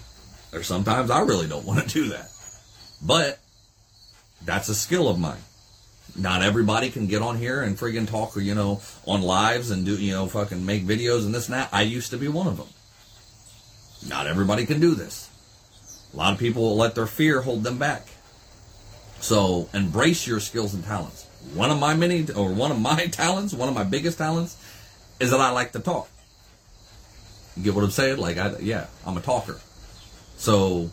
or 0.53 0.63
sometimes 0.63 1.11
I 1.11 1.21
really 1.21 1.47
don't 1.47 1.65
want 1.65 1.87
to 1.87 1.87
do 1.87 2.09
that. 2.09 2.29
But 3.01 3.39
that's 4.45 4.69
a 4.69 4.75
skill 4.75 5.07
of 5.09 5.19
mine. 5.19 5.41
Not 6.17 6.41
everybody 6.41 6.89
can 6.89 7.07
get 7.07 7.21
on 7.21 7.37
here 7.37 7.61
and 7.61 7.77
friggin' 7.77 8.07
talk, 8.07 8.35
you 8.37 8.55
know, 8.55 8.81
on 9.05 9.21
lives 9.21 9.71
and 9.71 9.85
do, 9.85 9.95
you 9.97 10.13
know, 10.13 10.27
fucking 10.27 10.65
make 10.65 10.83
videos 10.85 11.25
and 11.25 11.35
this 11.35 11.47
and 11.47 11.55
that. 11.55 11.69
I 11.73 11.81
used 11.81 12.11
to 12.11 12.17
be 12.17 12.27
one 12.27 12.47
of 12.47 12.57
them. 12.57 12.67
Not 14.07 14.27
everybody 14.27 14.65
can 14.65 14.79
do 14.79 14.95
this. 14.95 15.29
A 16.13 16.17
lot 16.17 16.31
of 16.31 16.39
people 16.39 16.77
let 16.77 16.95
their 16.95 17.07
fear 17.07 17.41
hold 17.41 17.63
them 17.63 17.77
back. 17.77 18.07
So 19.19 19.67
embrace 19.73 20.25
your 20.25 20.39
skills 20.39 20.73
and 20.73 20.83
talents. 20.83 21.27
One 21.53 21.71
of 21.71 21.79
my 21.79 21.93
many, 21.95 22.31
or 22.31 22.53
one 22.53 22.71
of 22.71 22.79
my 22.79 23.07
talents, 23.11 23.53
one 23.53 23.67
of 23.67 23.75
my 23.75 23.83
biggest 23.83 24.17
talents, 24.17 24.55
is 25.19 25.31
that 25.31 25.41
I 25.41 25.49
like 25.49 25.73
to 25.73 25.79
talk. 25.79 26.09
You 27.57 27.63
get 27.63 27.75
what 27.75 27.83
I'm 27.83 27.91
saying? 27.91 28.17
Like, 28.17 28.37
I, 28.37 28.55
yeah, 28.59 28.87
I'm 29.05 29.17
a 29.17 29.21
talker. 29.21 29.59
So 30.37 30.89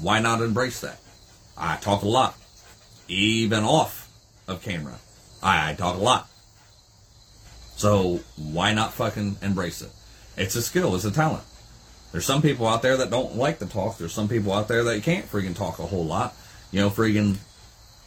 why 0.00 0.20
not 0.20 0.40
embrace 0.40 0.80
that? 0.80 1.00
I 1.56 1.76
talk 1.76 2.02
a 2.02 2.08
lot, 2.08 2.36
even 3.08 3.64
off 3.64 4.08
of 4.46 4.62
camera. 4.62 4.98
I, 5.42 5.70
I 5.70 5.74
talk 5.74 5.96
a 5.96 5.98
lot. 5.98 6.28
So 7.76 8.20
why 8.36 8.72
not 8.74 8.92
fucking 8.92 9.36
embrace 9.42 9.82
it? 9.82 9.90
It's 10.36 10.54
a 10.54 10.62
skill, 10.62 10.94
it's 10.94 11.04
a 11.04 11.10
talent. 11.10 11.44
There's 12.12 12.24
some 12.24 12.42
people 12.42 12.66
out 12.66 12.82
there 12.82 12.96
that 12.98 13.10
don't 13.10 13.36
like 13.36 13.58
to 13.58 13.66
talk. 13.66 13.98
There's 13.98 14.12
some 14.12 14.28
people 14.28 14.52
out 14.52 14.68
there 14.68 14.82
that 14.84 15.02
can't 15.02 15.30
freaking 15.30 15.54
talk 15.54 15.78
a 15.78 15.86
whole 15.86 16.04
lot. 16.04 16.34
You 16.70 16.80
know, 16.80 16.90
freaking 16.90 17.36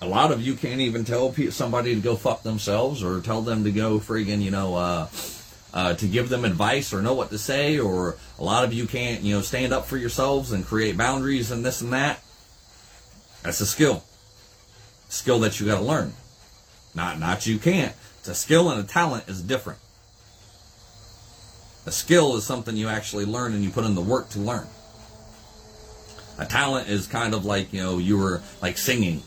a 0.01 0.07
lot 0.07 0.31
of 0.31 0.41
you 0.41 0.55
can't 0.55 0.81
even 0.81 1.05
tell 1.05 1.33
somebody 1.51 1.93
to 1.93 2.01
go 2.01 2.15
fuck 2.15 2.41
themselves 2.41 3.03
or 3.03 3.21
tell 3.21 3.41
them 3.41 3.63
to 3.63 3.71
go 3.71 3.99
friggin', 3.99 4.41
you 4.41 4.49
know, 4.49 4.75
uh, 4.75 5.07
uh, 5.73 5.93
to 5.93 6.07
give 6.07 6.29
them 6.29 6.43
advice 6.43 6.93
or 6.93 7.01
know 7.01 7.13
what 7.13 7.29
to 7.29 7.37
say, 7.37 7.79
or 7.79 8.17
a 8.39 8.43
lot 8.43 8.63
of 8.63 8.73
you 8.73 8.87
can't, 8.87 9.21
you 9.21 9.35
know, 9.35 9.41
stand 9.41 9.71
up 9.71 9.85
for 9.85 9.97
yourselves 9.97 10.51
and 10.51 10.65
create 10.65 10.97
boundaries 10.97 11.51
and 11.51 11.63
this 11.63 11.81
and 11.81 11.93
that. 11.93 12.19
That's 13.43 13.61
a 13.61 13.65
skill. 13.65 14.03
Skill 15.11 15.39
that 15.41 15.59
you 15.59 15.65
got 15.65 15.75
to 15.75 15.83
learn. 15.83 16.13
Not, 16.95 17.19
not 17.19 17.45
you 17.45 17.59
can't. 17.59 17.93
It's 18.19 18.29
a 18.29 18.33
skill 18.33 18.71
and 18.71 18.79
a 18.79 18.83
talent 18.83 19.27
is 19.27 19.41
different. 19.41 19.79
A 21.85 21.91
skill 21.91 22.37
is 22.37 22.45
something 22.45 22.77
you 22.77 22.87
actually 22.87 23.25
learn 23.25 23.53
and 23.53 23.61
you 23.61 23.71
put 23.71 23.83
in 23.83 23.93
the 23.93 24.01
work 24.01 24.29
to 24.29 24.39
learn. 24.39 24.67
A 26.39 26.45
talent 26.45 26.87
is 26.87 27.07
kind 27.07 27.33
of 27.33 27.43
like, 27.43 27.73
you 27.73 27.81
know, 27.81 27.97
you 27.97 28.17
were 28.17 28.41
like 28.61 28.77
singing 28.77 29.21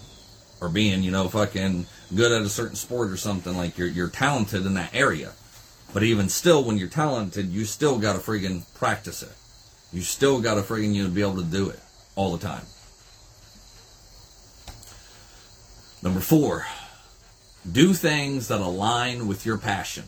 or 0.59 0.71
being, 0.71 1.03
you 1.03 1.11
know, 1.11 1.29
fucking 1.29 1.85
good 2.15 2.33
at 2.33 2.41
a 2.41 2.49
certain 2.49 2.77
sport 2.77 3.11
or 3.11 3.19
something, 3.19 3.55
like 3.55 3.77
you're 3.77 3.89
you're 3.89 4.09
talented 4.09 4.65
in 4.65 4.75
that 4.75 4.95
area. 4.95 5.33
But 5.93 6.03
even 6.03 6.31
still, 6.31 6.65
when 6.65 6.79
you're 6.79 6.89
talented, 6.89 7.51
you 7.51 7.67
still 7.67 7.99
gotta 7.99 8.21
friggin' 8.21 8.63
practice 8.75 9.23
it. 9.23 9.37
You 9.93 10.01
still 10.01 10.41
gotta 10.41 10.63
friggin' 10.63 10.95
you 10.95 11.05
know, 11.05 11.11
be 11.11 11.21
able 11.21 11.37
to 11.37 11.45
do 11.45 11.69
it 11.69 11.79
all 12.17 12.35
the 12.35 12.45
time. 12.45 12.65
Number 16.05 16.21
four, 16.21 16.67
do 17.71 17.95
things 17.95 18.49
that 18.49 18.61
align 18.61 19.27
with 19.27 19.47
your 19.47 19.57
passion. 19.57 20.05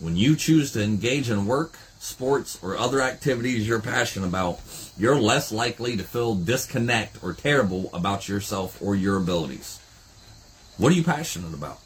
When 0.00 0.16
you 0.16 0.34
choose 0.34 0.72
to 0.72 0.82
engage 0.82 1.28
in 1.28 1.44
work, 1.44 1.76
sports, 1.98 2.58
or 2.62 2.78
other 2.78 3.02
activities 3.02 3.68
you're 3.68 3.82
passionate 3.82 4.26
about, 4.26 4.60
you're 4.96 5.20
less 5.20 5.52
likely 5.52 5.94
to 5.98 6.02
feel 6.02 6.34
disconnect 6.34 7.22
or 7.22 7.34
terrible 7.34 7.90
about 7.92 8.30
yourself 8.30 8.80
or 8.80 8.96
your 8.96 9.18
abilities. 9.18 9.78
What 10.78 10.90
are 10.90 10.94
you 10.96 11.04
passionate 11.04 11.52
about? 11.52 11.80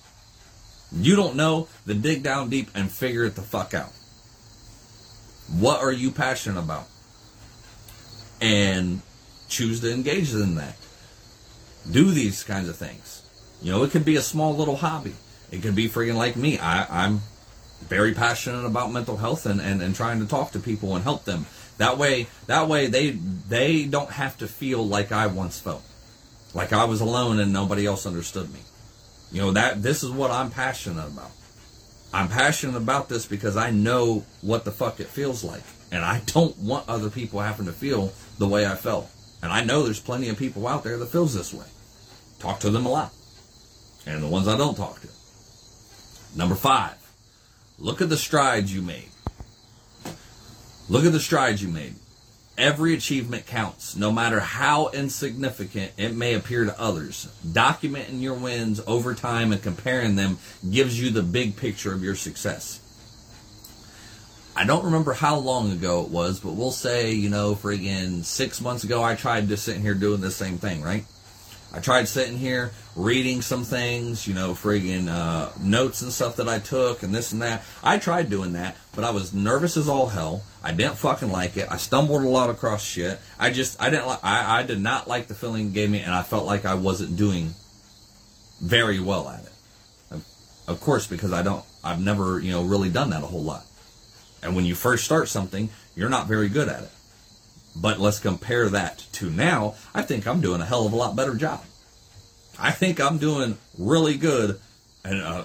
You 0.92 1.16
don't 1.16 1.34
know, 1.34 1.66
then 1.86 2.02
dig 2.02 2.22
down 2.22 2.50
deep 2.50 2.70
and 2.72 2.90
figure 2.90 3.24
it 3.24 3.34
the 3.34 3.42
fuck 3.42 3.74
out. 3.74 3.92
What 5.58 5.80
are 5.80 5.92
you 5.92 6.12
passionate 6.12 6.60
about? 6.60 6.86
And 8.40 9.02
choose 9.48 9.80
to 9.80 9.92
engage 9.92 10.32
in 10.32 10.54
that. 10.54 10.76
Do 11.90 12.12
these 12.12 12.44
kinds 12.44 12.68
of 12.68 12.76
things. 12.76 13.19
You 13.62 13.72
know, 13.72 13.82
it 13.82 13.90
could 13.90 14.04
be 14.04 14.16
a 14.16 14.22
small 14.22 14.54
little 14.54 14.76
hobby. 14.76 15.14
It 15.50 15.62
could 15.62 15.74
be 15.74 15.88
freaking 15.88 16.16
like 16.16 16.36
me. 16.36 16.58
I, 16.58 17.04
I'm 17.04 17.20
very 17.80 18.14
passionate 18.14 18.64
about 18.64 18.92
mental 18.92 19.16
health 19.16 19.46
and, 19.46 19.60
and, 19.60 19.82
and 19.82 19.94
trying 19.94 20.20
to 20.20 20.26
talk 20.26 20.52
to 20.52 20.60
people 20.60 20.94
and 20.94 21.04
help 21.04 21.24
them. 21.24 21.46
That 21.78 21.98
way 21.98 22.26
that 22.46 22.68
way 22.68 22.88
they 22.88 23.10
they 23.10 23.84
don't 23.84 24.10
have 24.10 24.36
to 24.38 24.46
feel 24.46 24.86
like 24.86 25.12
I 25.12 25.26
once 25.26 25.58
felt. 25.58 25.82
Like 26.52 26.72
I 26.72 26.84
was 26.84 27.00
alone 27.00 27.40
and 27.40 27.52
nobody 27.52 27.86
else 27.86 28.06
understood 28.06 28.52
me. 28.52 28.60
You 29.32 29.42
know, 29.42 29.50
that 29.52 29.82
this 29.82 30.02
is 30.02 30.10
what 30.10 30.30
I'm 30.30 30.50
passionate 30.50 31.06
about. 31.06 31.30
I'm 32.12 32.28
passionate 32.28 32.76
about 32.76 33.08
this 33.08 33.24
because 33.26 33.56
I 33.56 33.70
know 33.70 34.24
what 34.40 34.64
the 34.64 34.72
fuck 34.72 35.00
it 35.00 35.06
feels 35.06 35.44
like. 35.44 35.62
And 35.92 36.04
I 36.04 36.22
don't 36.26 36.56
want 36.58 36.88
other 36.88 37.08
people 37.08 37.40
having 37.40 37.66
to 37.66 37.72
feel 37.72 38.12
the 38.38 38.48
way 38.48 38.66
I 38.66 38.74
felt. 38.74 39.08
And 39.42 39.52
I 39.52 39.64
know 39.64 39.82
there's 39.82 40.00
plenty 40.00 40.28
of 40.28 40.36
people 40.36 40.66
out 40.66 40.84
there 40.84 40.98
that 40.98 41.06
feels 41.06 41.34
this 41.34 41.54
way. 41.54 41.66
Talk 42.40 42.60
to 42.60 42.70
them 42.70 42.86
a 42.86 42.90
lot. 42.90 43.12
And 44.06 44.22
the 44.22 44.28
ones 44.28 44.48
I 44.48 44.56
don't 44.56 44.76
talk 44.76 45.00
to. 45.00 45.08
Number 46.36 46.54
five, 46.54 46.94
look 47.78 48.00
at 48.00 48.08
the 48.08 48.16
strides 48.16 48.74
you 48.74 48.82
made. 48.82 49.08
Look 50.88 51.04
at 51.04 51.12
the 51.12 51.20
strides 51.20 51.62
you 51.62 51.68
made. 51.68 51.94
Every 52.58 52.94
achievement 52.94 53.46
counts, 53.46 53.96
no 53.96 54.12
matter 54.12 54.40
how 54.40 54.88
insignificant 54.88 55.92
it 55.96 56.14
may 56.14 56.34
appear 56.34 56.64
to 56.64 56.78
others. 56.80 57.28
Documenting 57.46 58.20
your 58.20 58.34
wins 58.34 58.80
over 58.86 59.14
time 59.14 59.52
and 59.52 59.62
comparing 59.62 60.16
them 60.16 60.38
gives 60.68 61.00
you 61.00 61.10
the 61.10 61.22
big 61.22 61.56
picture 61.56 61.92
of 61.92 62.02
your 62.02 62.14
success. 62.14 62.80
I 64.54 64.64
don't 64.64 64.84
remember 64.84 65.14
how 65.14 65.36
long 65.36 65.72
ago 65.72 66.02
it 66.02 66.10
was, 66.10 66.40
but 66.40 66.52
we'll 66.52 66.70
say, 66.70 67.12
you 67.12 67.30
know, 67.30 67.54
friggin' 67.54 68.24
six 68.24 68.60
months 68.60 68.84
ago, 68.84 69.02
I 69.02 69.14
tried 69.14 69.48
to 69.48 69.56
sit 69.56 69.78
here 69.78 69.94
doing 69.94 70.20
the 70.20 70.30
same 70.30 70.58
thing, 70.58 70.82
right? 70.82 71.04
I 71.72 71.78
tried 71.78 72.08
sitting 72.08 72.36
here 72.36 72.72
reading 72.96 73.42
some 73.42 73.62
things, 73.62 74.26
you 74.26 74.34
know, 74.34 74.52
friggin' 74.52 75.08
uh, 75.08 75.50
notes 75.60 76.02
and 76.02 76.12
stuff 76.12 76.36
that 76.36 76.48
I 76.48 76.58
took 76.58 77.02
and 77.02 77.14
this 77.14 77.32
and 77.32 77.42
that. 77.42 77.62
I 77.82 77.98
tried 77.98 78.28
doing 78.28 78.54
that, 78.54 78.76
but 78.94 79.04
I 79.04 79.10
was 79.10 79.32
nervous 79.32 79.76
as 79.76 79.88
all 79.88 80.08
hell. 80.08 80.42
I 80.64 80.72
didn't 80.72 80.96
fucking 80.96 81.30
like 81.30 81.56
it. 81.56 81.68
I 81.70 81.76
stumbled 81.76 82.22
a 82.22 82.28
lot 82.28 82.50
across 82.50 82.84
shit. 82.84 83.18
I 83.38 83.50
just, 83.52 83.80
I 83.80 83.88
didn't 83.90 84.06
like, 84.06 84.18
I, 84.24 84.60
I 84.60 84.62
did 84.64 84.80
not 84.80 85.06
like 85.06 85.28
the 85.28 85.34
feeling 85.34 85.68
it 85.68 85.72
gave 85.72 85.90
me, 85.90 86.00
and 86.00 86.12
I 86.12 86.22
felt 86.22 86.44
like 86.44 86.64
I 86.64 86.74
wasn't 86.74 87.16
doing 87.16 87.54
very 88.60 88.98
well 88.98 89.28
at 89.28 89.44
it. 89.44 89.52
Of, 90.10 90.24
of 90.66 90.80
course, 90.80 91.06
because 91.06 91.32
I 91.32 91.42
don't, 91.42 91.64
I've 91.84 92.00
never, 92.00 92.40
you 92.40 92.50
know, 92.50 92.62
really 92.64 92.90
done 92.90 93.10
that 93.10 93.22
a 93.22 93.26
whole 93.26 93.44
lot. 93.44 93.64
And 94.42 94.56
when 94.56 94.64
you 94.64 94.74
first 94.74 95.04
start 95.04 95.28
something, 95.28 95.70
you're 95.94 96.08
not 96.08 96.26
very 96.26 96.48
good 96.48 96.68
at 96.68 96.82
it. 96.82 96.90
But 97.76 98.00
let's 98.00 98.18
compare 98.18 98.68
that 98.68 99.06
to 99.12 99.30
now. 99.30 99.74
I 99.94 100.02
think 100.02 100.26
I'm 100.26 100.40
doing 100.40 100.60
a 100.60 100.66
hell 100.66 100.86
of 100.86 100.92
a 100.92 100.96
lot 100.96 101.16
better 101.16 101.34
job. 101.34 101.64
I 102.58 102.72
think 102.72 103.00
I'm 103.00 103.18
doing 103.18 103.56
really 103.78 104.16
good 104.16 104.60
and 105.04 105.22
uh, 105.22 105.44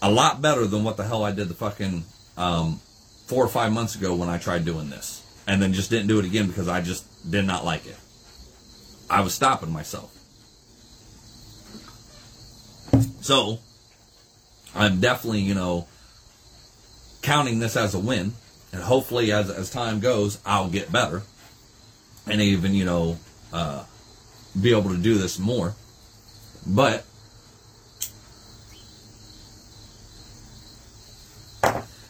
a 0.00 0.10
lot 0.10 0.40
better 0.42 0.66
than 0.66 0.84
what 0.84 0.96
the 0.96 1.04
hell 1.04 1.24
I 1.24 1.32
did 1.32 1.48
the 1.48 1.54
fucking 1.54 2.04
um, 2.36 2.80
four 3.26 3.44
or 3.44 3.48
five 3.48 3.72
months 3.72 3.94
ago 3.94 4.14
when 4.14 4.28
I 4.28 4.38
tried 4.38 4.64
doing 4.64 4.90
this. 4.90 5.20
And 5.46 5.60
then 5.60 5.72
just 5.72 5.90
didn't 5.90 6.06
do 6.06 6.18
it 6.20 6.24
again 6.24 6.46
because 6.46 6.68
I 6.68 6.82
just 6.82 7.30
did 7.30 7.44
not 7.44 7.64
like 7.64 7.86
it. 7.86 7.96
I 9.10 9.22
was 9.22 9.34
stopping 9.34 9.72
myself. 9.72 10.10
So, 13.20 13.58
I'm 14.74 15.00
definitely, 15.00 15.40
you 15.40 15.54
know, 15.54 15.86
counting 17.22 17.58
this 17.58 17.76
as 17.76 17.94
a 17.94 17.98
win. 17.98 18.32
And 18.72 18.82
hopefully, 18.82 19.30
as, 19.32 19.50
as 19.50 19.70
time 19.70 20.00
goes, 20.00 20.38
I'll 20.46 20.68
get 20.68 20.90
better. 20.90 21.22
And 22.26 22.40
even, 22.40 22.74
you 22.74 22.84
know, 22.84 23.18
uh, 23.52 23.84
be 24.60 24.70
able 24.70 24.90
to 24.90 24.96
do 24.96 25.18
this 25.18 25.38
more. 25.38 25.74
But, 26.66 27.04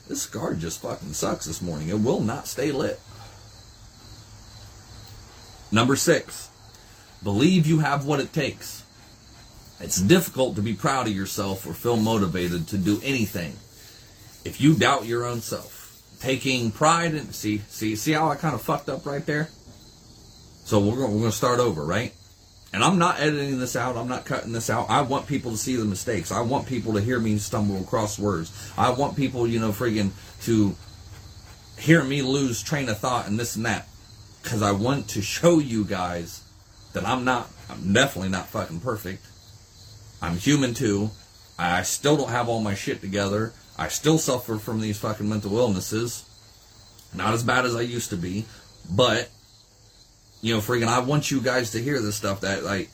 this 0.08 0.22
cigar 0.22 0.54
just 0.54 0.82
fucking 0.82 1.14
sucks 1.14 1.46
this 1.46 1.62
morning. 1.62 1.88
It 1.88 2.00
will 2.00 2.20
not 2.20 2.46
stay 2.46 2.70
lit. 2.70 3.00
Number 5.72 5.96
six, 5.96 6.50
believe 7.22 7.66
you 7.66 7.78
have 7.78 8.04
what 8.04 8.20
it 8.20 8.32
takes. 8.32 8.84
It's 9.80 10.00
difficult 10.00 10.54
to 10.56 10.62
be 10.62 10.74
proud 10.74 11.08
of 11.08 11.14
yourself 11.14 11.66
or 11.66 11.72
feel 11.72 11.96
motivated 11.96 12.68
to 12.68 12.78
do 12.78 13.00
anything 13.02 13.56
if 14.44 14.60
you 14.60 14.74
doubt 14.74 15.06
your 15.06 15.24
own 15.24 15.40
self. 15.40 15.82
Taking 16.22 16.70
pride 16.70 17.14
in 17.14 17.32
see 17.32 17.58
see 17.66 17.96
see 17.96 18.12
how 18.12 18.28
I 18.28 18.36
kind 18.36 18.54
of 18.54 18.62
fucked 18.62 18.88
up 18.88 19.04
right 19.04 19.26
there. 19.26 19.48
So 20.64 20.78
we're 20.78 20.94
going, 20.94 21.12
we're 21.12 21.18
going 21.18 21.32
to 21.32 21.36
start 21.36 21.58
over, 21.58 21.84
right? 21.84 22.14
And 22.72 22.84
I'm 22.84 22.96
not 22.96 23.18
editing 23.18 23.58
this 23.58 23.74
out. 23.74 23.96
I'm 23.96 24.06
not 24.06 24.24
cutting 24.24 24.52
this 24.52 24.70
out. 24.70 24.88
I 24.88 25.02
want 25.02 25.26
people 25.26 25.50
to 25.50 25.56
see 25.56 25.74
the 25.74 25.84
mistakes. 25.84 26.30
I 26.30 26.42
want 26.42 26.68
people 26.68 26.92
to 26.92 27.00
hear 27.00 27.18
me 27.18 27.38
stumble 27.38 27.80
across 27.80 28.20
words. 28.20 28.52
I 28.78 28.90
want 28.90 29.16
people, 29.16 29.48
you 29.48 29.58
know, 29.58 29.72
friggin' 29.72 30.12
to 30.44 30.76
hear 31.76 32.04
me 32.04 32.22
lose 32.22 32.62
train 32.62 32.88
of 32.88 32.98
thought 32.98 33.26
and 33.26 33.36
this 33.36 33.56
and 33.56 33.66
that. 33.66 33.88
Because 34.44 34.62
I 34.62 34.70
want 34.70 35.08
to 35.08 35.22
show 35.22 35.58
you 35.58 35.84
guys 35.84 36.44
that 36.92 37.04
I'm 37.04 37.24
not, 37.24 37.50
I'm 37.68 37.92
definitely 37.92 38.30
not 38.30 38.46
fucking 38.46 38.80
perfect. 38.80 39.26
I'm 40.22 40.36
human 40.36 40.72
too. 40.72 41.10
I 41.58 41.82
still 41.82 42.16
don't 42.16 42.30
have 42.30 42.48
all 42.48 42.60
my 42.60 42.74
shit 42.74 43.00
together. 43.00 43.52
I 43.83 43.89
still 43.89 44.16
suffer 44.16 44.59
from 44.59 44.80
these 44.80 44.97
fucking 44.99 45.28
mental 45.28 45.59
illnesses. 45.59 46.24
Not 47.12 47.35
as 47.35 47.43
bad 47.43 47.64
as 47.66 47.74
I 47.74 47.80
used 47.80 48.11
to 48.11 48.16
be, 48.16 48.45
but 48.89 49.28
you 50.41 50.55
know, 50.55 50.61
freaking, 50.61 50.87
I 50.87 51.01
want 51.01 51.33
you 51.33 51.41
guys 51.41 51.72
to 51.72 51.83
hear 51.83 52.01
this 52.01 52.14
stuff 52.14 52.43
that 52.43 52.62
like 52.62 52.91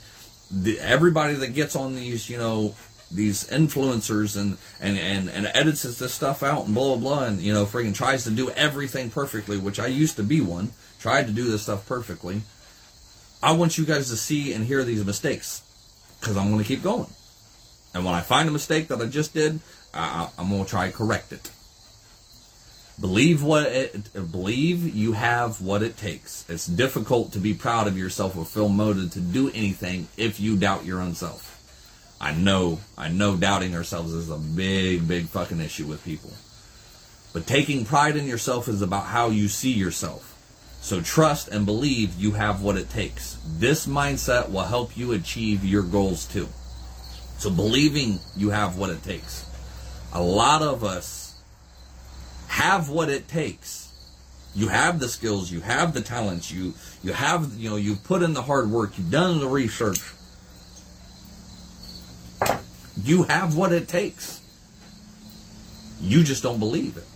the, 0.51 0.81
everybody 0.81 1.35
that 1.35 1.49
gets 1.49 1.77
on 1.77 1.95
these, 1.95 2.31
you 2.31 2.39
know, 2.39 2.75
these 3.11 3.47
influencers 3.49 4.41
and, 4.41 4.57
and, 4.81 4.99
and, 4.99 5.29
and 5.29 5.51
edits 5.55 5.83
this 5.83 6.15
stuff 6.15 6.43
out 6.43 6.65
and 6.65 6.75
blah, 6.75 6.97
blah, 6.97 6.97
blah, 6.97 7.25
and, 7.25 7.41
you 7.41 7.53
know, 7.53 7.67
freaking 7.67 7.95
tries 7.95 8.25
to 8.25 8.31
do 8.31 8.51
everything 8.51 9.11
perfectly, 9.11 9.59
which 9.59 9.79
I 9.79 9.89
used 9.89 10.17
to 10.17 10.23
be 10.23 10.41
one, 10.41 10.73
tried 10.99 11.27
to 11.27 11.33
do 11.33 11.45
this 11.45 11.63
stuff 11.65 11.87
perfectly. 11.87 12.41
I 13.43 13.53
want 13.53 13.77
you 13.77 13.85
guys 13.85 14.09
to 14.09 14.17
see 14.17 14.55
and 14.55 14.65
hear 14.65 14.85
these 14.85 15.05
mistakes 15.05 15.63
because 16.19 16.39
I'm 16.39 16.49
going 16.51 16.63
to 16.63 16.69
keep 16.69 16.83
going. 16.83 17.09
And 17.95 18.05
when 18.05 18.15
I 18.15 18.21
find 18.21 18.49
a 18.49 18.53
mistake 18.53 18.89
that 18.89 19.01
I 19.01 19.07
just 19.07 19.35
did, 19.35 19.61
I, 19.95 20.29
I'm 20.39 20.49
going 20.51 20.65
to 20.65 20.71
try 20.71 20.91
to 20.91 20.97
correct 20.97 21.33
it. 21.33 21.51
Believe 23.01 23.45
what 23.45 23.67
it, 23.67 24.13
believe 24.33 24.95
you 24.95 25.13
have 25.13 25.61
what 25.61 25.83
it 25.83 25.97
takes. 25.97 26.45
It's 26.49 26.67
difficult 26.67 27.33
to 27.33 27.39
be 27.39 27.55
proud 27.55 27.87
of 27.87 27.97
yourself 27.97 28.37
or 28.37 28.45
feel 28.45 28.69
motivated 28.69 29.13
to 29.13 29.21
do 29.21 29.51
anything 29.51 30.09
if 30.17 30.41
you 30.41 30.57
doubt 30.57 30.85
your 30.85 31.01
own 31.01 31.15
self. 31.15 31.55
I 32.21 32.33
know, 32.33 32.81
I 32.97 33.09
know 33.09 33.37
doubting 33.37 33.77
ourselves 33.77 34.13
is 34.13 34.31
a 34.31 34.37
big, 34.37 35.07
big 35.07 35.27
fucking 35.27 35.61
issue 35.61 35.87
with 35.87 36.05
people. 36.05 36.33
But 37.33 37.47
taking 37.47 37.85
pride 37.85 38.17
in 38.17 38.27
yourself 38.27 38.67
is 38.67 38.83
about 38.83 39.05
how 39.05 39.29
you 39.29 39.47
see 39.47 39.73
yourself. 39.73 40.35
So 40.81 41.01
trust 41.01 41.49
and 41.49 41.67
believe 41.67 42.15
you 42.19 42.33
have 42.33 42.63
what 42.63 42.77
it 42.77 42.91
takes. 42.91 43.39
This 43.47 43.87
mindset 43.87 44.51
will 44.51 44.63
help 44.63 44.97
you 44.97 45.13
achieve 45.13 45.65
your 45.65 45.83
goals 45.83 46.27
too. 46.27 46.49
So 47.39 47.51
believing 47.51 48.19
you 48.37 48.51
have 48.51 48.77
what 48.77 48.91
it 48.91 49.05
takes. 49.05 49.48
A 50.13 50.23
lot 50.23 50.63
of 50.63 50.85
us 50.85 51.41
have 52.49 52.89
what 52.89 53.09
it 53.09 53.29
takes. 53.29 53.93
You 54.55 54.69
have 54.69 54.99
the 54.99 55.09
skills, 55.09 55.53
you 55.53 55.61
have 55.61 55.95
the 55.95 56.01
talents, 56.01 56.51
you 56.51 56.75
you 57.03 57.13
have 57.13 57.55
you 57.57 57.71
know 57.71 57.77
you've 57.77 58.03
put 58.05 58.23
in 58.23 58.33
the 58.33 58.43
hard 58.43 58.71
work, 58.71 58.97
you've 58.99 59.11
done 59.11 59.39
the 59.39 59.47
research. 59.47 60.01
You 63.05 63.25
have 63.25 63.57
what 63.57 63.73
it 63.73 63.87
takes. 63.87 64.41
You 66.01 66.25
just 66.25 66.43
don't 66.43 66.59
believe 66.59 66.97
it. 66.97 67.07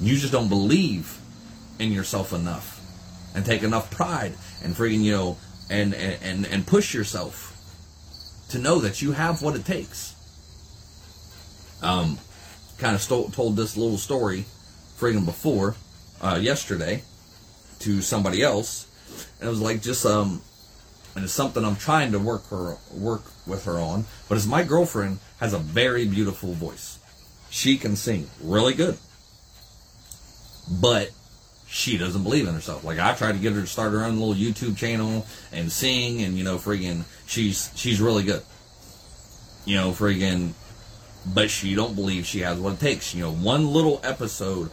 You 0.00 0.16
just 0.16 0.32
don't 0.32 0.48
believe 0.48 1.18
in 1.78 1.92
yourself 1.92 2.32
enough 2.32 2.80
and 3.34 3.44
take 3.44 3.62
enough 3.62 3.90
pride 3.90 4.34
and 4.62 4.74
freaking 4.74 5.02
you 5.02 5.12
know 5.12 5.38
and 5.70 5.94
and 5.94 6.46
and 6.46 6.66
push 6.66 6.92
yourself 6.92 7.54
to 8.50 8.58
know 8.58 8.80
that 8.80 9.00
you 9.00 9.12
have 9.12 9.42
what 9.42 9.54
it 9.54 9.64
takes. 9.64 10.14
Um, 11.82 12.18
kind 12.78 12.94
of 12.94 13.32
told 13.32 13.56
this 13.56 13.76
little 13.76 13.98
story, 13.98 14.44
freaking 14.98 15.24
before, 15.24 15.74
uh, 16.20 16.38
yesterday, 16.40 17.02
to 17.80 18.02
somebody 18.02 18.42
else, 18.42 18.86
and 19.40 19.48
it 19.48 19.50
was 19.50 19.60
like 19.60 19.82
just 19.82 20.04
um, 20.04 20.42
and 21.14 21.24
it's 21.24 21.32
something 21.32 21.64
I'm 21.64 21.76
trying 21.76 22.12
to 22.12 22.18
work 22.18 22.48
her 22.50 22.76
work 22.92 23.22
with 23.46 23.64
her 23.64 23.78
on. 23.78 24.04
But 24.28 24.36
as 24.36 24.46
my 24.46 24.62
girlfriend 24.64 25.18
has 25.40 25.52
a 25.52 25.58
very 25.58 26.06
beautiful 26.06 26.52
voice, 26.52 26.98
she 27.50 27.76
can 27.76 27.96
sing 27.96 28.30
really 28.42 28.74
good, 28.74 28.96
but 30.80 31.10
she 31.66 31.98
doesn't 31.98 32.22
believe 32.22 32.46
in 32.48 32.54
herself. 32.54 32.84
Like 32.84 32.98
I 32.98 33.14
tried 33.14 33.32
to 33.32 33.38
get 33.38 33.52
her 33.52 33.60
to 33.60 33.66
start 33.66 33.92
her 33.92 34.04
own 34.04 34.18
little 34.18 34.34
YouTube 34.34 34.76
channel 34.76 35.26
and 35.52 35.70
sing, 35.70 36.22
and 36.22 36.36
you 36.36 36.44
know, 36.44 36.56
friggin', 36.56 37.04
she's 37.26 37.70
she's 37.74 38.00
really 38.00 38.22
good. 38.22 38.42
You 39.64 39.76
know, 39.76 39.90
friggin', 39.90 40.52
but 41.26 41.50
she 41.50 41.74
don't 41.74 41.94
believe 41.94 42.26
she 42.26 42.40
has 42.40 42.58
what 42.58 42.74
it 42.74 42.80
takes. 42.80 43.14
You 43.14 43.24
know, 43.24 43.32
one 43.32 43.68
little 43.68 44.00
episode 44.02 44.70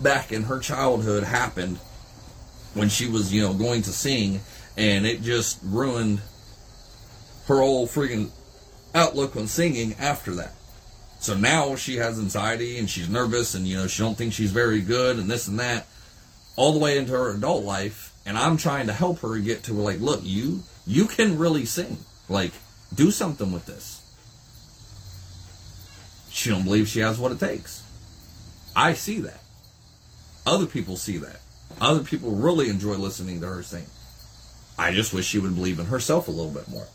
back 0.00 0.32
in 0.32 0.44
her 0.44 0.58
childhood 0.58 1.24
happened 1.24 1.78
when 2.74 2.88
she 2.88 3.08
was, 3.08 3.32
you 3.32 3.42
know, 3.42 3.54
going 3.54 3.82
to 3.82 3.90
sing, 3.90 4.40
and 4.76 5.06
it 5.06 5.22
just 5.22 5.58
ruined 5.62 6.20
her 7.46 7.58
whole 7.58 7.86
friggin' 7.86 8.30
outlook 8.94 9.36
on 9.36 9.46
singing 9.46 9.94
after 9.98 10.34
that. 10.34 10.52
So 11.20 11.34
now 11.34 11.76
she 11.76 11.96
has 11.96 12.18
anxiety 12.18 12.78
and 12.78 12.88
she's 12.88 13.08
nervous 13.08 13.54
and 13.54 13.66
you 13.66 13.76
know 13.76 13.86
she 13.86 14.02
don't 14.02 14.16
think 14.16 14.32
she's 14.32 14.52
very 14.52 14.80
good 14.80 15.18
and 15.18 15.30
this 15.30 15.48
and 15.48 15.58
that 15.58 15.86
all 16.56 16.72
the 16.72 16.78
way 16.78 16.98
into 16.98 17.12
her 17.12 17.34
adult 17.34 17.64
life 17.64 18.14
and 18.26 18.36
I'm 18.36 18.56
trying 18.56 18.88
to 18.88 18.92
help 18.92 19.20
her 19.20 19.38
get 19.38 19.62
to 19.64 19.72
like, 19.72 20.00
look, 20.00 20.20
you 20.22 20.62
you 20.86 21.06
can 21.06 21.38
really 21.38 21.64
sing. 21.64 21.98
Like, 22.28 22.52
do 22.94 23.10
something 23.10 23.52
with 23.52 23.66
this. 23.66 24.02
She 26.36 26.50
don't 26.50 26.64
believe 26.64 26.86
she 26.86 27.00
has 27.00 27.18
what 27.18 27.32
it 27.32 27.40
takes. 27.40 27.82
I 28.76 28.92
see 28.92 29.20
that. 29.20 29.40
Other 30.44 30.66
people 30.66 30.98
see 30.98 31.16
that. 31.16 31.40
Other 31.80 32.04
people 32.04 32.30
really 32.32 32.68
enjoy 32.68 32.96
listening 32.96 33.40
to 33.40 33.46
her 33.46 33.62
sing. 33.62 33.86
I 34.78 34.92
just 34.92 35.14
wish 35.14 35.24
she 35.24 35.38
would 35.38 35.54
believe 35.54 35.78
in 35.78 35.86
herself 35.86 36.28
a 36.28 36.30
little 36.30 36.50
bit 36.52 36.68
more. 36.68 36.88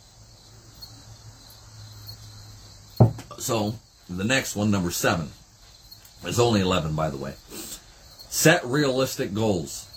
So, 3.40 3.74
the 4.08 4.24
next 4.24 4.56
one, 4.56 4.70
number 4.70 4.92
seven, 4.92 5.30
is 6.24 6.40
only 6.40 6.62
11, 6.62 6.96
by 6.96 7.10
the 7.10 7.18
way. 7.18 7.34
Set 8.30 8.64
realistic 8.64 9.34
goals. 9.34 9.88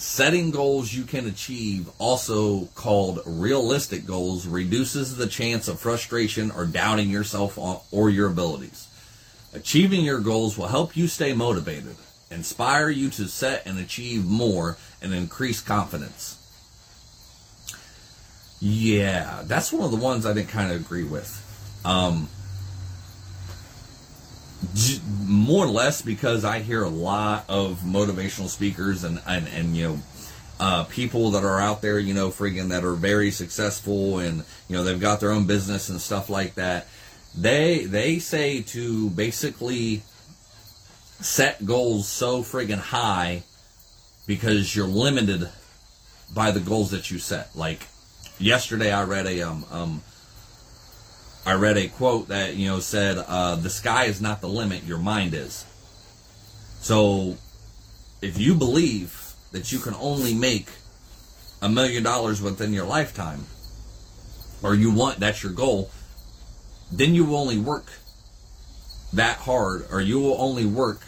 Setting 0.00 0.50
goals 0.50 0.94
you 0.94 1.04
can 1.04 1.26
achieve, 1.26 1.90
also 1.98 2.64
called 2.74 3.20
realistic 3.26 4.06
goals, 4.06 4.46
reduces 4.46 5.18
the 5.18 5.26
chance 5.26 5.68
of 5.68 5.78
frustration 5.78 6.50
or 6.50 6.64
doubting 6.64 7.10
yourself 7.10 7.58
or 7.92 8.08
your 8.08 8.28
abilities. 8.28 8.88
Achieving 9.52 10.00
your 10.00 10.20
goals 10.20 10.56
will 10.56 10.68
help 10.68 10.96
you 10.96 11.06
stay 11.06 11.34
motivated, 11.34 11.96
inspire 12.30 12.88
you 12.88 13.10
to 13.10 13.28
set 13.28 13.66
and 13.66 13.78
achieve 13.78 14.24
more, 14.24 14.78
and 15.02 15.12
increase 15.12 15.60
confidence. 15.60 16.38
Yeah, 18.58 19.42
that's 19.44 19.70
one 19.70 19.84
of 19.84 19.90
the 19.90 19.98
ones 19.98 20.24
I 20.24 20.32
didn't 20.32 20.48
kind 20.48 20.72
of 20.72 20.80
agree 20.80 21.04
with. 21.04 21.28
Um, 21.84 22.30
more 25.26 25.64
or 25.64 25.70
less 25.70 26.02
because 26.02 26.44
I 26.44 26.60
hear 26.60 26.82
a 26.82 26.88
lot 26.88 27.44
of 27.48 27.80
motivational 27.80 28.48
speakers 28.48 29.04
and 29.04 29.20
and, 29.26 29.48
and 29.48 29.76
you 29.76 29.88
know 29.88 29.98
uh, 30.60 30.84
people 30.84 31.30
that 31.30 31.42
are 31.42 31.58
out 31.58 31.80
there, 31.80 31.98
you 31.98 32.12
know, 32.12 32.28
friggin' 32.28 32.68
that 32.68 32.84
are 32.84 32.94
very 32.94 33.30
successful 33.30 34.18
and 34.18 34.44
you 34.68 34.76
know 34.76 34.84
they've 34.84 35.00
got 35.00 35.18
their 35.20 35.32
own 35.32 35.46
business 35.46 35.88
and 35.88 36.00
stuff 36.00 36.28
like 36.28 36.54
that. 36.56 36.86
They 37.36 37.84
they 37.84 38.18
say 38.18 38.60
to 38.62 39.08
basically 39.10 40.02
set 41.20 41.64
goals 41.64 42.08
so 42.08 42.42
friggin' 42.42 42.78
high 42.78 43.44
because 44.26 44.76
you're 44.76 44.86
limited 44.86 45.48
by 46.34 46.50
the 46.50 46.60
goals 46.60 46.90
that 46.90 47.10
you 47.10 47.18
set. 47.18 47.56
Like 47.56 47.86
yesterday, 48.38 48.92
I 48.92 49.04
read 49.04 49.26
a 49.26 49.40
um 49.42 49.64
um 49.70 50.02
I 51.46 51.54
read 51.54 51.76
a 51.76 51.88
quote 51.88 52.28
that 52.28 52.54
you 52.54 52.68
know 52.68 52.80
said, 52.80 53.18
uh, 53.18 53.56
"The 53.56 53.70
sky 53.70 54.04
is 54.04 54.20
not 54.20 54.40
the 54.40 54.48
limit; 54.48 54.84
your 54.84 54.98
mind 54.98 55.34
is." 55.34 55.64
So, 56.80 57.36
if 58.20 58.38
you 58.38 58.54
believe 58.54 59.32
that 59.52 59.72
you 59.72 59.78
can 59.78 59.94
only 59.94 60.34
make 60.34 60.68
a 61.62 61.68
million 61.68 62.02
dollars 62.02 62.40
within 62.40 62.72
your 62.72 62.86
lifetime, 62.86 63.46
or 64.62 64.74
you 64.74 64.90
want 64.90 65.20
that's 65.20 65.42
your 65.42 65.52
goal, 65.52 65.90
then 66.92 67.14
you 67.14 67.24
will 67.24 67.36
only 67.36 67.58
work 67.58 67.86
that 69.12 69.38
hard 69.38 69.86
or 69.90 70.00
you 70.00 70.20
will 70.20 70.40
only 70.40 70.64
work 70.64 71.00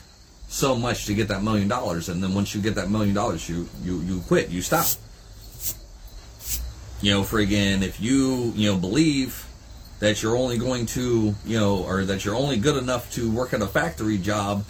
so 0.49 0.75
much 0.75 1.07
to 1.07 1.15
get 1.15 1.29
that 1.29 1.43
million 1.43 1.69
dollars 1.69 2.09
and 2.09 2.23
then 2.23 2.35
once 2.35 2.55
you 2.55 2.61
get 2.61 2.75
that 2.75 2.91
million 2.91 3.15
dollars 3.15 3.49
you 3.49 3.69
you 3.83 4.01
you 4.01 4.21
quit 4.23 4.49
you 4.51 4.61
stop 4.61 4.87
you 7.01 7.13
know 7.13 7.23
friggin 7.23 7.83
if 7.83 8.01
you 8.01 8.53
you 8.57 8.71
know 8.71 8.77
believe 8.77 9.47
that 10.03 10.21
you're 10.21 10.37
only 10.37 10.59
going 10.59 10.85
to 10.85 11.33
you 11.47 11.57
know 11.57 11.85
or 11.85 12.05
that 12.05 12.25
you're 12.25 12.35
only 12.35 12.57
good 12.57 12.77
enough 12.77 13.09
to 13.13 13.31
work 13.31 13.55
at 13.55 13.63
a 13.63 13.69
factory 13.69 14.19
job 14.19 14.65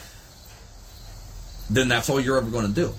then 1.70 1.88
that's 1.88 2.10
all 2.10 2.20
you're 2.20 2.36
ever 2.36 2.50
going 2.50 2.66
to 2.66 2.72
do. 2.72 2.92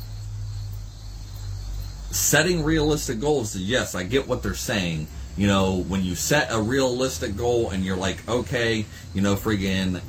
Setting 2.09 2.63
realistic 2.63 3.19
goals 3.19 3.55
yes 3.55 3.93
i 3.93 4.01
get 4.01 4.27
what 4.27 4.41
they're 4.41 4.55
saying. 4.55 5.05
You 5.37 5.45
know 5.45 5.83
when 5.83 6.03
you 6.03 6.15
set 6.15 6.51
a 6.51 6.59
realistic 6.59 7.37
goal 7.37 7.69
and 7.69 7.85
you're 7.85 7.97
like 7.97 8.27
okay 8.27 8.85
you 9.13 9.21
know 9.21 9.35
friggin 9.35 10.01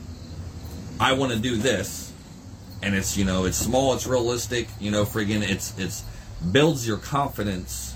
i 0.99 1.13
want 1.13 1.33
to 1.33 1.39
do 1.39 1.57
this 1.57 2.11
and 2.83 2.95
it's 2.95 3.19
you 3.19 3.27
know 3.27 3.45
it's 3.45 3.57
small 3.59 3.93
it's 3.95 4.07
realistic 4.07 4.69
you 4.81 4.91
know 4.91 5.05
friggin 5.05 5.43
it's 5.43 5.79
it's 5.79 6.05
builds 6.53 6.87
your 6.87 6.99
confidence 6.99 7.94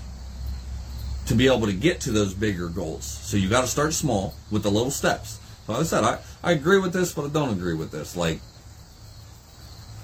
to 1.29 1.35
be 1.35 1.47
able 1.47 1.67
to 1.67 1.73
get 1.73 2.01
to 2.01 2.11
those 2.11 2.33
bigger 2.33 2.69
goals. 2.69 3.05
So 3.05 3.37
you 3.37 3.49
got 3.49 3.61
to 3.61 3.67
start 3.67 3.93
small 3.93 4.33
with 4.49 4.63
the 4.63 4.71
little 4.71 4.91
steps. 4.91 5.39
So 5.65 5.73
like 5.73 5.81
i 5.81 5.83
said 5.85 6.03
I, 6.03 6.17
I 6.43 6.51
agree 6.53 6.79
with 6.79 6.91
this 6.91 7.13
but 7.13 7.25
i 7.25 7.29
don't 7.29 7.51
agree 7.51 7.75
with 7.75 7.91
this. 7.91 8.17
Like 8.17 8.39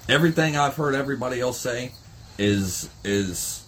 everything 0.08 0.56
i've 0.56 0.76
heard 0.76 0.94
everybody 0.94 1.40
else 1.40 1.58
say 1.58 1.90
is 2.38 2.88
is 3.02 3.64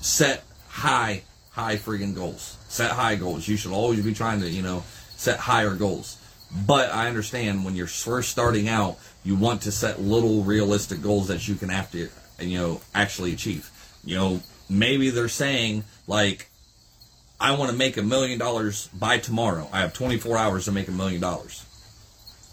set 0.00 0.42
high 0.68 1.22
high 1.52 1.76
friggin 1.76 2.14
goals. 2.14 2.56
Set 2.68 2.90
high 2.90 3.14
goals. 3.14 3.46
You 3.46 3.56
should 3.56 3.72
always 3.72 4.04
be 4.04 4.12
trying 4.12 4.40
to 4.40 4.48
you 4.48 4.62
know 4.62 4.82
set 5.16 5.38
higher 5.38 5.74
goals. 5.74 6.18
But 6.66 6.90
i 6.90 7.06
understand 7.06 7.64
when 7.64 7.76
you're 7.76 7.86
first 7.86 8.30
starting 8.30 8.68
out 8.68 8.98
you 9.24 9.36
want 9.36 9.62
to 9.62 9.72
set 9.72 10.00
little 10.00 10.42
realistic 10.42 11.00
goals 11.00 11.28
that 11.28 11.46
you 11.46 11.54
can 11.54 11.68
have 11.68 11.90
to, 11.92 12.08
you 12.40 12.58
know, 12.58 12.80
actually 12.94 13.32
achieve. 13.32 13.70
You 14.04 14.16
know, 14.16 14.42
maybe 14.72 15.10
they're 15.10 15.28
saying 15.28 15.84
like, 16.06 16.48
I 17.40 17.56
want 17.56 17.70
to 17.70 17.76
make 17.76 17.96
a 17.96 18.02
million 18.02 18.38
dollars 18.38 18.88
by 18.88 19.18
tomorrow. 19.18 19.68
I 19.72 19.80
have 19.80 19.92
24 19.92 20.38
hours 20.38 20.64
to 20.66 20.72
make 20.72 20.88
a 20.88 20.92
million 20.92 21.20
dollars. 21.20 21.66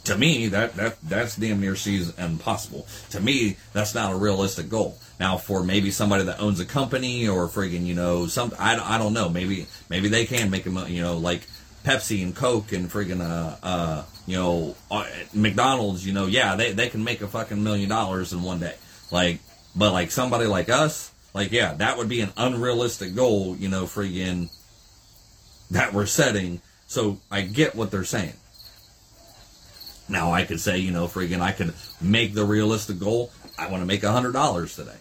To 0.05 0.17
me, 0.17 0.47
that, 0.47 0.76
that 0.76 0.97
that's 1.03 1.36
damn 1.36 1.59
near 1.59 1.76
seems 1.76 2.17
impossible. 2.17 2.88
To 3.11 3.20
me, 3.20 3.57
that's 3.74 3.93
not 3.93 4.11
a 4.11 4.15
realistic 4.15 4.70
goal. 4.70 4.97
Now, 5.20 5.38
for 5.38 5.63
maybe 5.63 5.91
somebody 5.91 6.24
that 6.24 6.39
owns 6.39 6.59
a 6.59 6.65
company 6.65 7.28
or 7.28 7.47
friggin', 7.47 7.86
you 7.86 7.93
know, 7.93 8.26
some 8.26 8.53
I, 8.57 8.78
I 8.78 8.97
don't 8.97 9.13
know. 9.13 9.30
Maybe 9.30 9.67
maybe 9.89 10.07
they 10.07 10.26
can 10.26 10.49
make 10.49 10.65
a 10.65 10.72
million. 10.72 10.95
you 10.95 11.01
know 11.03 11.17
like 11.17 11.41
Pepsi 11.84 12.24
and 12.24 12.36
Coke 12.36 12.72
and 12.72 12.89
friggin' 12.89 13.22
uh, 13.22 13.57
uh 13.61 14.05
you 14.30 14.36
know, 14.36 14.76
uh, 14.91 15.07
McDonald's, 15.34 16.05
you 16.05 16.13
know, 16.13 16.28
yeah, 16.28 16.55
they, 16.55 16.72
they 16.72 16.88
can 16.88 17.03
make 17.03 17.22
a 17.22 17.28
fucking 17.28 17.63
million 17.63 17.89
dollars 17.89 18.32
in 18.32 18.43
one 18.43 18.59
day. 18.59 18.76
Like, 19.09 19.39
but 19.76 19.91
like 19.91 20.11
somebody 20.11 20.45
like 20.45 20.70
us, 20.70 21.11
like, 21.34 21.51
yeah, 21.51 21.73
that 21.75 21.97
would 21.97 22.09
be 22.09 22.21
an 22.21 22.32
unrealistic 22.38 23.15
goal, 23.15 23.55
you 23.57 23.69
know, 23.69 23.84
friggin' 23.84 24.49
that 25.71 25.93
we're 25.93 26.05
setting. 26.05 26.61
So 26.88 27.19
I 27.30 27.41
get 27.41 27.75
what 27.75 27.91
they're 27.91 28.03
saying. 28.03 28.34
Now 30.07 30.32
I 30.32 30.43
could 30.43 30.59
say, 30.59 30.80
you 30.80 30.91
know, 30.91 31.07
friggin' 31.07 31.41
I 31.41 31.51
could 31.51 31.73
make 32.01 32.34
the 32.34 32.45
realistic 32.45 32.99
goal. 32.99 33.32
I 33.57 33.69
want 33.69 33.82
to 33.82 33.88
make 33.88 34.03
a 34.03 34.11
hundred 34.11 34.34
dollars 34.34 34.75
today. 34.75 34.97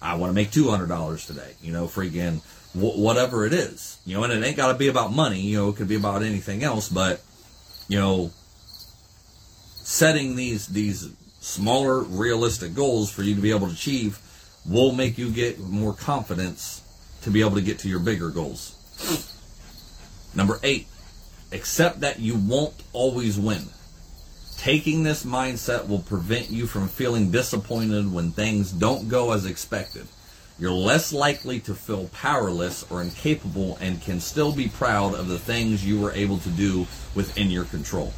I 0.00 0.14
want 0.14 0.30
to 0.30 0.34
make 0.34 0.50
two 0.50 0.68
hundred 0.68 0.88
dollars 0.88 1.26
today. 1.26 1.54
You 1.62 1.72
know, 1.72 1.86
friggin' 1.86 2.40
wh- 2.72 2.98
whatever 2.98 3.44
it 3.44 3.52
is. 3.52 3.98
You 4.06 4.16
know, 4.16 4.24
and 4.24 4.32
it 4.32 4.46
ain't 4.46 4.56
got 4.56 4.72
to 4.72 4.78
be 4.78 4.88
about 4.88 5.12
money. 5.12 5.40
You 5.40 5.58
know, 5.58 5.68
it 5.68 5.76
could 5.76 5.88
be 5.88 5.96
about 5.96 6.22
anything 6.22 6.62
else. 6.62 6.88
But 6.88 7.20
you 7.88 7.98
know, 7.98 8.30
setting 9.74 10.36
these 10.36 10.68
these 10.68 11.10
smaller 11.40 12.00
realistic 12.00 12.74
goals 12.74 13.10
for 13.10 13.22
you 13.22 13.34
to 13.34 13.40
be 13.40 13.50
able 13.50 13.66
to 13.66 13.72
achieve 13.72 14.18
will 14.68 14.92
make 14.92 15.18
you 15.18 15.30
get 15.30 15.58
more 15.58 15.92
confidence 15.92 16.82
to 17.22 17.30
be 17.30 17.40
able 17.40 17.54
to 17.54 17.62
get 17.62 17.78
to 17.80 17.88
your 17.88 18.00
bigger 18.00 18.30
goals. 18.30 18.74
Number 20.34 20.60
8, 20.62 20.86
accept 21.52 22.00
that 22.00 22.20
you 22.20 22.36
won't 22.36 22.74
always 22.92 23.38
win. 23.38 23.64
Taking 24.56 25.02
this 25.02 25.24
mindset 25.24 25.88
will 25.88 26.00
prevent 26.00 26.50
you 26.50 26.66
from 26.66 26.88
feeling 26.88 27.30
disappointed 27.30 28.12
when 28.12 28.32
things 28.32 28.72
don't 28.72 29.08
go 29.08 29.32
as 29.32 29.46
expected. 29.46 30.06
You're 30.58 30.72
less 30.72 31.12
likely 31.12 31.60
to 31.60 31.74
feel 31.74 32.08
powerless 32.08 32.84
or 32.90 33.02
incapable 33.02 33.76
and 33.80 34.00
can 34.00 34.20
still 34.20 34.52
be 34.52 34.68
proud 34.68 35.14
of 35.14 35.28
the 35.28 35.38
things 35.38 35.86
you 35.86 36.00
were 36.00 36.12
able 36.12 36.38
to 36.38 36.48
do 36.48 36.86
within 37.14 37.50
your 37.50 37.64
control. 37.64 38.14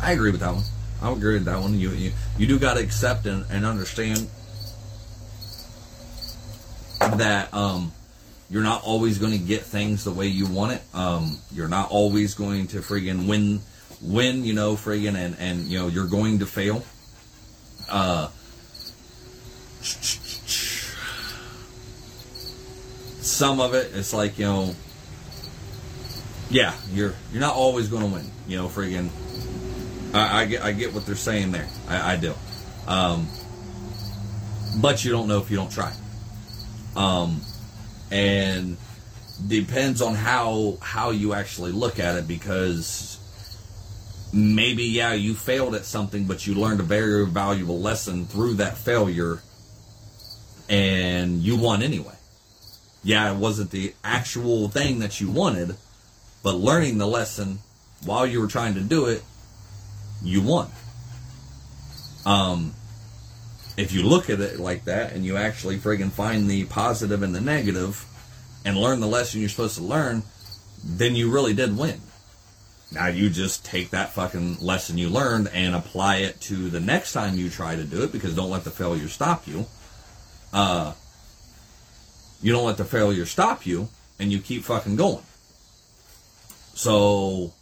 I 0.00 0.12
agree 0.12 0.30
with 0.30 0.40
that 0.40 0.54
one. 0.54 0.64
I 1.02 1.12
agree 1.12 1.34
with 1.34 1.44
that 1.44 1.60
one. 1.60 1.78
You 1.78 1.90
you, 1.90 2.12
you 2.38 2.46
do 2.46 2.58
got 2.58 2.74
to 2.74 2.82
accept 2.82 3.26
and, 3.26 3.44
and 3.50 3.66
understand 3.66 4.28
that 7.00 7.52
um, 7.54 7.92
you're 8.50 8.62
not 8.62 8.82
always 8.84 9.18
going 9.18 9.32
to 9.32 9.38
get 9.38 9.62
things 9.62 10.04
the 10.04 10.10
way 10.10 10.26
you 10.26 10.46
want 10.46 10.72
it. 10.72 10.82
Um, 10.94 11.38
you're 11.52 11.68
not 11.68 11.90
always 11.90 12.34
going 12.34 12.66
to 12.68 12.78
friggin' 12.78 13.28
win 13.28 13.60
win. 14.02 14.44
You 14.44 14.54
know, 14.54 14.74
friggin' 14.74 15.16
and 15.16 15.36
and 15.38 15.64
you 15.64 15.78
know 15.78 15.88
you're 15.88 16.06
going 16.06 16.40
to 16.40 16.46
fail. 16.46 16.84
Uh, 17.88 18.28
some 23.22 23.60
of 23.60 23.74
it, 23.74 23.92
it's 23.94 24.12
like 24.12 24.38
you 24.38 24.44
know, 24.44 24.74
yeah, 26.50 26.74
you're 26.92 27.14
you're 27.32 27.40
not 27.40 27.54
always 27.54 27.88
going 27.88 28.02
to 28.02 28.14
win. 28.14 28.30
You 28.46 28.58
know, 28.58 28.68
friggin' 28.68 29.10
I, 30.12 30.42
I, 30.42 30.44
get 30.46 30.62
I 30.62 30.72
get 30.72 30.92
what 30.92 31.06
they're 31.06 31.14
saying 31.14 31.52
there. 31.52 31.68
I, 31.88 32.14
I 32.14 32.16
do. 32.16 32.34
Um, 32.86 33.28
but 34.80 35.04
you 35.04 35.12
don't 35.12 35.28
know 35.28 35.38
if 35.38 35.50
you 35.50 35.56
don't 35.56 35.70
try. 35.70 35.92
Um, 36.96 37.40
and 38.10 38.76
depends 39.46 40.02
on 40.02 40.14
how 40.14 40.76
how 40.82 41.10
you 41.10 41.32
actually 41.32 41.72
look 41.72 41.98
at 41.98 42.16
it 42.16 42.28
because 42.28 43.16
maybe 44.34 44.84
yeah 44.84 45.14
you 45.14 45.34
failed 45.34 45.74
at 45.74 45.84
something 45.84 46.24
but 46.24 46.46
you 46.46 46.54
learned 46.54 46.78
a 46.78 46.82
very 46.82 47.26
valuable 47.26 47.80
lesson 47.80 48.26
through 48.26 48.52
that 48.52 48.76
failure 48.76 49.40
and 50.68 51.40
you 51.40 51.56
won 51.56 51.80
anyway 51.80 52.14
yeah 53.02 53.32
it 53.32 53.36
wasn't 53.36 53.70
the 53.70 53.94
actual 54.04 54.68
thing 54.68 54.98
that 54.98 55.22
you 55.22 55.30
wanted 55.30 55.74
but 56.42 56.54
learning 56.54 56.98
the 56.98 57.06
lesson 57.06 57.58
while 58.04 58.26
you 58.26 58.40
were 58.40 58.46
trying 58.46 58.74
to 58.74 58.80
do 58.80 59.06
it 59.06 59.22
you 60.22 60.42
won. 60.42 60.68
Um, 62.26 62.74
if 63.76 63.92
you 63.92 64.02
look 64.02 64.28
at 64.30 64.40
it 64.40 64.58
like 64.60 64.84
that 64.84 65.12
and 65.12 65.24
you 65.24 65.36
actually 65.36 65.78
friggin' 65.78 66.10
find 66.10 66.48
the 66.48 66.64
positive 66.64 67.22
and 67.22 67.34
the 67.34 67.40
negative 67.40 68.04
and 68.64 68.76
learn 68.76 69.00
the 69.00 69.06
lesson 69.06 69.40
you're 69.40 69.48
supposed 69.48 69.76
to 69.76 69.82
learn, 69.82 70.22
then 70.84 71.14
you 71.14 71.30
really 71.30 71.54
did 71.54 71.76
win. 71.76 72.00
Now 72.92 73.06
you 73.06 73.30
just 73.30 73.64
take 73.64 73.90
that 73.90 74.10
fucking 74.10 74.58
lesson 74.60 74.98
you 74.98 75.08
learned 75.08 75.48
and 75.52 75.74
apply 75.74 76.16
it 76.16 76.40
to 76.42 76.68
the 76.68 76.80
next 76.80 77.12
time 77.12 77.36
you 77.36 77.48
try 77.48 77.76
to 77.76 77.84
do 77.84 78.02
it 78.02 78.12
because 78.12 78.34
don't 78.34 78.50
let 78.50 78.64
the 78.64 78.70
failure 78.70 79.08
stop 79.08 79.46
you. 79.46 79.66
Uh, 80.52 80.92
you 82.42 82.52
don't 82.52 82.66
let 82.66 82.78
the 82.78 82.84
failure 82.84 83.26
stop 83.26 83.64
you 83.64 83.88
and 84.18 84.32
you 84.32 84.40
keep 84.40 84.64
fucking 84.64 84.96
going. 84.96 85.24
So 86.74 87.52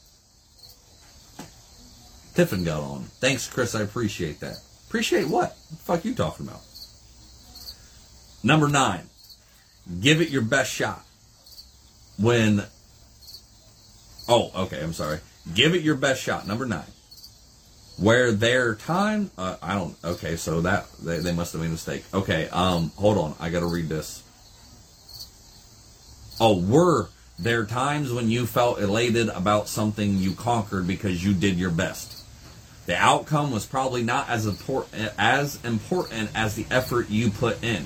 Tiffin 2.34 2.64
got 2.64 2.80
on. 2.80 3.02
Thanks, 3.20 3.48
Chris. 3.48 3.74
I 3.74 3.82
appreciate 3.82 4.40
that. 4.40 4.58
Appreciate 4.88 5.28
what? 5.28 5.50
what 5.68 5.80
fuck 5.80 6.04
you 6.06 6.14
talking 6.14 6.46
about? 6.48 6.62
Number 8.42 8.68
nine, 8.68 9.04
give 10.00 10.22
it 10.22 10.30
your 10.30 10.40
best 10.40 10.72
shot. 10.72 11.04
When, 12.18 12.64
oh, 14.28 14.50
okay, 14.64 14.82
I'm 14.82 14.94
sorry. 14.94 15.20
Give 15.54 15.74
it 15.74 15.82
your 15.82 15.94
best 15.94 16.22
shot. 16.22 16.46
Number 16.46 16.64
nine. 16.64 16.86
Where 17.98 18.32
their 18.32 18.76
time, 18.76 19.30
uh, 19.36 19.56
I 19.60 19.74
don't, 19.74 19.94
okay, 20.02 20.36
so 20.36 20.62
that, 20.62 20.86
they, 21.02 21.18
they 21.18 21.32
must 21.32 21.52
have 21.52 21.60
made 21.60 21.68
a 21.68 21.72
mistake. 21.72 22.04
Okay, 22.14 22.48
um, 22.48 22.90
hold 22.96 23.18
on, 23.18 23.34
I 23.38 23.50
gotta 23.50 23.66
read 23.66 23.90
this. 23.90 24.22
Oh, 26.40 26.58
were 26.60 27.08
there 27.38 27.66
times 27.66 28.10
when 28.10 28.30
you 28.30 28.46
felt 28.46 28.80
elated 28.80 29.28
about 29.28 29.68
something 29.68 30.16
you 30.16 30.32
conquered 30.32 30.86
because 30.86 31.22
you 31.22 31.34
did 31.34 31.56
your 31.56 31.70
best? 31.70 32.17
The 32.88 32.96
outcome 32.96 33.50
was 33.50 33.66
probably 33.66 34.02
not 34.02 34.30
as 34.30 34.46
important 34.46 35.12
as 35.18 35.62
important 35.62 36.30
as 36.34 36.54
the 36.54 36.64
effort 36.70 37.10
you 37.10 37.28
put 37.28 37.62
in. 37.62 37.82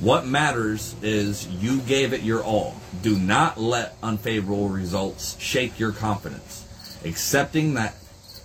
What 0.00 0.26
matters 0.26 0.96
is 1.02 1.46
you 1.46 1.78
gave 1.82 2.12
it 2.12 2.22
your 2.22 2.42
all. 2.42 2.74
Do 3.00 3.16
not 3.16 3.60
let 3.60 3.96
unfavorable 4.02 4.70
results 4.70 5.38
shake 5.38 5.78
your 5.78 5.92
confidence. 5.92 6.66
Accepting 7.04 7.74
that 7.74 7.94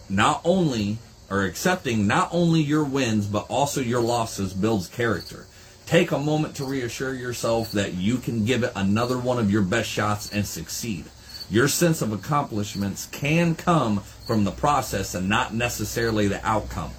not 0.07 0.41
only 0.45 0.99
or 1.27 1.45
accepting 1.45 2.05
not 2.05 2.29
only 2.31 2.61
your 2.61 2.83
wins 2.83 3.25
but 3.25 3.47
also 3.49 3.81
your 3.81 4.01
losses 4.01 4.53
builds 4.53 4.89
character. 4.89 5.47
Take 5.87 6.11
a 6.11 6.19
moment 6.19 6.55
to 6.57 6.65
reassure 6.65 7.15
yourself 7.15 7.71
that 7.71 7.95
you 7.95 8.17
can 8.17 8.45
give 8.45 8.61
it 8.61 8.73
another 8.75 9.17
one 9.17 9.39
of 9.39 9.49
your 9.49 9.63
best 9.63 9.89
shots 9.89 10.31
and 10.31 10.45
succeed. 10.45 11.05
Your 11.50 11.68
sense 11.68 12.02
of 12.02 12.14
accomplishments 12.14 13.08
can 13.08 13.56
come 13.56 14.02
from 14.28 14.43
the 14.43 14.52
process 14.52 15.16
and 15.16 15.28
not 15.28 15.54
necessarily 15.54 16.28
the 16.28 16.45
outcome. 16.45 16.91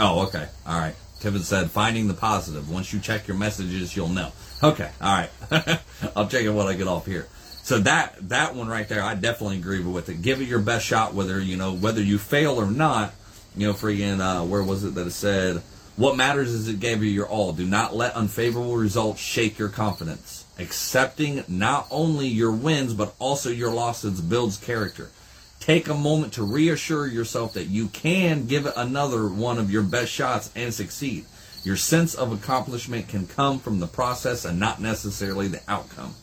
Oh, 0.00 0.26
okay. 0.26 0.48
All 0.66 0.78
right. 0.78 0.94
Kevin 1.20 1.42
said, 1.42 1.70
finding 1.70 2.08
the 2.08 2.14
positive. 2.14 2.70
Once 2.70 2.92
you 2.92 3.00
check 3.00 3.26
your 3.26 3.36
messages, 3.36 3.96
you'll 3.96 4.08
know. 4.08 4.30
Okay. 4.62 4.90
All 5.00 5.14
right. 5.14 5.30
I'll 6.16 6.28
check 6.28 6.44
it 6.44 6.50
when 6.50 6.66
I 6.66 6.74
get 6.74 6.86
off 6.86 7.06
here. 7.06 7.26
So 7.62 7.80
that 7.80 8.16
that 8.30 8.54
one 8.54 8.68
right 8.68 8.88
there, 8.88 9.02
I 9.02 9.14
definitely 9.14 9.58
agree 9.58 9.80
with 9.82 10.08
it. 10.08 10.22
Give 10.22 10.40
it 10.40 10.48
your 10.48 10.60
best 10.60 10.86
shot, 10.86 11.12
whether 11.12 11.38
you 11.38 11.58
know 11.58 11.74
whether 11.74 12.02
you 12.02 12.16
fail 12.16 12.58
or 12.58 12.70
not. 12.70 13.12
You 13.54 13.66
know, 13.66 13.74
freaking 13.74 14.20
uh, 14.20 14.46
where 14.46 14.62
was 14.62 14.84
it 14.84 14.94
that 14.94 15.06
it 15.06 15.10
said? 15.10 15.62
What 15.98 16.16
matters 16.16 16.52
is 16.52 16.68
it 16.68 16.78
gave 16.78 17.02
you 17.02 17.10
your 17.10 17.26
all. 17.26 17.52
Do 17.52 17.66
not 17.66 17.92
let 17.92 18.14
unfavorable 18.14 18.76
results 18.76 19.20
shake 19.20 19.58
your 19.58 19.68
confidence. 19.68 20.44
Accepting 20.56 21.42
not 21.48 21.88
only 21.90 22.28
your 22.28 22.52
wins 22.52 22.94
but 22.94 23.16
also 23.18 23.50
your 23.50 23.72
losses 23.72 24.20
builds 24.20 24.58
character. 24.58 25.10
Take 25.58 25.88
a 25.88 25.94
moment 25.94 26.34
to 26.34 26.44
reassure 26.44 27.08
yourself 27.08 27.54
that 27.54 27.64
you 27.64 27.88
can 27.88 28.46
give 28.46 28.64
it 28.66 28.74
another 28.76 29.26
one 29.26 29.58
of 29.58 29.72
your 29.72 29.82
best 29.82 30.12
shots 30.12 30.52
and 30.54 30.72
succeed. 30.72 31.24
Your 31.64 31.74
sense 31.74 32.14
of 32.14 32.30
accomplishment 32.30 33.08
can 33.08 33.26
come 33.26 33.58
from 33.58 33.80
the 33.80 33.88
process 33.88 34.44
and 34.44 34.60
not 34.60 34.80
necessarily 34.80 35.48
the 35.48 35.62
outcome. 35.66 36.14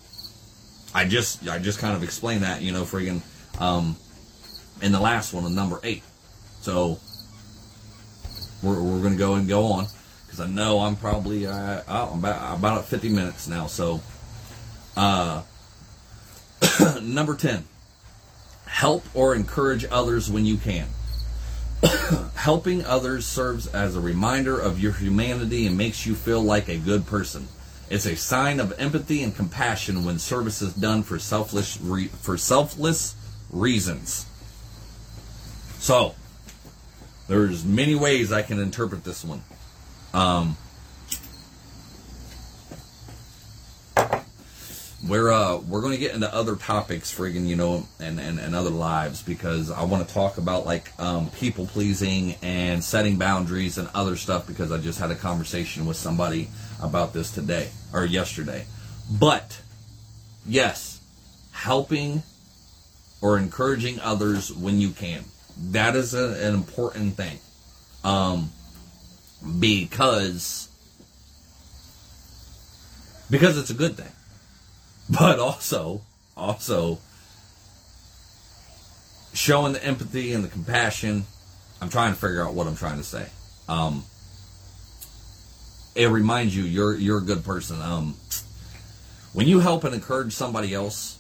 I 0.94 1.04
just 1.04 1.50
I 1.50 1.60
just 1.60 1.80
kind 1.80 1.98
of 1.98 2.02
explained 2.02 2.44
that, 2.44 2.62
you 2.62 2.72
know, 2.72 2.84
friggin' 2.84 3.22
um, 3.60 3.98
in 4.82 4.94
the 4.94 5.02
last 5.02 5.34
one, 5.34 5.54
number 5.54 5.82
eight. 5.84 6.04
So 6.62 6.98
we're, 8.66 8.82
we're 8.82 9.00
going 9.00 9.14
to 9.14 9.20
go 9.20 9.36
and 9.36 9.48
go 9.48 9.66
on 9.68 9.88
because 10.26 10.40
I 10.40 10.48
know 10.48 10.80
I'm 10.80 10.96
probably 10.96 11.48
uh, 11.48 11.82
I'm 11.88 12.20
about 12.20 12.58
about 12.58 12.78
at 12.80 12.86
50 12.86 13.10
minutes 13.10 13.48
now. 13.48 13.68
So 13.68 14.02
uh, 14.98 15.44
number 17.02 17.36
10, 17.36 17.64
help 18.66 19.06
or 19.14 19.36
encourage 19.36 19.86
others 19.90 20.30
when 20.30 20.46
you 20.46 20.58
can. 20.58 20.88
Helping 22.36 22.86
others 22.86 23.26
serves 23.26 23.68
as 23.68 23.96
a 23.96 24.02
reminder 24.02 24.60
of 24.60 24.80
your 24.80 24.94
humanity 24.94 25.68
and 25.68 25.78
makes 25.78 26.06
you 26.06 26.16
feel 26.16 26.42
like 26.42 26.70
a 26.70 26.78
good 26.78 27.06
person. 27.06 27.48
It's 27.90 28.06
a 28.06 28.16
sign 28.16 28.60
of 28.60 28.74
empathy 28.80 29.22
and 29.22 29.36
compassion 29.36 30.06
when 30.06 30.18
service 30.18 30.62
is 30.62 30.74
done 30.74 31.04
for 31.04 31.20
selfless 31.20 31.80
re- 31.80 32.08
for 32.08 32.38
selfless 32.38 33.16
reasons. 33.52 34.26
So, 35.80 36.16
there's 37.28 37.66
many 37.66 37.96
ways 37.96 38.32
I 38.32 38.42
can 38.42 38.60
interpret 38.60 39.04
this 39.04 39.24
one. 39.24 39.44
Um, 40.14 40.58
we're 45.08 45.32
uh 45.32 45.58
we're 45.58 45.82
going 45.82 45.94
to 45.94 46.00
get 46.00 46.16
into 46.16 46.34
other 46.34 46.56
topics 46.56 47.14
friggin 47.14 47.46
you 47.46 47.56
know 47.56 47.86
and, 48.00 48.20
and 48.20 48.40
and 48.40 48.56
other 48.56 48.70
lives 48.72 49.22
because 49.22 49.70
i 49.70 49.84
want 49.84 50.08
to 50.08 50.14
talk 50.14 50.38
about 50.38 50.66
like 50.66 50.92
um 51.00 51.30
people 51.32 51.68
pleasing 51.68 52.36
and 52.42 52.84
setting 52.84 53.18
boundaries 53.18 53.78
and 53.78 53.88
other 53.94 54.16
stuff 54.16 54.48
because 54.48 54.72
i 54.72 54.78
just 54.78 55.00
had 55.00 55.12
a 55.12 55.16
conversation 55.16 55.86
with 55.86 55.98
somebody 55.98 56.50
about 56.82 57.14
this 57.14 57.32
today 57.32 57.70
or 57.94 58.04
yesterday 58.04 58.66
but 59.12 59.62
yes 60.46 61.02
helping 61.52 62.24
or 63.22 63.38
encouraging 63.38 64.00
others 64.00 64.52
when 64.52 64.80
you 64.80 64.90
can 64.90 65.24
that 65.58 65.96
is 65.96 66.14
a, 66.14 66.48
an 66.48 66.54
important 66.54 67.16
thing. 67.16 67.40
Um 68.04 68.52
because 69.60 70.70
because 73.30 73.58
it's 73.58 73.70
a 73.70 73.74
good 73.74 73.96
thing. 73.98 74.12
But 75.10 75.40
also 75.40 76.02
also 76.36 76.98
showing 79.34 79.74
the 79.74 79.84
empathy 79.84 80.34
and 80.34 80.44
the 80.44 80.48
compassion 80.48 81.26
i'm 81.82 81.90
trying 81.90 82.14
to 82.14 82.20
figure 82.20 82.44
out 82.44 82.54
what 82.54 82.68
i'm 82.68 82.76
trying 82.76 82.98
to 82.98 83.04
say. 83.04 83.28
Um 83.70 84.04
it 85.96 86.08
reminds 86.08 86.56
you 86.56 86.64
you're 86.64 86.96
you're 86.96 87.20
a 87.20 87.24
good 87.24 87.44
person. 87.46 87.82
Um 87.82 88.16
when 89.34 89.48
you 89.48 89.60
help 89.60 89.84
and 89.84 89.94
encourage 89.94 90.34
somebody 90.34 90.74
else 90.74 91.15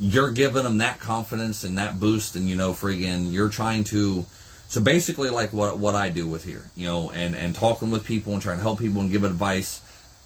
you're 0.00 0.32
giving 0.32 0.64
them 0.64 0.78
that 0.78 0.98
confidence 0.98 1.62
and 1.62 1.78
that 1.78 2.00
boost 2.00 2.34
and 2.34 2.48
you 2.48 2.56
know 2.56 2.72
friggin 2.72 3.30
you're 3.30 3.50
trying 3.50 3.84
to 3.84 4.24
so 4.66 4.80
basically 4.80 5.30
like 5.30 5.52
what 5.52 5.78
what 5.78 5.94
i 5.94 6.08
do 6.08 6.26
with 6.26 6.42
here 6.44 6.64
you 6.74 6.86
know 6.86 7.10
and 7.10 7.36
and 7.36 7.54
talking 7.54 7.90
with 7.90 8.04
people 8.04 8.32
and 8.32 8.40
trying 8.40 8.56
to 8.56 8.62
help 8.62 8.78
people 8.78 9.00
and 9.02 9.10
give 9.12 9.24
advice 9.24 9.80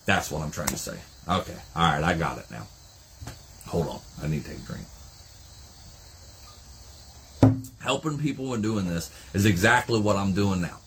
that's 0.07 0.31
what 0.31 0.41
i'm 0.43 0.51
trying 0.51 0.69
to 0.69 0.79
say 0.79 0.97
Okay. 1.29 1.57
All 1.75 1.91
right. 1.91 2.03
I 2.03 2.15
got 2.15 2.39
it 2.39 2.51
now. 2.51 2.67
Hold 3.67 3.89
on. 3.89 4.01
I 4.23 4.29
need 4.29 4.45
to 4.45 4.51
take 4.51 4.59
a 4.59 4.63
drink. 4.63 4.87
Helping 7.81 8.19
people 8.19 8.47
when 8.47 8.63
doing 8.63 8.87
this 8.87 9.11
is 9.35 9.47
exactly 9.47 10.01
what 10.01 10.17
I'm 10.17 10.33
doing 10.33 10.61
now. 10.61 10.79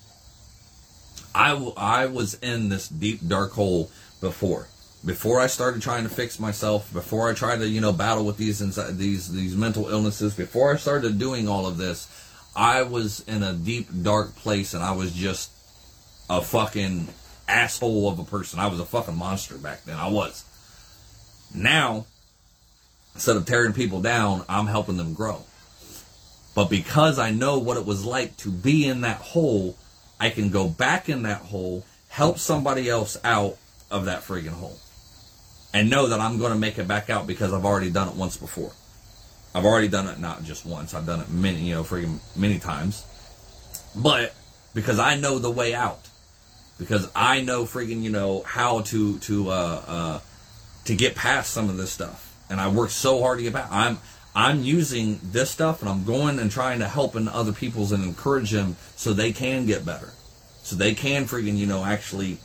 I, 1.34 1.50
w- 1.50 1.74
I 1.78 2.08
was 2.08 2.36
in 2.36 2.70
this 2.70 2.88
deep, 2.88 3.28
dark 3.28 3.52
hole 3.52 3.92
before. 4.22 4.68
Before 5.08 5.40
I 5.40 5.48
started 5.48 5.82
trying 5.82 6.04
to 6.04 6.10
fix 6.10 6.38
myself, 6.38 6.92
before 6.92 7.30
I 7.30 7.34
tried 7.34 7.60
to, 7.60 7.68
you 7.68 7.80
know, 7.80 7.94
battle 7.94 8.26
with 8.26 8.36
these 8.36 8.60
these 8.60 9.32
these 9.32 9.56
mental 9.56 9.88
illnesses, 9.88 10.34
before 10.34 10.74
I 10.74 10.76
started 10.76 11.18
doing 11.18 11.48
all 11.48 11.66
of 11.66 11.78
this, 11.78 12.10
I 12.54 12.82
was 12.82 13.22
in 13.26 13.42
a 13.42 13.54
deep, 13.54 13.88
dark 14.04 14.36
place, 14.36 14.74
and 14.74 14.84
I 14.84 14.92
was 14.92 15.14
just 15.14 15.50
a 16.30 16.42
fucking 16.42 17.08
asshole 17.48 18.10
of 18.10 18.20
a 18.20 18.26
person. 18.26 18.60
I 18.60 18.68
was 18.68 18.82
a 18.82 18.86
fucking 18.86 19.16
monster 19.16 19.58
back 19.58 19.86
then. 19.86 19.96
I 19.96 20.10
was. 20.10 20.44
Now, 21.56 22.06
instead 23.16 23.38
of 23.38 23.46
tearing 23.46 23.72
people 23.72 24.02
down, 24.02 24.44
I'm 24.50 24.68
helping 24.68 24.98
them 24.98 25.14
grow. 25.14 25.44
But 26.54 26.70
because 26.70 27.18
I 27.18 27.32
know 27.32 27.60
what 27.60 27.78
it 27.78 27.86
was 27.86 28.04
like 28.04 28.36
to 28.38 28.52
be 28.52 28.86
in 28.86 29.00
that 29.02 29.22
hole, 29.22 29.78
I 30.20 30.32
can 30.32 30.50
go 30.50 30.68
back 30.68 31.08
in 31.08 31.22
that 31.24 31.44
hole, 31.44 31.86
help 32.10 32.40
somebody 32.40 32.90
else 32.90 33.16
out 33.24 33.56
of 33.90 34.04
that 34.04 34.24
friggin' 34.24 34.50
hole. 34.50 34.78
And 35.74 35.90
know 35.90 36.08
that 36.08 36.20
I'm 36.20 36.38
going 36.38 36.54
to 36.54 36.58
make 36.58 36.80
it 36.80 36.88
back 36.88 37.10
out 37.10 37.28
because 37.28 37.54
I've 37.54 37.66
already 37.66 37.90
done 37.90 38.08
it 38.08 38.16
once 38.16 38.38
before. 38.38 38.72
I've 39.54 39.66
already 39.66 39.88
done 39.88 40.08
it 40.08 40.20
not 40.20 40.44
just 40.44 40.66
once, 40.66 40.94
I've 40.94 41.06
done 41.06 41.20
it 41.20 41.30
many, 41.30 41.60
you 41.60 41.76
know, 41.76 41.84
friggin' 41.84 42.20
many 42.36 42.60
times. 42.60 43.06
But 43.96 44.34
because 44.74 45.00
I 45.00 45.16
know 45.16 45.40
the 45.40 45.52
way 45.52 45.74
out 45.74 46.08
because 46.78 47.10
I 47.16 47.42
know 47.42 47.64
freaking 47.64 48.02
you 48.02 48.10
know 48.10 48.44
how 48.44 48.82
to 48.82 49.18
to 49.20 49.50
uh, 49.50 49.82
uh, 49.88 50.20
to 50.86 50.96
get 50.96 51.16
past 51.16 51.52
some 51.52 51.70
of 51.70 51.78
this 51.78 51.92
stuff, 51.92 52.36
and 52.50 52.60
I 52.60 52.70
work 52.70 52.90
so 52.90 53.22
hard 53.22 53.40
to 53.40 53.44
get 53.44 53.54
back. 53.54 53.68
I'm 53.72 54.00
I'm 54.36 54.64
using 54.64 55.20
this 55.24 55.50
stuff, 55.50 55.82
and 55.82 55.90
I'm 55.90 56.04
going 56.04 56.40
and 56.40 56.52
trying 56.52 56.80
to 56.80 56.88
help 56.88 57.16
in 57.16 57.28
other 57.28 57.54
people's 57.54 57.92
and 57.92 58.04
encourage 58.04 58.52
them 58.52 58.76
so 58.96 59.14
they 59.14 59.32
can 59.32 59.66
get 59.66 59.86
better, 59.86 60.10
so 60.64 60.76
they 60.76 60.94
can 60.94 61.26
freaking 61.26 61.58
you 61.58 61.66
know 61.66 61.84
actually 61.84 62.38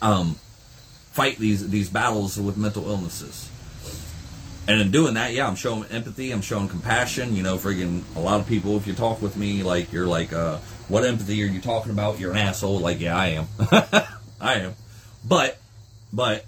um, 0.00 0.36
fight 1.16 1.38
these 1.38 1.68
these 1.70 1.88
battles 1.88 2.38
with 2.38 2.58
mental 2.58 2.88
illnesses. 2.88 3.50
And 4.68 4.80
in 4.80 4.90
doing 4.90 5.14
that, 5.14 5.32
yeah, 5.32 5.46
I'm 5.46 5.54
showing 5.54 5.84
empathy. 5.90 6.30
I'm 6.30 6.42
showing 6.42 6.68
compassion. 6.68 7.34
You 7.34 7.42
know, 7.42 7.56
friggin' 7.56 8.02
a 8.16 8.20
lot 8.20 8.40
of 8.40 8.46
people, 8.46 8.76
if 8.76 8.86
you 8.86 8.92
talk 8.94 9.22
with 9.22 9.36
me, 9.36 9.62
like 9.62 9.92
you're 9.92 10.06
like, 10.06 10.32
uh, 10.32 10.58
what 10.88 11.04
empathy 11.04 11.42
are 11.42 11.46
you 11.46 11.60
talking 11.60 11.92
about? 11.92 12.18
You're 12.18 12.32
an 12.32 12.38
asshole. 12.38 12.80
Like, 12.80 13.00
yeah, 13.00 13.16
I 13.16 13.26
am. 13.28 13.46
I 14.40 14.54
am. 14.54 14.74
But, 15.24 15.58
but, 16.12 16.44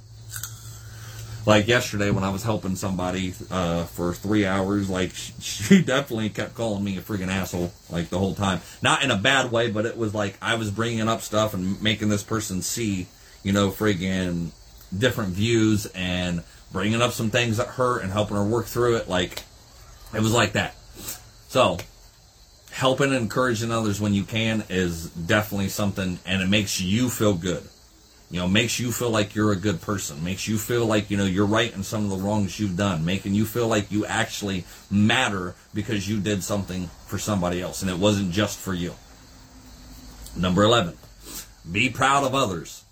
like 1.47 1.67
yesterday 1.67 2.11
when 2.11 2.25
I 2.25 2.31
was 2.31 2.43
helping 2.43 2.77
somebody 2.77 3.33
uh, 3.51 3.85
for 3.85 4.13
three 4.13 4.45
hours, 4.45 4.91
like 4.91 5.13
she 5.41 5.81
definitely 5.81 6.29
kept 6.29 6.55
calling 6.55 6.85
me 6.85 6.99
a 6.99 7.01
freaking 7.01 7.29
asshole 7.29 7.73
like 7.89 8.11
the 8.11 8.19
whole 8.19 8.35
time. 8.35 8.61
Not 8.83 9.03
in 9.03 9.11
a 9.11 9.17
bad 9.17 9.51
way, 9.51 9.71
but 9.71 9.87
it 9.87 9.97
was 9.97 10.13
like 10.13 10.37
I 10.43 10.57
was 10.57 10.71
bringing 10.71 11.09
up 11.09 11.23
stuff 11.23 11.55
and 11.55 11.81
making 11.81 12.09
this 12.11 12.23
person 12.23 12.63
see, 12.63 13.07
you 13.45 13.53
know, 13.53 13.71
freaking 13.71 14.51
different 14.97 15.31
views 15.31 15.87
and 15.95 16.43
bringing 16.73 17.03
up 17.03 17.13
some 17.13 17.31
things 17.31 17.57
that 17.57 17.67
hurt 17.67 18.03
and 18.03 18.13
helping 18.13 18.37
her 18.37 18.45
work 18.45 18.67
through 18.67 18.97
it. 18.97 19.09
Like 19.09 19.43
it 20.15 20.21
was 20.21 20.33
like 20.33 20.53
that. 20.53 20.75
So 21.49 21.79
helping 22.73 23.09
and 23.09 23.23
encouraging 23.23 23.73
others 23.73 24.01
when 24.01 24.15
you 24.15 24.25
can 24.25 24.63
is 24.69 25.11
definitely 25.11 25.69
something, 25.69 26.19
and 26.25 26.43
it 26.43 26.49
makes 26.49 26.81
you 26.81 27.09
feel 27.09 27.35
good. 27.35 27.63
You 28.31 28.41
know, 28.41 28.47
makes 28.47 28.79
you 28.79 28.93
feel 28.93 29.11
like 29.11 29.35
you're 29.35 29.53
a 29.53 29.57
good 29.57 29.81
person. 29.81 30.23
Makes 30.23 30.47
you 30.47 30.59
feel 30.59 30.85
like 30.85 31.11
you 31.11 31.17
know 31.17 31.25
you're 31.25 31.47
right 31.47 31.75
in 31.75 31.83
some 31.83 32.05
of 32.05 32.11
the 32.11 32.19
wrongs 32.19 32.61
you've 32.61 32.77
done. 32.77 33.05
Making 33.05 33.35
you 33.35 33.47
feel 33.47 33.69
like 33.69 33.91
you 33.91 34.05
actually 34.05 34.65
matter 34.91 35.55
because 35.73 36.07
you 36.07 36.21
did 36.21 36.45
something 36.45 36.89
for 37.07 37.19
somebody 37.19 37.63
else, 37.63 37.81
and 37.81 37.91
it 37.91 37.99
wasn't 37.99 38.31
just 38.31 38.59
for 38.59 38.75
you. 38.75 38.95
Number 40.37 40.63
eleven, 40.63 40.97
be 41.71 41.89
proud 41.89 42.23
of 42.23 42.35
others. 42.35 42.85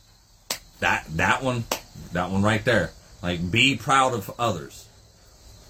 That 0.81 1.05
that 1.17 1.43
one, 1.43 1.65
that 2.13 2.31
one 2.31 2.43
right 2.43 2.65
there. 2.65 2.91
Like 3.23 3.51
be 3.51 3.77
proud 3.77 4.15
of 4.15 4.33
others. 4.39 4.89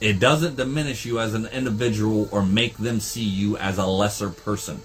It 0.00 0.20
doesn't 0.20 0.56
diminish 0.56 1.06
you 1.06 1.20
as 1.20 1.32
an 1.32 1.46
individual 1.46 2.28
or 2.30 2.42
make 2.42 2.76
them 2.76 3.00
see 3.00 3.24
you 3.24 3.56
as 3.56 3.78
a 3.78 3.86
lesser 3.86 4.28
person. 4.28 4.82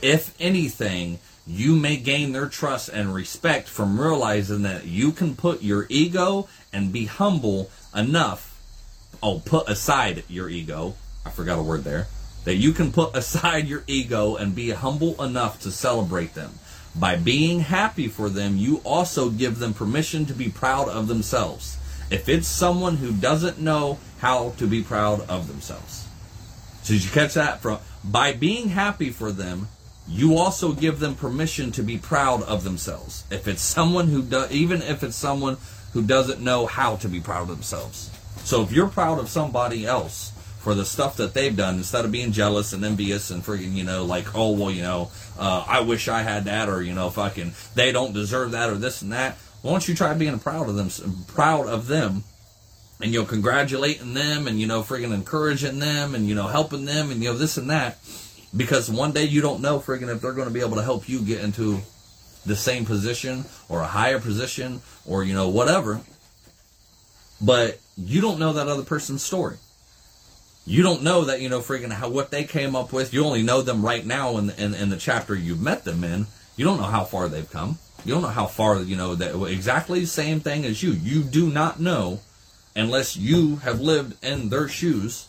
If 0.00 0.34
anything, 0.40 1.18
you 1.46 1.76
may 1.76 1.96
gain 1.96 2.32
their 2.32 2.48
trust 2.48 2.88
and 2.88 3.14
respect 3.14 3.68
from 3.68 4.00
realizing 4.00 4.62
that 4.62 4.86
you 4.86 5.12
can 5.12 5.36
put 5.36 5.62
your 5.62 5.86
ego 5.88 6.48
and 6.72 6.92
be 6.92 7.04
humble 7.04 7.70
enough. 7.94 8.52
Oh, 9.22 9.40
put 9.44 9.68
aside 9.68 10.24
your 10.28 10.48
ego. 10.48 10.94
I 11.24 11.30
forgot 11.30 11.58
a 11.58 11.62
word 11.62 11.84
there. 11.84 12.06
That 12.44 12.56
you 12.56 12.72
can 12.72 12.92
put 12.92 13.14
aside 13.16 13.68
your 13.68 13.84
ego 13.86 14.36
and 14.36 14.54
be 14.54 14.70
humble 14.70 15.22
enough 15.22 15.60
to 15.60 15.70
celebrate 15.70 16.34
them. 16.34 16.52
By 16.98 17.16
being 17.16 17.60
happy 17.60 18.08
for 18.08 18.28
them, 18.28 18.56
you 18.56 18.78
also 18.78 19.28
give 19.28 19.58
them 19.58 19.74
permission 19.74 20.24
to 20.26 20.32
be 20.32 20.48
proud 20.48 20.88
of 20.88 21.08
themselves. 21.08 21.76
If 22.10 22.28
it's 22.28 22.48
someone 22.48 22.96
who 22.96 23.12
doesn't 23.12 23.58
know 23.58 23.98
how 24.18 24.50
to 24.58 24.66
be 24.66 24.82
proud 24.82 25.20
of 25.28 25.48
themselves. 25.48 26.06
So 26.82 26.94
did 26.94 27.04
you 27.04 27.10
catch 27.10 27.34
that? 27.34 27.60
From 27.60 27.78
by 28.02 28.32
being 28.32 28.68
happy 28.68 29.10
for 29.10 29.32
them, 29.32 29.68
you 30.08 30.36
also 30.36 30.72
give 30.72 31.00
them 31.00 31.16
permission 31.16 31.72
to 31.72 31.82
be 31.82 31.98
proud 31.98 32.42
of 32.44 32.62
themselves. 32.62 33.24
If 33.30 33.48
it's 33.48 33.62
someone 33.62 34.06
who 34.06 34.22
does, 34.22 34.50
even 34.52 34.80
if 34.82 35.02
it's 35.02 35.16
someone 35.16 35.58
who 35.92 36.02
doesn't 36.02 36.40
know 36.40 36.66
how 36.66 36.96
to 36.96 37.08
be 37.08 37.20
proud 37.20 37.42
of 37.42 37.48
themselves. 37.48 38.10
So 38.44 38.62
if 38.62 38.70
you're 38.70 38.88
proud 38.88 39.18
of 39.18 39.28
somebody 39.28 39.84
else 39.84 40.32
for 40.66 40.74
the 40.74 40.84
stuff 40.84 41.18
that 41.18 41.32
they've 41.32 41.56
done, 41.56 41.76
instead 41.76 42.04
of 42.04 42.10
being 42.10 42.32
jealous 42.32 42.72
and 42.72 42.84
envious 42.84 43.30
and 43.30 43.40
freaking, 43.40 43.74
you 43.74 43.84
know, 43.84 44.04
like, 44.04 44.34
oh 44.34 44.50
well, 44.50 44.68
you 44.68 44.82
know, 44.82 45.12
uh, 45.38 45.64
I 45.64 45.78
wish 45.82 46.08
I 46.08 46.22
had 46.22 46.46
that, 46.46 46.68
or 46.68 46.82
you 46.82 46.92
know, 46.92 47.08
fucking, 47.08 47.52
they 47.76 47.92
don't 47.92 48.12
deserve 48.12 48.50
that, 48.50 48.68
or 48.68 48.74
this 48.74 49.00
and 49.00 49.12
that. 49.12 49.38
Why 49.62 49.70
don't 49.70 49.86
you 49.86 49.94
try 49.94 50.12
being 50.14 50.40
proud 50.40 50.68
of 50.68 50.74
them, 50.74 50.90
proud 51.28 51.68
of 51.68 51.86
them, 51.86 52.24
and 53.00 53.12
you 53.12 53.20
know, 53.20 53.26
congratulating 53.26 54.12
them, 54.14 54.48
and 54.48 54.58
you 54.60 54.66
know, 54.66 54.82
freaking 54.82 55.14
encouraging 55.14 55.78
them, 55.78 56.16
and 56.16 56.26
you 56.26 56.34
know, 56.34 56.48
helping 56.48 56.84
them, 56.84 57.12
and 57.12 57.22
you 57.22 57.28
know, 57.28 57.38
this 57.38 57.56
and 57.56 57.70
that. 57.70 57.98
Because 58.56 58.90
one 58.90 59.12
day 59.12 59.22
you 59.22 59.42
don't 59.42 59.62
know 59.62 59.78
friggin' 59.78 60.12
if 60.12 60.20
they're 60.20 60.32
going 60.32 60.48
to 60.48 60.52
be 60.52 60.62
able 60.62 60.78
to 60.78 60.82
help 60.82 61.08
you 61.08 61.20
get 61.20 61.44
into 61.44 61.80
the 62.44 62.56
same 62.56 62.84
position 62.84 63.44
or 63.68 63.82
a 63.82 63.86
higher 63.86 64.18
position 64.18 64.80
or 65.06 65.22
you 65.22 65.32
know 65.32 65.48
whatever. 65.48 66.00
But 67.40 67.78
you 67.96 68.20
don't 68.20 68.40
know 68.40 68.54
that 68.54 68.66
other 68.66 68.82
person's 68.82 69.22
story 69.22 69.58
you 70.66 70.82
don't 70.82 71.02
know 71.02 71.24
that 71.24 71.40
you 71.40 71.48
know 71.48 71.60
freaking 71.60 71.92
how 71.92 72.08
what 72.08 72.30
they 72.30 72.44
came 72.44 72.74
up 72.74 72.92
with 72.92 73.14
you 73.14 73.24
only 73.24 73.42
know 73.42 73.62
them 73.62 73.84
right 73.84 74.04
now 74.04 74.36
in, 74.36 74.50
in, 74.50 74.74
in 74.74 74.88
the 74.88 74.96
chapter 74.96 75.34
you've 75.34 75.60
met 75.60 75.84
them 75.84 76.02
in 76.04 76.26
you 76.56 76.64
don't 76.64 76.78
know 76.78 76.84
how 76.84 77.04
far 77.04 77.28
they've 77.28 77.50
come 77.50 77.78
you 78.04 78.12
don't 78.12 78.22
know 78.22 78.28
how 78.28 78.46
far 78.46 78.80
you 78.80 78.96
know 78.96 79.14
that 79.14 79.40
exactly 79.46 80.00
the 80.00 80.06
same 80.06 80.40
thing 80.40 80.64
as 80.64 80.82
you 80.82 80.90
you 80.90 81.22
do 81.22 81.50
not 81.50 81.80
know 81.80 82.20
unless 82.74 83.16
you 83.16 83.56
have 83.56 83.80
lived 83.80 84.22
in 84.24 84.50
their 84.50 84.68
shoes 84.68 85.28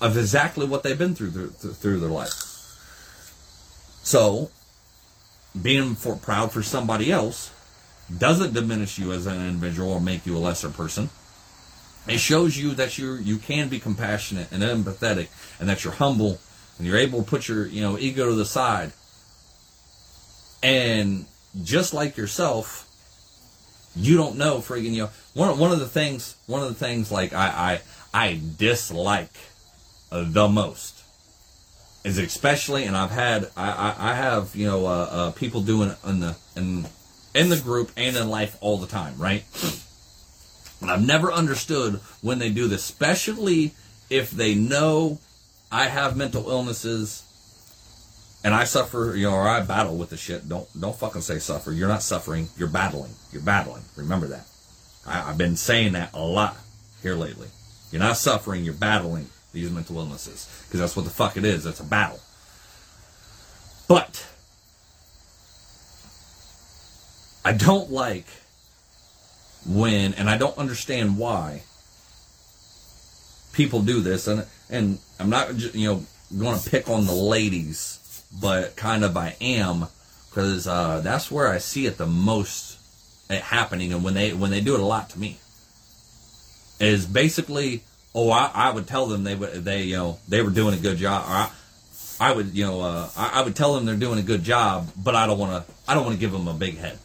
of 0.00 0.18
exactly 0.18 0.66
what 0.66 0.82
they've 0.82 0.98
been 0.98 1.14
through 1.14 1.30
through, 1.30 1.72
through 1.72 2.00
their 2.00 2.10
life. 2.10 2.32
So, 4.02 4.50
being 5.60 5.94
for, 5.94 6.14
proud 6.14 6.52
for 6.52 6.62
somebody 6.62 7.10
else 7.10 7.50
doesn't 8.16 8.52
diminish 8.52 8.98
you 8.98 9.12
as 9.12 9.26
an 9.26 9.40
individual 9.48 9.92
or 9.92 10.00
make 10.00 10.26
you 10.26 10.36
a 10.36 10.38
lesser 10.38 10.68
person. 10.68 11.08
It 12.06 12.18
shows 12.18 12.56
you 12.56 12.74
that 12.74 12.98
you 12.98 13.14
you 13.14 13.38
can 13.38 13.68
be 13.68 13.80
compassionate 13.80 14.52
and 14.52 14.62
empathetic, 14.62 15.28
and 15.58 15.68
that 15.68 15.84
you're 15.84 15.94
humble, 15.94 16.38
and 16.78 16.86
you're 16.86 16.98
able 16.98 17.22
to 17.22 17.28
put 17.28 17.48
your 17.48 17.66
you 17.66 17.80
know 17.80 17.98
ego 17.98 18.28
to 18.28 18.34
the 18.34 18.44
side. 18.44 18.92
And 20.62 21.26
just 21.62 21.94
like 21.94 22.16
yourself, 22.16 22.88
you 23.96 24.16
don't 24.16 24.36
know 24.36 24.58
friggin' 24.58 24.92
you 24.92 25.02
know 25.04 25.10
one 25.34 25.58
one 25.58 25.72
of 25.72 25.80
the 25.80 25.88
things 25.88 26.36
one 26.46 26.62
of 26.62 26.68
the 26.68 26.74
things 26.74 27.10
like 27.10 27.32
I 27.32 27.80
I 28.12 28.22
I 28.26 28.40
dislike 28.58 29.32
the 30.10 30.48
most 30.48 31.04
is 32.04 32.18
especially, 32.18 32.84
and 32.84 32.96
I've 32.96 33.10
had, 33.10 33.50
I, 33.56 33.70
I, 33.70 34.10
I 34.10 34.14
have, 34.14 34.54
you 34.54 34.66
know, 34.66 34.86
uh, 34.86 35.08
uh, 35.10 35.30
people 35.32 35.62
doing 35.62 35.94
in 36.06 36.20
the, 36.20 36.36
in, 36.54 36.86
in 37.34 37.48
the 37.48 37.56
group 37.56 37.90
and 37.96 38.14
in 38.14 38.28
life 38.28 38.56
all 38.60 38.76
the 38.76 38.86
time, 38.86 39.14
right? 39.16 39.42
And 40.84 40.92
I've 40.92 41.06
never 41.06 41.32
understood 41.32 41.94
when 42.20 42.38
they 42.38 42.50
do 42.50 42.68
this, 42.68 42.82
especially 42.82 43.72
if 44.10 44.30
they 44.30 44.54
know 44.54 45.18
I 45.72 45.86
have 45.86 46.14
mental 46.14 46.50
illnesses 46.50 47.22
and 48.44 48.52
I 48.52 48.64
suffer, 48.64 49.14
you 49.16 49.22
know, 49.22 49.32
or 49.32 49.48
I 49.48 49.62
battle 49.62 49.96
with 49.96 50.10
the 50.10 50.18
shit. 50.18 50.46
Don't, 50.46 50.68
don't 50.78 50.94
fucking 50.94 51.22
say 51.22 51.38
suffer. 51.38 51.72
You're 51.72 51.88
not 51.88 52.02
suffering. 52.02 52.48
You're 52.58 52.68
battling. 52.68 53.12
You're 53.32 53.40
battling. 53.40 53.82
Remember 53.96 54.26
that. 54.26 54.46
I, 55.06 55.30
I've 55.30 55.38
been 55.38 55.56
saying 55.56 55.94
that 55.94 56.12
a 56.12 56.22
lot 56.22 56.54
here 57.00 57.14
lately. 57.14 57.48
You're 57.90 58.02
not 58.02 58.18
suffering. 58.18 58.62
You're 58.62 58.74
battling 58.74 59.28
these 59.54 59.70
mental 59.70 59.96
illnesses 59.96 60.46
because 60.66 60.80
that's 60.80 60.96
what 60.96 61.06
the 61.06 61.10
fuck 61.10 61.38
it 61.38 61.46
is. 61.46 61.64
It's 61.64 61.80
a 61.80 61.84
battle. 61.84 62.20
But 63.88 64.26
I 67.42 67.54
don't 67.54 67.90
like 67.90 68.26
when, 69.66 70.14
and 70.14 70.28
I 70.28 70.36
don't 70.36 70.56
understand 70.58 71.18
why 71.18 71.62
people 73.52 73.82
do 73.82 74.00
this, 74.00 74.26
and 74.26 74.46
and 74.70 74.98
I'm 75.18 75.30
not 75.30 75.74
you 75.74 75.88
know 75.88 76.02
going 76.38 76.58
to 76.58 76.70
pick 76.70 76.88
on 76.88 77.06
the 77.06 77.14
ladies, 77.14 78.24
but 78.40 78.76
kind 78.76 79.04
of 79.04 79.16
I 79.16 79.36
am 79.40 79.86
because 80.28 80.66
uh, 80.66 81.00
that's 81.00 81.30
where 81.30 81.48
I 81.48 81.58
see 81.58 81.86
it 81.86 81.96
the 81.96 82.06
most 82.06 82.78
happening, 83.30 83.92
and 83.92 84.04
when 84.04 84.14
they 84.14 84.32
when 84.32 84.50
they 84.50 84.60
do 84.60 84.74
it 84.74 84.80
a 84.80 84.84
lot 84.84 85.10
to 85.10 85.18
me 85.18 85.38
is 86.80 87.06
basically 87.06 87.82
oh, 88.14 88.30
I, 88.30 88.50
I 88.54 88.70
would 88.70 88.86
tell 88.86 89.06
them 89.06 89.24
they 89.24 89.34
would 89.34 89.64
they 89.64 89.82
you 89.82 89.96
know 89.96 90.18
they 90.28 90.42
were 90.42 90.50
doing 90.50 90.74
a 90.74 90.78
good 90.78 90.98
job. 90.98 91.24
I, 91.26 91.50
I 92.20 92.32
would 92.32 92.54
you 92.54 92.64
know 92.64 92.80
uh, 92.80 93.08
I, 93.16 93.40
I, 93.40 93.42
would 93.42 93.56
tell 93.56 93.74
them 93.74 93.84
they're 93.84 93.96
doing 93.96 94.18
a 94.18 94.22
good 94.22 94.42
job, 94.42 94.88
but 94.96 95.14
I 95.14 95.26
don't 95.26 95.38
want 95.38 95.66
to 95.66 95.72
I 95.88 95.94
don't 95.94 96.04
want 96.04 96.14
to 96.14 96.20
give 96.20 96.32
them 96.32 96.48
a 96.48 96.54
big 96.54 96.76
head. 96.78 96.98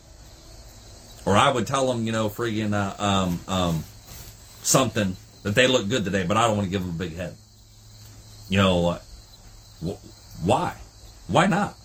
Or 1.30 1.38
I 1.38 1.52
would 1.52 1.68
tell 1.68 1.86
them 1.88 2.08
you 2.08 2.12
know 2.12 2.28
friggin' 2.28 2.74
uh, 2.74 2.96
um, 2.98 3.40
um, 3.48 3.84
something 4.64 5.16
that 5.44 5.54
they 5.54 5.68
look 5.68 5.88
good 5.88 6.04
today, 6.04 6.26
but 6.26 6.38
I 6.38 6.48
don't 6.48 6.58
want 6.58 6.66
to 6.66 6.72
give 6.72 6.82
them 6.82 6.90
a 6.90 6.98
big 6.98 7.16
head. 7.16 7.36
You 8.50 8.58
know 8.58 8.98
wh- 9.86 10.44
why? 10.44 10.76
Why 11.28 11.46
not? 11.46 11.76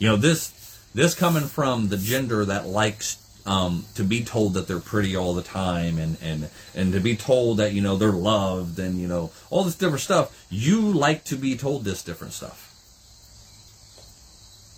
You 0.00 0.08
know 0.08 0.16
this 0.16 0.50
this 0.96 1.14
coming 1.14 1.44
from 1.44 1.90
the 1.90 1.96
gender 1.96 2.44
that 2.44 2.66
likes 2.66 3.18
um, 3.46 3.84
to 3.94 4.02
be 4.02 4.24
told 4.24 4.54
that 4.54 4.66
they're 4.66 4.80
pretty 4.80 5.14
all 5.14 5.34
the 5.34 5.42
time 5.42 5.96
and, 5.98 6.16
and, 6.20 6.48
and 6.74 6.92
to 6.92 6.98
be 6.98 7.14
told 7.14 7.58
that, 7.58 7.72
you 7.72 7.82
know, 7.82 7.94
they're 7.94 8.10
loved 8.10 8.78
and, 8.78 8.98
you 8.98 9.06
know, 9.06 9.30
all 9.50 9.64
this 9.64 9.76
different 9.76 10.00
stuff. 10.00 10.46
You 10.48 10.80
like 10.80 11.24
to 11.24 11.36
be 11.36 11.54
told 11.54 11.84
this 11.84 12.02
different 12.02 12.32
stuff. 12.32 12.70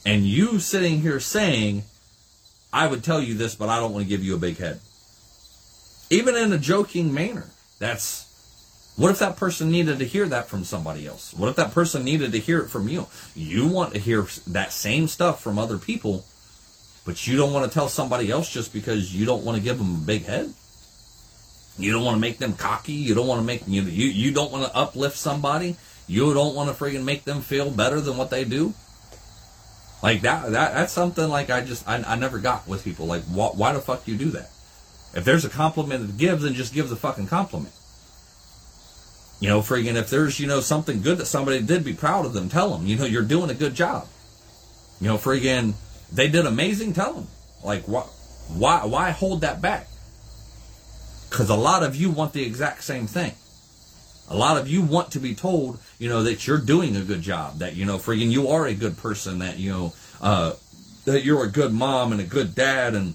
And 0.04 0.26
you 0.26 0.58
sitting 0.58 1.00
here 1.00 1.20
saying, 1.20 1.84
I 2.72 2.86
would 2.86 3.04
tell 3.04 3.20
you 3.20 3.34
this, 3.34 3.54
but 3.54 3.68
I 3.68 3.78
don't 3.78 3.92
want 3.92 4.04
to 4.04 4.08
give 4.08 4.24
you 4.24 4.34
a 4.34 4.38
big 4.38 4.58
head. 4.58 4.80
Even 6.10 6.34
in 6.36 6.52
a 6.52 6.58
joking 6.58 7.12
manner. 7.12 7.46
That's 7.78 8.24
what 8.96 9.10
if 9.10 9.18
that 9.18 9.36
person 9.36 9.70
needed 9.70 9.98
to 9.98 10.06
hear 10.06 10.26
that 10.26 10.48
from 10.48 10.64
somebody 10.64 11.06
else? 11.06 11.34
What 11.34 11.48
if 11.48 11.56
that 11.56 11.72
person 11.72 12.04
needed 12.04 12.32
to 12.32 12.38
hear 12.38 12.60
it 12.60 12.68
from 12.68 12.88
you? 12.88 13.06
You 13.34 13.66
want 13.66 13.92
to 13.92 13.98
hear 13.98 14.26
that 14.46 14.72
same 14.72 15.08
stuff 15.08 15.42
from 15.42 15.58
other 15.58 15.78
people 15.78 16.24
but 17.06 17.24
you 17.24 17.36
don't 17.36 17.52
want 17.52 17.70
to 17.70 17.72
tell 17.72 17.88
somebody 17.88 18.30
else 18.30 18.52
just 18.52 18.72
because 18.72 19.14
you 19.14 19.24
don't 19.24 19.44
want 19.44 19.56
to 19.56 19.62
give 19.62 19.78
them 19.78 19.94
a 19.94 20.04
big 20.04 20.26
head. 20.26 20.52
You 21.78 21.92
don't 21.92 22.04
want 22.04 22.16
to 22.16 22.20
make 22.20 22.38
them 22.38 22.54
cocky. 22.54 22.94
You 22.94 23.14
don't 23.14 23.28
want 23.28 23.40
to 23.40 23.46
make 23.46 23.62
you 23.68 23.82
you, 23.82 24.08
you 24.08 24.32
don't 24.32 24.50
want 24.50 24.64
to 24.64 24.76
uplift 24.76 25.16
somebody. 25.16 25.76
You 26.08 26.34
don't 26.34 26.54
want 26.54 26.68
to 26.68 26.84
friggin' 26.84 27.04
make 27.04 27.24
them 27.24 27.42
feel 27.42 27.70
better 27.70 28.00
than 28.00 28.16
what 28.16 28.30
they 28.30 28.44
do. 28.44 28.74
Like 30.02 30.20
that, 30.22 30.52
that 30.52 30.74
that's 30.74 30.92
something 30.92 31.28
like 31.28 31.50
I 31.50 31.62
just 31.62 31.88
I, 31.88 32.02
I 32.06 32.16
never 32.16 32.38
got 32.38 32.68
with 32.68 32.84
people. 32.84 33.06
Like 33.06 33.22
why, 33.24 33.48
why 33.48 33.72
the 33.72 33.80
fuck 33.80 34.04
do 34.04 34.12
you 34.12 34.18
do 34.18 34.30
that? 34.30 34.50
If 35.14 35.24
there's 35.24 35.44
a 35.44 35.48
compliment 35.48 36.06
to 36.06 36.12
give, 36.12 36.42
then 36.42 36.54
just 36.54 36.74
give 36.74 36.88
the 36.90 36.96
fucking 36.96 37.28
compliment. 37.28 37.74
You 39.40 39.48
know, 39.48 39.60
friggin' 39.60 39.96
if 39.96 40.10
there's 40.10 40.38
you 40.38 40.46
know 40.46 40.60
something 40.60 41.02
good 41.02 41.18
that 41.18 41.26
somebody 41.26 41.60
did, 41.60 41.84
be 41.84 41.94
proud 41.94 42.26
of 42.26 42.32
them. 42.32 42.48
Tell 42.48 42.76
them 42.76 42.86
you 42.86 42.96
know 42.96 43.04
you're 43.04 43.22
doing 43.22 43.50
a 43.50 43.54
good 43.54 43.74
job. 43.74 44.06
You 45.00 45.08
know, 45.08 45.16
friggin' 45.16 45.74
They 46.12 46.28
did 46.28 46.46
amazing. 46.46 46.92
Tell 46.92 47.12
them. 47.12 47.28
Like, 47.64 47.84
why, 47.84 48.02
why, 48.48 48.84
why 48.84 49.10
hold 49.10 49.40
that 49.40 49.60
back? 49.60 49.88
Because 51.28 51.50
a 51.50 51.56
lot 51.56 51.82
of 51.82 51.96
you 51.96 52.10
want 52.10 52.32
the 52.32 52.44
exact 52.44 52.84
same 52.84 53.06
thing. 53.06 53.34
A 54.28 54.36
lot 54.36 54.56
of 54.56 54.68
you 54.68 54.82
want 54.82 55.12
to 55.12 55.20
be 55.20 55.34
told, 55.34 55.78
you 55.98 56.08
know, 56.08 56.24
that 56.24 56.46
you're 56.46 56.58
doing 56.58 56.96
a 56.96 57.02
good 57.02 57.22
job, 57.22 57.58
that, 57.58 57.76
you 57.76 57.84
know, 57.84 57.98
friggin' 57.98 58.30
you 58.30 58.48
are 58.48 58.66
a 58.66 58.74
good 58.74 58.96
person, 58.96 59.38
that, 59.38 59.58
you 59.58 59.70
know, 59.70 59.92
uh, 60.20 60.54
that 61.04 61.24
you're 61.24 61.44
a 61.44 61.50
good 61.50 61.72
mom 61.72 62.12
and 62.12 62.20
a 62.20 62.24
good 62.24 62.54
dad 62.54 62.94
and 62.94 63.14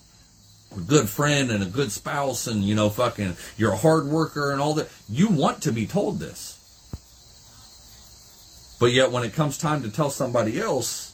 a 0.75 0.79
good 0.79 1.09
friend 1.09 1.51
and 1.51 1.61
a 1.61 1.65
good 1.65 1.91
spouse 1.91 2.47
and, 2.47 2.63
you 2.63 2.75
know, 2.75 2.89
fucking, 2.89 3.35
you're 3.57 3.73
a 3.73 3.77
hard 3.77 4.05
worker 4.05 4.51
and 4.51 4.61
all 4.61 4.73
that. 4.75 4.87
You 5.09 5.27
want 5.27 5.63
to 5.63 5.73
be 5.73 5.85
told 5.85 6.19
this. 6.19 6.57
But 8.79 8.93
yet 8.93 9.11
when 9.11 9.23
it 9.23 9.33
comes 9.33 9.57
time 9.57 9.83
to 9.83 9.91
tell 9.91 10.09
somebody 10.09 10.59
else, 10.59 11.11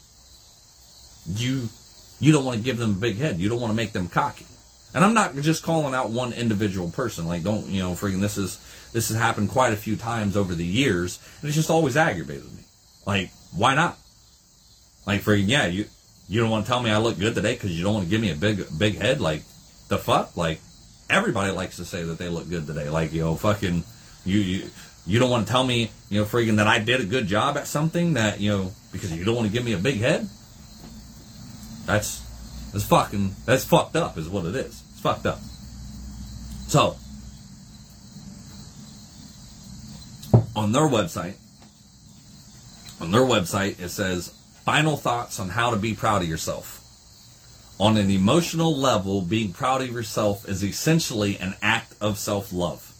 you 1.28 1.68
you 2.20 2.32
don't 2.32 2.46
want 2.46 2.58
to 2.58 2.64
give 2.64 2.78
them 2.78 2.92
a 2.92 2.94
big 2.94 3.18
head. 3.18 3.40
You 3.40 3.50
don't 3.50 3.60
want 3.60 3.72
to 3.72 3.76
make 3.76 3.92
them 3.92 4.08
cocky. 4.08 4.46
And 4.98 5.06
I'm 5.06 5.14
not 5.14 5.36
just 5.36 5.62
calling 5.62 5.94
out 5.94 6.10
one 6.10 6.34
individual 6.34 6.90
person. 6.90 7.28
Like, 7.28 7.44
don't 7.44 7.68
you 7.68 7.84
know, 7.84 7.92
freaking 7.92 8.20
this 8.20 8.36
is 8.36 8.58
this 8.94 9.10
has 9.10 9.18
happened 9.18 9.50
quite 9.50 9.72
a 9.72 9.76
few 9.76 9.96
times 9.96 10.36
over 10.36 10.56
the 10.56 10.66
years, 10.66 11.20
and 11.40 11.48
it's 11.48 11.56
just 11.56 11.70
always 11.70 11.96
aggravated 11.96 12.52
me. 12.52 12.64
Like, 13.06 13.30
why 13.56 13.76
not? 13.76 13.96
Like, 15.06 15.22
for 15.22 15.36
yeah, 15.36 15.68
you 15.68 15.86
you 16.28 16.42
don't 16.42 16.50
want 16.50 16.66
to 16.66 16.72
tell 16.72 16.82
me 16.82 16.90
I 16.90 16.98
look 16.98 17.20
good 17.20 17.36
today 17.36 17.54
because 17.54 17.78
you 17.78 17.84
don't 17.84 17.94
want 17.94 18.06
to 18.06 18.10
give 18.10 18.22
me 18.22 18.32
a 18.32 18.36
big 18.36 18.66
big 18.80 18.98
head. 18.98 19.22
Like, 19.22 19.44
the 19.88 20.00
fuck? 20.00 20.36
Like, 20.36 20.62
everybody 21.12 21.52
likes 21.52 21.76
to 21.76 21.86
say 21.86 22.02
that 22.02 22.18
they 22.18 22.30
look 22.30 22.50
good 22.50 22.66
today. 22.66 22.90
Like, 22.90 23.14
you 23.14 23.22
know, 23.22 23.36
fucking, 23.36 23.84
you 24.26 24.40
you 24.40 24.70
you 25.06 25.20
don't 25.20 25.30
want 25.30 25.46
to 25.46 25.52
tell 25.52 25.64
me, 25.64 25.92
you 26.10 26.22
know, 26.22 26.26
freaking 26.26 26.58
that 26.58 26.66
I 26.66 26.80
did 26.80 27.02
a 27.02 27.06
good 27.06 27.28
job 27.28 27.56
at 27.56 27.68
something 27.68 28.16
that 28.16 28.40
you 28.40 28.50
know 28.50 28.72
because 28.92 29.16
you 29.16 29.24
don't 29.26 29.36
want 29.36 29.48
to 29.48 29.54
give 29.54 29.64
me 29.64 29.74
a 29.74 29.78
big 29.78 30.00
head. 30.00 30.28
That's 31.86 32.24
that's 32.72 32.86
fucking 32.86 33.36
that's 33.46 33.64
fucked 33.64 33.96
up, 33.96 34.18
is 34.18 34.28
what 34.28 34.46
it 34.46 34.56
is. 34.56 34.86
It's 34.98 35.04
fucked 35.04 35.28
up. 35.28 35.40
So, 36.70 36.96
on 40.56 40.72
their 40.72 40.90
website, 40.90 41.36
on 43.00 43.12
their 43.12 43.22
website, 43.22 43.80
it 43.80 43.90
says 43.90 44.34
final 44.66 44.98
thoughts 44.98 45.40
on 45.40 45.50
how 45.50 45.70
to 45.70 45.76
be 45.76 45.94
proud 45.94 46.24
of 46.24 46.28
yourself. 46.28 46.84
On 47.80 47.96
an 47.96 48.10
emotional 48.10 48.76
level, 48.76 49.22
being 49.22 49.54
proud 49.54 49.84
of 49.84 49.92
yourself 49.92 50.50
is 50.50 50.64
essentially 50.64 51.38
an 51.38 51.54
act 51.62 51.94
of 52.02 52.18
self 52.18 52.52
love. 52.52 52.92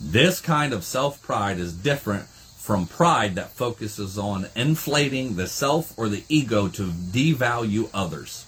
This 0.00 0.40
kind 0.40 0.72
of 0.72 0.82
self 0.82 1.20
pride 1.20 1.58
is 1.58 1.74
different 1.74 2.24
from 2.24 2.86
pride 2.86 3.34
that 3.34 3.50
focuses 3.50 4.16
on 4.16 4.46
inflating 4.56 5.36
the 5.36 5.46
self 5.46 5.92
or 5.98 6.08
the 6.08 6.24
ego 6.30 6.68
to 6.68 6.84
devalue 6.84 7.90
others. 7.92 8.46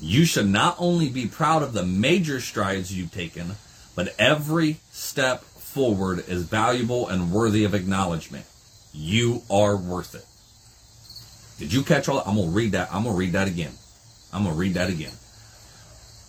You 0.00 0.24
should 0.24 0.48
not 0.48 0.76
only 0.78 1.08
be 1.08 1.26
proud 1.26 1.62
of 1.62 1.72
the 1.72 1.84
major 1.84 2.40
strides 2.40 2.96
you've 2.96 3.12
taken, 3.12 3.52
but 3.94 4.14
every 4.18 4.78
step 4.90 5.42
forward 5.42 6.26
is 6.26 6.44
valuable 6.44 7.08
and 7.08 7.30
worthy 7.30 7.64
of 7.64 7.74
acknowledgement. 7.74 8.46
You 8.92 9.42
are 9.50 9.76
worth 9.76 10.14
it. 10.14 10.24
Did 11.58 11.72
you 11.72 11.82
catch 11.82 12.08
all 12.08 12.16
that? 12.16 12.26
I'm 12.26 12.36
gonna 12.36 12.50
read 12.50 12.72
that. 12.72 12.88
I'm 12.92 13.04
gonna 13.04 13.14
read 13.16 13.32
that 13.32 13.46
again. 13.46 13.72
I'm 14.32 14.44
gonna 14.44 14.56
read 14.56 14.74
that 14.74 14.88
again. 14.88 15.12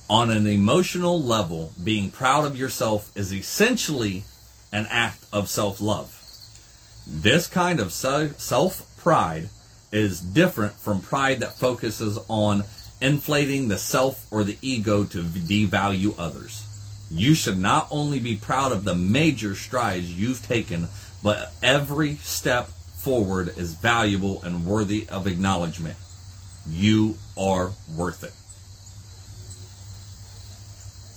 On 0.09 0.29
an 0.29 0.45
emotional 0.45 1.21
level, 1.23 1.71
being 1.81 2.11
proud 2.11 2.43
of 2.43 2.57
yourself 2.57 3.11
is 3.15 3.33
essentially 3.33 4.25
an 4.73 4.85
act 4.89 5.23
of 5.31 5.47
self-love. 5.47 6.17
This 7.07 7.47
kind 7.47 7.79
of 7.79 7.93
self-pride 7.93 9.49
is 9.91 10.19
different 10.19 10.73
from 10.73 11.01
pride 11.01 11.39
that 11.39 11.57
focuses 11.57 12.19
on 12.27 12.63
inflating 13.01 13.67
the 13.67 13.77
self 13.77 14.25
or 14.31 14.43
the 14.43 14.57
ego 14.61 15.03
to 15.03 15.23
devalue 15.23 16.13
others. 16.17 16.67
You 17.09 17.33
should 17.33 17.57
not 17.57 17.87
only 17.91 18.19
be 18.19 18.37
proud 18.37 18.71
of 18.71 18.85
the 18.85 18.95
major 18.95 19.55
strides 19.55 20.17
you've 20.17 20.45
taken, 20.47 20.87
but 21.21 21.51
every 21.61 22.15
step 22.17 22.69
forward 22.69 23.49
is 23.57 23.73
valuable 23.73 24.41
and 24.43 24.65
worthy 24.65 25.07
of 25.09 25.27
acknowledgement. 25.27 25.97
You 26.69 27.15
are 27.37 27.71
worth 27.95 28.23
it. 28.23 28.33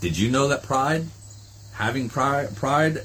Did 0.00 0.18
you 0.18 0.30
know 0.30 0.48
that 0.48 0.62
pride, 0.62 1.06
having 1.74 2.08
pride, 2.08 2.56
pride 2.56 3.02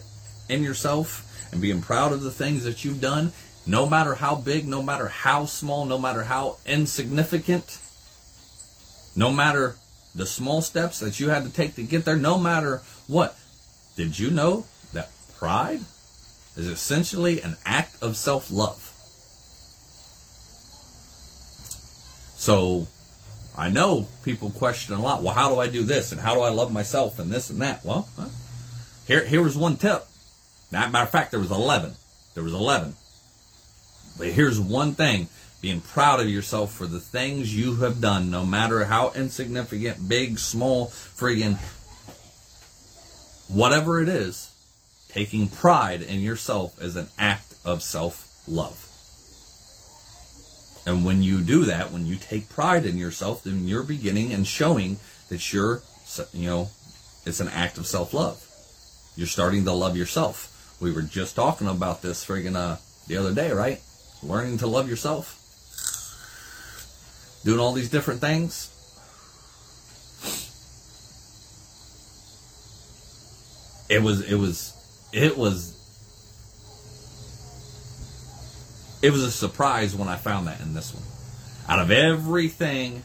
in 0.49 0.63
yourself 0.63 1.25
and 1.51 1.61
being 1.61 1.81
proud 1.81 2.11
of 2.11 2.21
the 2.21 2.31
things 2.31 2.63
that 2.63 2.83
you've 2.83 3.01
done, 3.01 3.33
no 3.65 3.85
matter 3.85 4.15
how 4.15 4.35
big, 4.35 4.67
no 4.67 4.81
matter 4.81 5.07
how 5.07 5.45
small, 5.45 5.85
no 5.85 5.97
matter 5.97 6.23
how 6.23 6.57
insignificant, 6.65 7.77
no 9.15 9.31
matter 9.31 9.75
the 10.15 10.25
small 10.25 10.61
steps 10.61 10.99
that 10.99 11.19
you 11.19 11.29
had 11.29 11.43
to 11.43 11.49
take 11.49 11.75
to 11.75 11.83
get 11.83 12.05
there, 12.05 12.17
no 12.17 12.37
matter 12.37 12.81
what, 13.07 13.37
did 13.95 14.17
you 14.17 14.29
know 14.29 14.65
that 14.93 15.09
pride 15.37 15.81
is 16.55 16.67
essentially 16.67 17.41
an 17.41 17.57
act 17.65 18.01
of 18.01 18.15
self 18.15 18.51
love? 18.51 18.93
So 22.35 22.87
I 23.57 23.69
know 23.69 24.07
people 24.23 24.49
question 24.49 24.95
a 24.95 25.01
lot. 25.01 25.21
Well, 25.21 25.33
how 25.33 25.49
do 25.49 25.59
I 25.59 25.67
do 25.67 25.83
this 25.83 26.13
and 26.13 26.21
how 26.21 26.33
do 26.33 26.41
I 26.41 26.49
love 26.49 26.71
myself 26.71 27.19
and 27.19 27.29
this 27.29 27.49
and 27.49 27.61
that? 27.61 27.83
Well, 27.83 28.07
here 29.05 29.25
here 29.25 29.43
was 29.43 29.57
one 29.57 29.75
tip. 29.75 30.05
Now, 30.71 30.87
matter 30.87 31.03
of 31.03 31.09
fact, 31.09 31.31
there 31.31 31.39
was 31.39 31.51
eleven. 31.51 31.95
There 32.35 32.43
was 32.43 32.53
eleven. 32.53 32.95
But 34.17 34.27
here's 34.27 34.59
one 34.59 34.93
thing: 34.93 35.27
being 35.61 35.81
proud 35.81 36.19
of 36.19 36.29
yourself 36.29 36.73
for 36.73 36.87
the 36.87 36.99
things 36.99 37.55
you 37.55 37.75
have 37.77 37.99
done, 37.99 38.31
no 38.31 38.45
matter 38.45 38.85
how 38.85 39.11
insignificant, 39.11 40.07
big, 40.07 40.39
small, 40.39 40.87
friggin' 40.87 41.57
whatever 43.49 44.01
it 44.01 44.07
is. 44.07 44.53
Taking 45.09 45.47
pride 45.47 46.01
in 46.01 46.21
yourself 46.21 46.81
is 46.81 46.95
an 46.95 47.07
act 47.17 47.55
of 47.65 47.81
self 47.81 48.43
love. 48.47 48.85
And 50.85 51.03
when 51.03 51.23
you 51.23 51.41
do 51.41 51.65
that, 51.65 51.91
when 51.91 52.05
you 52.05 52.15
take 52.15 52.49
pride 52.49 52.85
in 52.85 52.97
yourself, 52.97 53.43
then 53.43 53.67
you're 53.67 53.83
beginning 53.83 54.31
and 54.31 54.47
showing 54.47 54.97
that 55.29 55.51
you're, 55.51 55.81
you 56.33 56.47
know, 56.47 56.69
it's 57.25 57.39
an 57.39 57.49
act 57.49 57.77
of 57.77 57.87
self 57.87 58.13
love. 58.13 58.43
You're 59.15 59.27
starting 59.27 59.65
to 59.65 59.73
love 59.73 59.97
yourself. 59.97 60.77
We 60.79 60.93
were 60.93 61.01
just 61.01 61.35
talking 61.35 61.67
about 61.67 62.01
this 62.01 62.25
friggin' 62.25 62.55
uh, 62.55 62.77
the 63.07 63.17
other 63.17 63.33
day, 63.33 63.51
right? 63.51 63.81
Learning 64.23 64.57
to 64.59 64.67
love 64.67 64.87
yourself. 64.89 65.38
Doing 67.43 67.59
all 67.59 67.73
these 67.73 67.89
different 67.89 68.21
things. 68.21 68.75
It 73.89 74.03
was, 74.03 74.21
it 74.21 74.35
was, 74.35 74.73
it 75.13 75.37
was 75.37 75.79
it 79.01 79.11
was 79.11 79.23
a 79.23 79.31
surprise 79.31 79.95
when 79.95 80.07
I 80.07 80.17
found 80.17 80.47
that 80.47 80.59
in 80.59 80.73
this 80.73 80.93
one. 80.93 81.03
Out 81.69 81.79
of 81.79 81.91
everything 81.91 83.03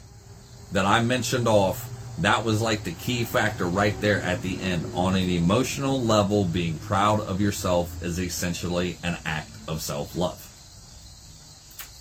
that 0.73 0.85
I 0.85 1.03
mentioned 1.03 1.47
off, 1.47 1.89
that 2.21 2.45
was 2.45 2.61
like 2.61 2.85
the 2.85 2.93
key 2.93 3.25
factor 3.25 3.67
right 3.67 3.99
there 4.01 4.21
at 4.21 4.43
the 4.43 4.61
end. 4.61 4.85
On 4.95 5.15
an 5.15 5.29
emotional 5.29 6.01
level, 6.01 6.45
being 6.45 6.79
proud 6.79 7.21
of 7.21 7.41
yourself 7.41 8.03
is 8.03 8.19
essentially 8.19 8.97
an 9.03 9.17
act 9.25 9.51
of 9.69 9.83
self 9.83 10.17
love. 10.17 10.41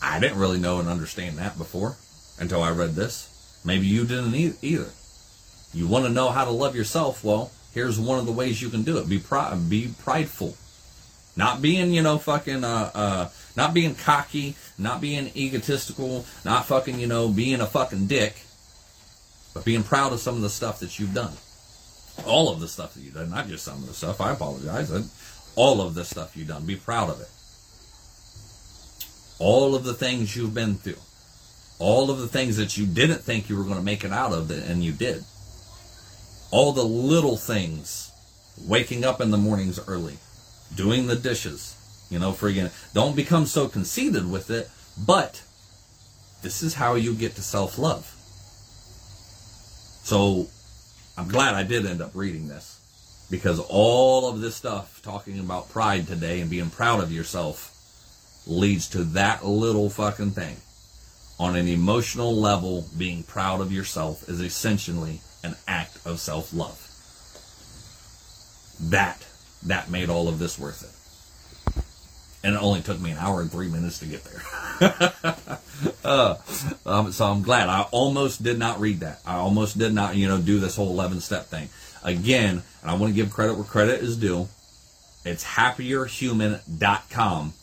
I 0.02 0.20
didn't 0.20 0.40
really 0.40 0.60
know 0.60 0.80
and 0.80 0.90
understand 0.90 1.38
that 1.38 1.58
before 1.58 1.96
until 2.40 2.62
I 2.62 2.72
read 2.72 2.96
this. 2.96 3.62
Maybe 3.66 3.88
you 3.88 4.06
didn't 4.06 4.36
either. 4.62 4.90
You 5.74 5.88
want 5.88 6.06
to 6.06 6.12
know 6.12 6.30
how 6.30 6.46
to 6.46 6.52
love 6.52 6.76
yourself? 6.76 7.24
Well, 7.24 7.52
here's 7.74 8.00
one 8.00 8.20
of 8.20 8.26
the 8.26 8.32
ways 8.32 8.62
you 8.62 8.70
can 8.70 8.84
do 8.84 8.98
it. 8.98 9.10
Be 9.10 9.20
proud, 9.20 9.70
be 9.70 9.94
prideful. 10.04 10.56
Not 11.36 11.62
being, 11.62 11.92
you 11.92 12.04
know, 12.04 12.20
fucking, 12.20 12.64
uh, 12.64 12.92
uh, 12.94 13.30
not 13.56 13.74
being 13.74 13.96
cocky, 13.96 14.56
not 14.78 15.02
being 15.02 15.32
egotistical, 15.36 16.26
not 16.46 16.66
fucking, 16.66 17.00
you 17.00 17.08
know, 17.08 17.28
being 17.28 17.60
a 17.60 17.66
fucking 17.66 18.06
dick, 18.06 18.36
but 19.54 19.66
being 19.66 19.84
proud 19.84 20.14
of 20.14 20.20
some 20.20 20.36
of 20.36 20.42
the 20.42 20.50
stuff 20.50 20.80
that 20.80 21.00
you've 21.00 21.14
done. 21.14 21.34
All 22.28 22.52
of 22.52 22.60
the 22.60 22.68
stuff 22.68 22.94
that 22.94 23.02
you've 23.02 23.16
done, 23.16 23.32
not 23.32 23.48
just 23.48 23.66
some 23.66 23.80
of 23.80 23.88
the 23.88 23.94
stuff. 23.94 24.22
I 24.22 24.32
apologize. 24.32 24.92
All 25.56 25.82
of 25.82 25.96
the 25.96 26.06
stuff 26.06 26.38
you've 26.38 26.48
done. 26.48 26.66
Be 26.66 26.76
proud 26.76 27.10
of 27.10 27.20
it. 27.20 27.30
All 29.40 29.74
of 29.74 29.84
the 29.84 29.96
things 29.96 30.36
you've 30.36 30.54
been 30.54 30.76
through. 30.76 31.02
All 31.80 32.10
of 32.10 32.20
the 32.20 32.28
things 32.28 32.58
that 32.58 32.78
you 32.78 32.86
didn't 32.86 33.22
think 33.22 33.50
you 33.50 33.58
were 33.58 33.64
going 33.64 33.76
to 33.76 33.82
make 33.82 34.04
it 34.04 34.12
out 34.12 34.32
of, 34.32 34.52
and 34.52 34.84
you 34.84 34.92
did. 34.92 35.24
All 36.52 36.72
the 36.72 36.84
little 36.84 37.38
things. 37.38 38.12
Waking 38.68 39.04
up 39.04 39.20
in 39.20 39.32
the 39.32 39.38
mornings 39.38 39.80
early 39.88 40.18
doing 40.76 41.08
the 41.08 41.16
dishes. 41.16 41.76
You 42.10 42.20
know, 42.20 42.32
friggin' 42.32 42.72
don't 42.94 43.16
become 43.16 43.46
so 43.46 43.68
conceited 43.68 44.30
with 44.30 44.50
it, 44.50 44.70
but 45.06 45.42
this 46.42 46.62
is 46.62 46.76
how 46.76 46.96
you 46.96 47.16
get 47.16 47.36
to 47.36 47.42
self 47.42 47.78
love. 47.78 48.06
So 50.04 50.48
I'm 51.18 51.28
glad 51.28 51.56
I 51.56 51.64
did 51.64 51.86
end 51.86 52.02
up 52.02 52.12
reading 52.14 52.48
this 52.48 52.80
because 53.32 53.60
all 53.60 54.30
of 54.30 54.42
this 54.42 54.56
stuff 54.56 55.02
talking 55.02 55.40
about 55.40 55.70
pride 55.70 56.08
today 56.08 56.42
and 56.42 56.50
being 56.50 56.70
proud 56.70 57.02
of 57.02 57.12
yourself 57.12 57.72
leads 58.46 58.90
to 58.90 59.04
that 59.06 59.46
little 59.46 59.90
fucking 59.90 60.32
thing. 60.32 60.58
On 61.40 61.56
an 61.56 61.68
emotional 61.68 62.36
level, 62.36 62.86
being 62.98 63.24
proud 63.24 63.60
of 63.60 63.72
yourself 63.72 64.30
is 64.30 64.40
essentially 64.40 65.22
an 65.44 65.56
act 65.68 65.98
of 66.06 66.20
self 66.20 66.54
love. 66.54 66.80
That 68.80 69.26
that 69.64 69.90
made 69.90 70.10
all 70.10 70.28
of 70.28 70.38
this 70.40 70.60
worth 70.60 70.84
it. 70.84 70.90
And 72.46 72.56
it 72.56 72.62
only 72.62 72.82
took 72.82 73.00
me 73.00 73.12
an 73.12 73.18
hour 73.18 73.40
and 73.42 73.50
three 73.50 73.70
minutes 73.70 74.00
to 74.00 74.06
get 74.06 74.26
there. 74.26 74.42
uh, 76.04 76.36
um, 76.86 77.14
so 77.14 77.26
I'm 77.26 77.42
glad. 77.42 77.70
I 77.70 77.84
almost 77.92 78.44
did 78.44 78.60
not 78.60 78.82
read 78.82 79.00
that. 79.00 79.22
I 79.26 79.36
almost 79.36 79.78
did 79.78 79.94
not, 79.94 80.18
you 80.18 80.28
know, 80.28 80.40
do 80.40 80.60
this 80.60 80.76
whole 80.76 80.90
11 80.90 81.22
step 81.22 81.46
thing. 81.46 81.70
Again, 82.04 82.62
and 82.82 82.92
I 82.92 82.96
want 82.96 83.14
to 83.14 83.16
give 83.16 83.32
credit 83.32 83.56
where 83.56 83.64
credit 83.64 84.02
is 84.02 84.18
due. 84.18 84.50
It's 85.24 85.46
happierhuman.com 85.46 87.54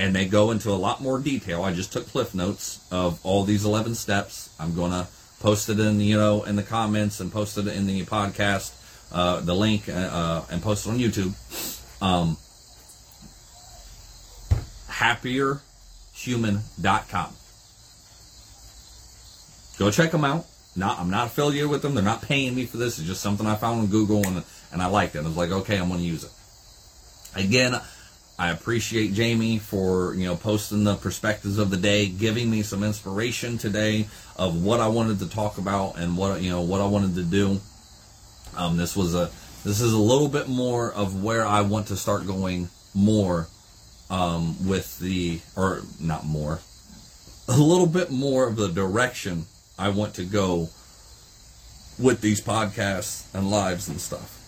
and 0.00 0.16
they 0.16 0.24
go 0.24 0.50
into 0.50 0.70
a 0.70 0.80
lot 0.80 1.02
more 1.02 1.18
detail. 1.18 1.62
I 1.62 1.74
just 1.74 1.92
took 1.92 2.08
cliff 2.08 2.34
notes 2.34 2.80
of 2.90 3.20
all 3.22 3.44
these 3.44 3.66
11 3.66 3.94
steps. 3.94 4.48
I'm 4.58 4.74
going 4.74 4.92
to 4.92 5.06
post 5.40 5.68
it 5.68 5.78
in, 5.78 6.00
you 6.00 6.16
know, 6.16 6.42
in 6.44 6.56
the 6.56 6.62
comments 6.62 7.20
and 7.20 7.30
post 7.30 7.58
it 7.58 7.66
in 7.66 7.86
the 7.86 8.02
podcast 8.06 8.72
uh, 9.12 9.40
the 9.40 9.54
link 9.54 9.88
uh, 9.88 9.92
uh, 9.92 10.44
and 10.50 10.60
post 10.62 10.86
it 10.86 10.90
on 10.90 10.98
YouTube. 10.98 11.34
Um, 12.02 12.36
happierhuman.com. 14.88 17.34
go 19.78 19.90
check 19.90 20.12
them 20.12 20.24
out. 20.24 20.46
Not, 20.76 20.98
I'm 20.98 21.10
not 21.10 21.26
affiliated 21.26 21.68
with 21.68 21.82
them. 21.82 21.94
They're 21.94 22.02
not 22.02 22.22
paying 22.22 22.54
me 22.54 22.64
for 22.64 22.78
this. 22.78 22.98
It's 22.98 23.06
just 23.06 23.20
something 23.20 23.46
I 23.46 23.56
found 23.56 23.80
on 23.80 23.88
Google 23.88 24.26
and 24.26 24.42
and 24.72 24.80
I 24.80 24.86
liked 24.86 25.14
it. 25.16 25.18
I 25.18 25.22
was 25.22 25.36
like, 25.36 25.50
okay, 25.50 25.78
I'm 25.78 25.88
going 25.88 26.00
to 26.00 26.06
use 26.06 26.22
it. 26.22 26.30
Again, 27.34 27.74
I 28.40 28.50
appreciate 28.52 29.12
Jamie 29.12 29.58
for 29.58 30.14
you 30.14 30.24
know 30.24 30.34
posting 30.34 30.84
the 30.84 30.94
perspectives 30.96 31.58
of 31.58 31.68
the 31.68 31.76
day, 31.76 32.06
giving 32.06 32.50
me 32.50 32.62
some 32.62 32.82
inspiration 32.82 33.58
today 33.58 34.08
of 34.36 34.64
what 34.64 34.80
I 34.80 34.88
wanted 34.88 35.18
to 35.18 35.28
talk 35.28 35.58
about 35.58 35.98
and 35.98 36.16
what 36.16 36.40
you 36.40 36.48
know 36.48 36.62
what 36.62 36.80
I 36.80 36.86
wanted 36.86 37.14
to 37.16 37.22
do. 37.22 37.60
Um, 38.56 38.78
this 38.78 38.96
was 38.96 39.14
a 39.14 39.30
this 39.62 39.82
is 39.82 39.92
a 39.92 39.98
little 39.98 40.28
bit 40.28 40.48
more 40.48 40.90
of 40.90 41.22
where 41.22 41.44
I 41.44 41.60
want 41.60 41.88
to 41.88 41.96
start 41.96 42.26
going 42.26 42.70
more 42.94 43.46
um, 44.08 44.66
with 44.66 44.98
the 45.00 45.40
or 45.54 45.82
not 46.00 46.24
more 46.24 46.60
a 47.50 47.60
little 47.60 47.86
bit 47.86 48.10
more 48.10 48.46
of 48.46 48.56
the 48.56 48.68
direction 48.68 49.44
I 49.78 49.88
want 49.88 50.14
to 50.14 50.24
go 50.24 50.68
with 51.98 52.20
these 52.20 52.40
podcasts 52.40 53.24
and 53.34 53.50
lives 53.50 53.88
and 53.88 54.00
stuff. 54.00 54.39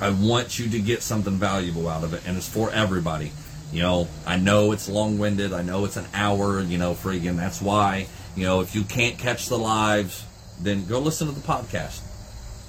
I 0.00 0.10
want 0.10 0.58
you 0.58 0.70
to 0.70 0.80
get 0.80 1.02
something 1.02 1.34
valuable 1.34 1.88
out 1.88 2.04
of 2.04 2.14
it, 2.14 2.22
and 2.26 2.36
it's 2.36 2.48
for 2.48 2.70
everybody. 2.70 3.32
You 3.72 3.82
know, 3.82 4.08
I 4.26 4.36
know 4.36 4.72
it's 4.72 4.88
long 4.88 5.18
winded. 5.18 5.52
I 5.52 5.62
know 5.62 5.84
it's 5.84 5.96
an 5.96 6.06
hour, 6.14 6.60
you 6.60 6.78
know, 6.78 6.94
friggin' 6.94 7.36
That's 7.36 7.60
why, 7.60 8.06
you 8.34 8.44
know, 8.44 8.62
if 8.62 8.74
you 8.74 8.82
can't 8.82 9.18
catch 9.18 9.48
the 9.48 9.58
lives, 9.58 10.24
then 10.60 10.86
go 10.86 10.98
listen 10.98 11.28
to 11.28 11.34
the 11.34 11.46
podcast. 11.46 12.02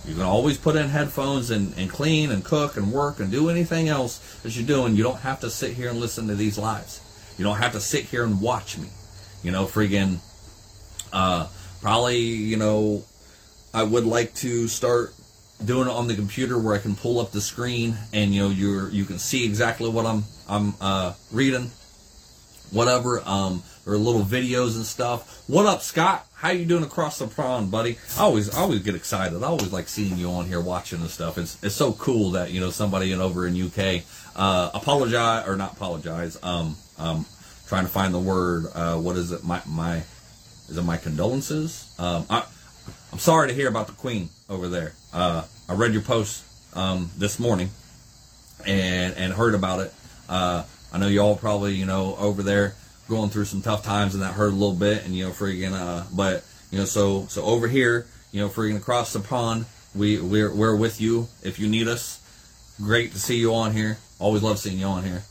You 0.05 0.13
can 0.13 0.23
always 0.23 0.57
put 0.57 0.75
in 0.75 0.89
headphones 0.89 1.51
and, 1.51 1.73
and 1.77 1.89
clean 1.89 2.31
and 2.31 2.43
cook 2.43 2.75
and 2.75 2.91
work 2.91 3.19
and 3.19 3.31
do 3.31 3.49
anything 3.49 3.87
else 3.87 4.19
that 4.41 4.55
you're 4.55 4.65
doing. 4.65 4.95
You 4.95 5.03
don't 5.03 5.19
have 5.19 5.39
to 5.41 5.49
sit 5.49 5.73
here 5.73 5.89
and 5.89 5.99
listen 5.99 6.27
to 6.27 6.35
these 6.35 6.57
lives. 6.57 7.01
You 7.37 7.45
don't 7.45 7.57
have 7.57 7.73
to 7.73 7.79
sit 7.79 8.05
here 8.05 8.23
and 8.23 8.41
watch 8.41 8.77
me. 8.77 8.89
You 9.43 9.51
know, 9.51 9.65
friggin', 9.65 10.17
uh, 11.13 11.47
probably, 11.81 12.19
you 12.19 12.57
know, 12.57 13.03
I 13.73 13.83
would 13.83 14.05
like 14.05 14.33
to 14.35 14.67
start 14.67 15.13
doing 15.65 15.87
it 15.87 15.91
on 15.91 16.07
the 16.07 16.15
computer 16.15 16.57
where 16.57 16.75
I 16.75 16.79
can 16.79 16.95
pull 16.95 17.19
up 17.19 17.31
the 17.31 17.41
screen 17.41 17.97
and 18.13 18.33
you 18.33 18.41
know 18.41 18.49
you're 18.49 18.89
you 18.89 19.05
can 19.05 19.19
see 19.19 19.45
exactly 19.45 19.89
what 19.89 20.05
I'm 20.05 20.23
I'm 20.47 20.73
uh, 20.81 21.13
reading, 21.31 21.71
whatever. 22.71 23.21
Um, 23.25 23.63
are 23.87 23.97
little 23.97 24.21
videos 24.21 24.75
and 24.75 24.85
stuff. 24.85 25.43
What 25.47 25.65
up, 25.65 25.81
Scott? 25.81 26.27
How 26.35 26.51
you 26.51 26.65
doing 26.65 26.83
across 26.83 27.19
the 27.19 27.27
pond, 27.27 27.71
buddy? 27.71 27.97
I 28.17 28.21
always 28.21 28.55
I 28.55 28.61
always 28.61 28.81
get 28.81 28.95
excited. 28.95 29.43
I 29.43 29.47
always 29.47 29.71
like 29.71 29.87
seeing 29.87 30.17
you 30.17 30.29
on 30.29 30.45
here 30.45 30.61
watching 30.61 31.01
and 31.01 31.09
stuff. 31.09 31.37
It's 31.37 31.61
it's 31.63 31.75
so 31.75 31.93
cool 31.93 32.31
that 32.31 32.51
you 32.51 32.59
know 32.59 32.69
somebody 32.69 33.11
in 33.11 33.19
over 33.19 33.47
in 33.47 33.59
UK 33.59 34.03
uh, 34.35 34.71
apologize 34.73 35.47
or 35.47 35.55
not 35.55 35.73
apologize. 35.73 36.37
Um, 36.43 36.75
um, 36.97 37.25
trying 37.67 37.85
to 37.85 37.91
find 37.91 38.13
the 38.13 38.19
word. 38.19 38.65
Uh, 38.73 38.97
what 38.97 39.17
is 39.17 39.31
it? 39.31 39.43
My 39.43 39.61
my 39.67 40.03
is 40.69 40.77
it 40.77 40.83
my 40.83 40.97
condolences? 40.97 41.93
Um, 41.99 42.25
I, 42.29 42.45
I'm 43.11 43.19
sorry 43.19 43.47
to 43.49 43.53
hear 43.53 43.67
about 43.67 43.87
the 43.87 43.93
Queen 43.93 44.29
over 44.49 44.67
there. 44.67 44.93
Uh, 45.13 45.43
I 45.67 45.73
read 45.73 45.93
your 45.93 46.01
post 46.01 46.43
um, 46.75 47.09
this 47.17 47.39
morning 47.39 47.69
and 48.65 49.15
and 49.15 49.33
heard 49.33 49.55
about 49.55 49.79
it. 49.81 49.93
Uh, 50.29 50.63
I 50.93 50.97
know 50.97 51.07
y'all 51.07 51.35
probably 51.35 51.73
you 51.73 51.85
know 51.85 52.15
over 52.17 52.43
there 52.43 52.75
going 53.09 53.29
through 53.29 53.45
some 53.45 53.61
tough 53.61 53.83
times 53.83 54.13
and 54.13 54.23
that 54.23 54.33
hurt 54.33 54.49
a 54.49 54.55
little 54.55 54.75
bit 54.75 55.05
and 55.05 55.15
you 55.15 55.25
know 55.25 55.31
freaking 55.31 55.73
uh, 55.73 56.05
but 56.15 56.45
you 56.71 56.77
know 56.77 56.85
so 56.85 57.25
so 57.27 57.43
over 57.43 57.67
here 57.67 58.07
you 58.31 58.39
know 58.39 58.47
freaking 58.47 58.77
across 58.77 59.11
the 59.11 59.19
pond 59.19 59.65
we 59.93 60.19
we're 60.19 60.53
we're 60.53 60.75
with 60.75 61.01
you 61.01 61.27
if 61.43 61.59
you 61.59 61.67
need 61.67 61.87
us. 61.87 62.19
Great 62.81 63.11
to 63.11 63.19
see 63.19 63.37
you 63.37 63.53
on 63.53 63.73
here. 63.73 63.97
Always 64.19 64.41
love 64.43 64.59
seeing 64.59 64.79
you 64.79 64.85
on 64.85 65.03
here. 65.03 65.23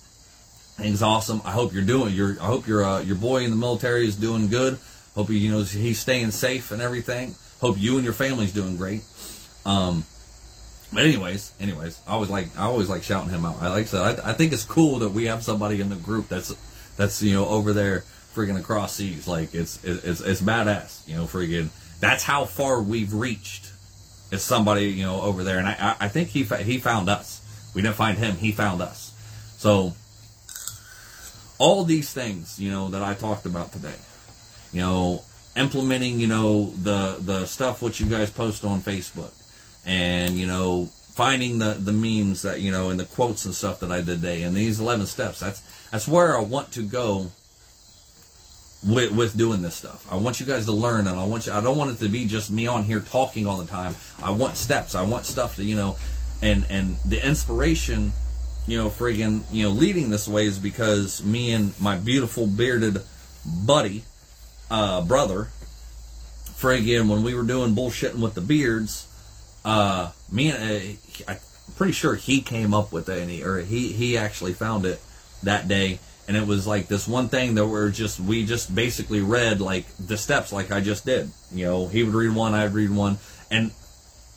Things 0.77 1.03
awesome. 1.03 1.41
I 1.45 1.51
hope 1.53 1.73
you're 1.73 1.83
doing. 1.83 2.15
Your 2.15 2.37
I 2.41 2.47
hope 2.47 2.67
your 2.67 2.85
uh, 2.85 3.01
your 3.01 3.17
boy 3.17 3.45
in 3.45 3.51
the 3.51 3.57
military 3.57 4.07
is 4.07 4.17
doing 4.17 4.49
good. 4.49 4.79
Hope 5.15 5.29
he, 5.29 5.39
you 5.39 5.51
know 5.51 5.63
he's 5.63 5.99
staying 5.99 6.31
safe 6.31 6.71
and 6.71 6.83
everything. 6.83 7.35
Hope 7.61 7.77
you 7.79 7.97
and 7.97 8.05
your 8.05 8.13
family's 8.13 8.53
doing 8.53 8.77
great. 8.77 9.03
Um, 9.65 10.05
but 10.93 11.05
anyways, 11.05 11.53
anyways, 11.61 12.01
I 12.07 12.13
always 12.13 12.31
like 12.31 12.57
I 12.59 12.65
always 12.65 12.89
like 12.89 13.03
shouting 13.03 13.31
him 13.31 13.45
out. 13.45 13.57
I 13.61 13.69
like 13.69 13.87
said 13.87 14.21
I, 14.21 14.31
I 14.31 14.33
think 14.33 14.53
it's 14.53 14.65
cool 14.65 15.01
that 15.01 15.11
we 15.11 15.27
have 15.27 15.43
somebody 15.43 15.81
in 15.81 15.89
the 15.89 15.97
group 15.97 16.29
that's 16.29 16.55
that's 16.97 17.23
you 17.23 17.35
know 17.35 17.47
over 17.47 17.73
there 17.73 18.05
freaking 18.35 18.59
across 18.59 18.95
seas. 18.95 19.29
Like 19.29 19.55
it's 19.55 19.83
it's 19.85 20.21
it's 20.21 20.41
badass. 20.41 21.07
You 21.07 21.17
know, 21.17 21.25
freaking 21.25 21.69
that's 22.01 22.25
how 22.25 22.45
far 22.45 22.83
we've 22.83 23.15
reached. 23.15 23.73
Is 24.33 24.43
somebody 24.43 24.87
you 24.87 25.05
know 25.05 25.21
over 25.23 25.43
there, 25.45 25.59
and 25.59 25.69
I 25.69 25.97
I 26.01 26.09
think 26.09 26.29
he 26.29 26.45
he 26.45 26.79
found 26.79 27.09
us. 27.09 27.41
We 27.75 27.83
didn't 27.83 27.97
find 27.97 28.19
him. 28.19 28.37
He 28.37 28.53
found 28.53 28.81
us. 28.81 29.13
So 29.59 29.95
all 31.59 31.85
these 31.85 32.13
things 32.13 32.59
you 32.59 32.71
know 32.71 32.89
that 32.91 33.03
I 33.03 33.15
talked 33.15 33.47
about 33.47 33.73
today, 33.73 33.99
you 34.73 34.81
know, 34.81 35.23
implementing, 35.57 36.21
you 36.21 36.27
know, 36.27 36.71
the 36.71 37.17
the 37.21 37.47
stuff 37.47 37.83
what 37.83 37.99
you 38.01 38.07
guys 38.07 38.31
post 38.31 38.65
on 38.65 38.81
Facebook, 38.81 39.33
and 39.85 40.39
you 40.39 40.47
know, 40.47 40.87
finding 40.87 41.59
the 41.59 41.75
the 41.75 41.93
memes 41.93 42.43
that 42.43 42.61
you 42.61 42.71
know 42.71 42.91
and 42.91 42.99
the 42.99 43.05
quotes 43.05 43.45
and 43.45 43.55
stuff 43.55 43.81
that 43.81 43.91
I 43.91 43.99
did 43.99 44.21
today, 44.21 44.43
and 44.43 44.57
these 44.57 44.81
eleven 44.81 45.07
steps. 45.07 45.41
That's 45.41 45.61
that's 45.91 46.09
where 46.09 46.37
I 46.37 46.41
want 46.41 46.73
to 46.73 46.83
go 46.83 47.31
with 48.87 49.13
with 49.13 49.37
doing 49.37 49.63
this 49.63 49.75
stuff. 49.75 50.07
I 50.11 50.17
want 50.17 50.41
you 50.41 50.47
guys 50.47 50.67
to 50.67 50.73
learn, 50.73 51.07
and 51.07 51.19
I 51.19 51.25
want 51.25 51.47
you. 51.47 51.53
I 51.53 51.61
don't 51.61 51.77
want 51.77 51.91
it 51.91 51.99
to 52.05 52.09
be 52.09 52.27
just 52.27 52.51
me 52.51 52.67
on 52.67 52.85
here 52.85 53.01
talking 53.01 53.47
all 53.47 53.59
the 53.59 53.67
time. 53.67 53.95
I 54.23 54.31
want 54.31 54.57
steps. 54.57 54.95
I 54.95 55.03
want 55.03 55.27
stuff 55.27 55.57
to 55.57 55.65
you 55.65 55.77
know, 55.77 55.97
and 56.43 56.67
and 56.71 56.97
the 57.05 57.25
inspiration. 57.27 58.13
You 58.67 58.77
know, 58.77 58.89
friggin', 58.89 59.43
you 59.51 59.65
know, 59.65 59.71
leading 59.71 60.11
this 60.11 60.29
way 60.29 60.47
is 60.47 60.59
because 60.59 61.25
me 61.25 61.53
and 61.53 61.73
my 61.81 61.97
beautiful 61.97 62.47
bearded 62.47 63.03
buddy, 63.45 64.05
uh, 64.71 65.01
brother, 65.01 65.49
friggin', 66.53 67.09
when 67.09 67.25
we 67.25 67.35
were 67.35 67.43
doing 67.43 67.75
bullshitting 67.75 68.21
with 68.21 68.35
the 68.35 68.43
beards, 68.43 69.09
uh, 69.65 70.11
me 70.31 70.51
and 70.51 70.99
uh, 71.29 71.33
I'm 71.33 71.39
pretty 71.77 71.93
sure 71.93 72.15
he 72.15 72.41
came 72.41 72.75
up 72.75 72.93
with 72.93 73.09
it, 73.09 73.19
and 73.19 73.31
he, 73.31 73.43
or 73.43 73.59
he 73.59 73.93
he 73.93 74.17
actually 74.17 74.53
found 74.53 74.87
it 74.87 75.01
that 75.43 75.69
day, 75.69 75.99
and 76.29 76.37
it 76.37 76.47
was 76.47 76.67
like 76.67 76.89
this 76.89 77.09
one 77.09 77.29
thing 77.29 77.55
that 77.55 77.67
we're 77.67 77.91
just 77.91 78.21
we 78.21 78.45
just 78.45 78.75
basically 78.75 79.21
read 79.21 79.61
like 79.61 79.87
the 79.99 80.17
steps, 80.17 80.53
like 80.53 80.71
I 80.71 80.81
just 80.81 81.05
did. 81.05 81.31
You 81.53 81.67
know, 81.67 81.89
he 81.89 82.03
would 82.03 82.15
read 82.15 82.35
one, 82.35 82.55
I'd 82.55 82.75
read 82.75 82.91
one, 82.91 83.19
and 83.51 83.73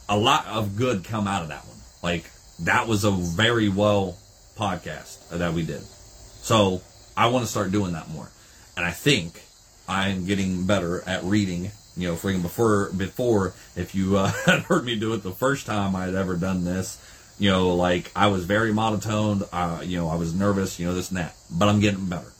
a 0.09 0.17
lot 0.17 0.45
of 0.47 0.75
good 0.75 1.03
come 1.03 1.27
out 1.27 1.43
of 1.43 1.49
that 1.49 1.65
one. 1.65 1.77
Like 2.01 2.29
that 2.61 2.87
was 2.87 3.03
a 3.03 3.11
very 3.11 3.69
well 3.69 4.17
podcast 4.57 5.29
that 5.29 5.53
we 5.53 5.63
did. 5.63 5.81
So 5.81 6.81
I 7.15 7.27
want 7.27 7.45
to 7.45 7.51
start 7.51 7.71
doing 7.71 7.93
that 7.93 8.09
more, 8.09 8.29
and 8.75 8.85
I 8.85 8.91
think 8.91 9.41
I'm 9.87 10.25
getting 10.25 10.65
better 10.65 11.03
at 11.07 11.23
reading. 11.23 11.71
You 11.95 12.07
know, 12.07 12.15
freaking 12.15 12.41
before 12.41 12.91
before 12.91 13.53
if 13.75 13.93
you 13.93 14.17
uh, 14.17 14.31
had 14.45 14.61
heard 14.63 14.85
me 14.85 14.97
do 14.97 15.13
it 15.13 15.23
the 15.23 15.31
first 15.31 15.65
time 15.65 15.95
I 15.95 16.05
had 16.05 16.15
ever 16.15 16.35
done 16.35 16.65
this, 16.65 16.97
you 17.39 17.49
know, 17.49 17.75
like 17.75 18.11
I 18.15 18.27
was 18.27 18.45
very 18.45 18.73
monotone. 18.73 19.43
Uh, 19.51 19.81
you 19.83 19.97
know, 19.97 20.09
I 20.09 20.15
was 20.15 20.33
nervous. 20.33 20.79
You 20.79 20.87
know, 20.87 20.93
this 20.93 21.09
and 21.09 21.17
that, 21.17 21.35
but 21.51 21.69
I'm 21.69 21.79
getting 21.79 22.05
better. 22.05 22.31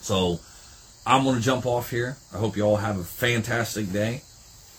So 0.00 0.40
I'm 1.06 1.24
gonna 1.24 1.40
jump 1.40 1.66
off 1.66 1.90
here. 1.90 2.16
I 2.32 2.38
hope 2.38 2.56
you 2.56 2.62
all 2.62 2.76
have 2.76 2.98
a 2.98 3.04
fantastic 3.04 3.92
day. 3.92 4.22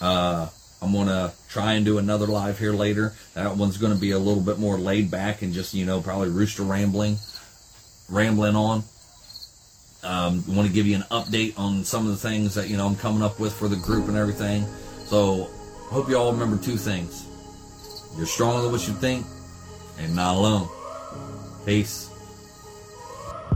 Uh, 0.02 0.50
I'm 0.82 0.92
gonna 0.92 1.34
try 1.50 1.74
and 1.74 1.86
do 1.86 1.98
another 1.98 2.28
live 2.28 2.60
here 2.60 2.74
later. 2.74 3.14
That 3.36 3.56
one's 3.58 3.78
gonna 3.78 3.96
be 3.96 4.12
a 4.12 4.20
little 4.20 4.44
bit 4.44 4.60
more 4.60 4.78
laid 4.78 5.10
back 5.12 5.42
and 5.42 5.54
just 5.54 5.74
you 5.74 5.86
know 5.86 6.02
probably 6.02 6.30
rooster 6.30 6.64
rambling, 6.64 7.18
rambling 8.10 8.56
on. 8.56 8.84
Um, 10.04 10.44
want 10.48 10.68
to 10.68 10.74
give 10.74 10.86
you 10.86 10.96
an 10.96 11.06
update 11.12 11.58
on 11.58 11.84
some 11.84 12.06
of 12.06 12.12
the 12.12 12.30
things 12.30 12.54
that 12.56 12.70
you 12.70 12.78
know 12.78 12.86
I'm 12.86 12.96
coming 12.96 13.22
up 13.22 13.40
with 13.40 13.54
for 13.54 13.68
the 13.68 13.78
group 13.78 14.08
and 14.08 14.18
everything. 14.18 14.66
So 15.06 15.50
hope 15.90 16.10
you 16.10 16.18
all 16.18 16.32
remember 16.32 16.58
two 16.58 16.78
things: 16.78 17.28
you're 18.18 18.26
stronger 18.26 18.62
than 18.64 18.72
what 18.72 18.88
you 18.88 18.94
think, 18.94 19.26
and 20.00 20.16
not 20.16 20.36
alone. 20.36 20.68
Peace. 21.66 22.13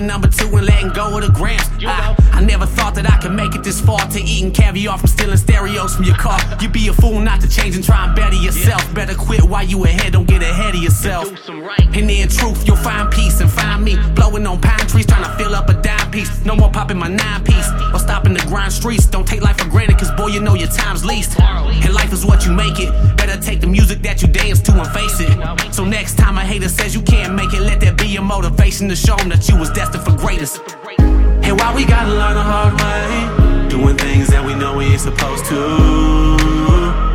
the 0.00 0.06
number 0.06 0.28
two 0.28 0.48
and 0.56 0.66
letting 0.66 0.88
go 0.90 1.16
of 1.16 1.22
the 1.22 1.32
grams. 1.32 1.62
I, 1.84 2.16
I 2.32 2.40
never 2.42 2.66
thought 2.66 2.94
that 2.94 3.08
I 3.08 3.18
could 3.18 3.32
make 3.32 3.54
it 3.54 3.62
this 3.62 3.80
far 3.80 3.98
to 3.98 4.20
eating 4.20 4.50
caviar 4.50 4.98
from 4.98 5.08
stealing 5.08 5.36
stereos 5.36 5.94
from 5.94 6.04
your 6.04 6.16
car. 6.16 6.38
You'd 6.60 6.72
be 6.72 6.88
a 6.88 6.92
fool 6.92 7.20
not 7.20 7.40
to 7.42 7.48
change 7.48 7.76
and 7.76 7.84
try 7.84 8.06
and 8.06 8.16
better 8.16 8.36
yourself. 8.36 8.82
Better 8.94 9.14
quit 9.14 9.42
while 9.42 9.64
you 9.64 9.84
ahead, 9.84 10.12
don't 10.14 10.26
get 10.26 10.42
ahead 10.42 10.74
of 10.74 10.82
yourself. 10.82 11.28
Do 11.28 11.36
some 11.36 11.60
right. 11.62 11.80
And 11.96 12.10
in 12.10 12.28
truth, 12.28 12.66
you'll 12.66 12.76
find 12.76 13.10
peace 13.10 13.40
and 13.40 13.50
find 13.50 13.84
me 13.84 13.96
blowing 14.14 14.46
on 14.46 14.60
pine 14.60 14.86
trees, 14.86 15.06
trying 15.06 15.24
to 15.24 15.32
fill 15.36 15.54
up 15.54 15.68
a 15.68 15.74
dime 15.74 15.99
No 16.44 16.56
more 16.56 16.70
popping 16.70 16.98
my 16.98 17.06
nine 17.06 17.44
piece 17.44 17.70
or 17.92 17.98
stopping 18.00 18.32
the 18.32 18.44
grind 18.48 18.72
streets. 18.72 19.06
Don't 19.06 19.26
take 19.26 19.42
life 19.42 19.58
for 19.58 19.68
granted, 19.68 19.98
cause 19.98 20.10
boy, 20.12 20.28
you 20.28 20.40
know 20.40 20.54
your 20.54 20.68
time's 20.68 21.04
least. 21.04 21.38
And 21.38 21.94
life 21.94 22.12
is 22.12 22.26
what 22.26 22.44
you 22.44 22.52
make 22.52 22.80
it. 22.80 22.90
Better 23.16 23.40
take 23.40 23.60
the 23.60 23.68
music 23.68 24.02
that 24.02 24.20
you 24.20 24.28
dance 24.28 24.60
to 24.62 24.72
and 24.72 24.88
face 24.88 25.20
it. 25.20 25.72
So 25.72 25.84
next 25.84 26.18
time 26.18 26.36
a 26.36 26.40
hater 26.40 26.68
says 26.68 26.94
you 26.94 27.02
can't 27.02 27.34
make 27.34 27.54
it, 27.54 27.60
let 27.60 27.80
that 27.80 27.96
be 27.96 28.08
your 28.08 28.22
motivation 28.22 28.88
to 28.88 28.96
show 28.96 29.16
them 29.16 29.28
that 29.28 29.48
you 29.48 29.56
was 29.56 29.70
destined 29.70 30.04
for 30.04 30.16
greatness. 30.16 30.58
And 30.98 31.58
why 31.58 31.74
we 31.74 31.84
gotta 31.84 32.10
learn 32.10 32.34
the 32.34 32.42
hard 32.42 32.74
way, 32.80 33.68
doing 33.68 33.96
things 33.96 34.28
that 34.28 34.44
we 34.44 34.54
know 34.54 34.78
we 34.78 34.86
ain't 34.86 35.00
supposed 35.00 35.44
to. 35.46 37.09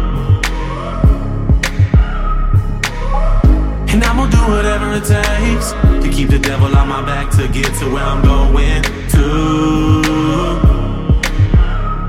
And 3.95 4.03
I'm 4.03 4.17
gonna 4.17 4.29
do 4.29 4.43
whatever 4.51 4.91
it 4.91 5.05
takes 5.05 5.71
to 6.03 6.11
keep 6.11 6.27
the 6.27 6.37
devil 6.37 6.67
on 6.75 6.89
my 6.89 7.01
back 7.01 7.31
to 7.37 7.47
get 7.47 7.73
to 7.79 7.85
where 7.93 8.03
I'm 8.03 8.21
going 8.21 8.83
to. 8.83 9.25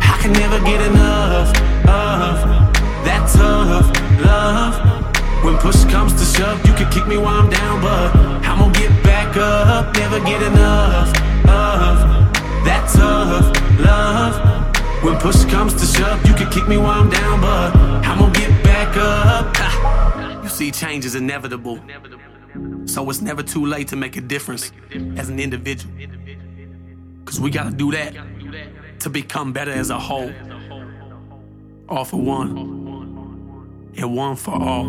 I 0.03 0.19
can 0.21 0.33
never 0.33 0.59
get 0.67 0.81
enough 0.83 1.49
of 1.87 2.43
that 3.07 3.31
tough 3.31 3.87
love. 4.21 4.75
When 5.45 5.57
push 5.59 5.85
comes 5.85 6.13
to 6.15 6.25
shove, 6.25 6.59
you 6.67 6.75
can 6.75 6.91
kick 6.91 7.07
me 7.07 7.19
while 7.19 7.39
I'm 7.39 7.51
down, 7.51 7.81
but 7.81 8.17
I'm 8.45 8.59
gonna 8.59 8.73
get 8.73 8.91
back 9.05 9.37
up. 9.37 9.95
Never 9.95 10.19
get 10.19 10.43
enough 10.43 11.11
of 11.47 11.95
that 12.67 12.91
tough 12.99 13.47
love. 13.79 14.35
When 15.05 15.17
push 15.21 15.45
comes 15.45 15.73
to 15.75 15.87
shove, 15.87 16.27
you 16.27 16.35
can 16.35 16.51
kick 16.51 16.67
me 16.67 16.79
while 16.79 17.01
I'm 17.01 17.11
down, 17.11 17.41
but 17.41 17.77
I'm 18.05 18.19
gonna 18.19 18.33
get 18.33 18.65
back 18.65 18.97
up. 18.97 19.96
See, 20.57 20.71
change 20.71 21.05
is 21.05 21.15
inevitable. 21.15 21.79
So 22.87 23.11
it's 23.11 23.21
never 23.21 23.43
too 23.43 23.67
late 23.67 23.89
to 23.89 23.97
make 23.97 24.17
a 24.17 24.23
difference 24.23 24.73
as 25.19 25.29
an 25.29 25.39
individual. 25.39 25.95
Cause 27.27 27.39
we 27.39 27.51
gotta 27.51 27.77
do 27.77 27.93
that 27.93 28.15
to 29.01 29.11
become 29.11 29.53
better 29.53 29.71
as 29.71 29.91
a 29.91 29.99
whole. 29.99 30.33
All 31.91 32.07
for 32.07 32.23
one, 32.23 32.57
and 33.99 34.17
one 34.17 34.37
for 34.37 34.55
all. 34.55 34.87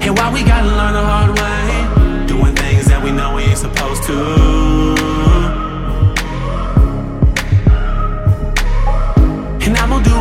And 0.00 0.16
why 0.16 0.32
we 0.32 0.44
gotta 0.44 0.68
learn 0.68 0.92
the 0.92 1.02
hard 1.02 1.36
way, 1.40 2.26
doing 2.28 2.54
things 2.54 2.86
that 2.86 3.02
we 3.02 3.10
know 3.10 3.34
we 3.34 3.42
ain't 3.42 3.58
supposed 3.58 4.04
to. 4.04 5.17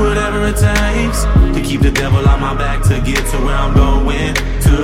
Whatever 0.01 0.45
it 0.47 0.57
takes 0.57 1.23
to 1.55 1.61
keep 1.63 1.81
the 1.81 1.91
devil 1.91 2.27
on 2.27 2.39
my 2.39 2.53
back 2.55 2.81
to 2.83 2.99
get 3.01 3.25
to 3.31 3.37
where 3.37 3.55
I'm 3.55 3.73
going 3.73 4.33
to. 4.67 4.77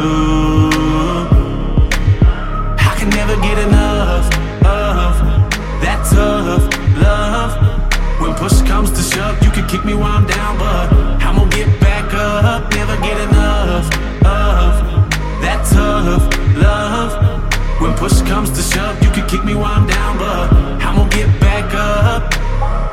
I 2.79 2.95
can 2.97 3.09
never 3.09 3.35
get 3.41 3.57
enough 3.67 4.25
of 4.65 5.13
that 5.81 5.99
tough 6.09 6.65
love. 6.97 7.53
When 8.21 8.33
push 8.35 8.61
comes 8.61 8.91
to 8.91 9.01
shove, 9.01 9.41
you 9.43 9.51
can 9.51 9.67
kick 9.67 9.85
me 9.85 9.93
while 9.93 10.17
I'm 10.17 10.25
down, 10.25 10.57
but 10.57 10.91
I'm 11.23 11.35
gonna 11.37 11.49
get 11.49 11.79
back 11.79 12.13
up. 12.13 12.73
Never 12.73 12.95
get 12.97 13.19
enough 13.29 13.85
of 14.25 14.71
that 15.43 15.65
tough 15.69 16.23
love. 16.57 17.11
When 17.81 17.93
push 17.97 18.21
comes 18.21 18.49
to 18.51 18.61
shove, 18.61 19.01
you 19.03 19.11
can 19.11 19.27
kick 19.27 19.43
me 19.43 19.53
while 19.55 19.73
I'm 19.73 19.87
down, 19.87 20.17
but 20.17 20.53
I'm 20.81 20.95
gonna 20.95 21.09
get 21.09 21.39
back 21.39 21.73
up. 21.73 22.92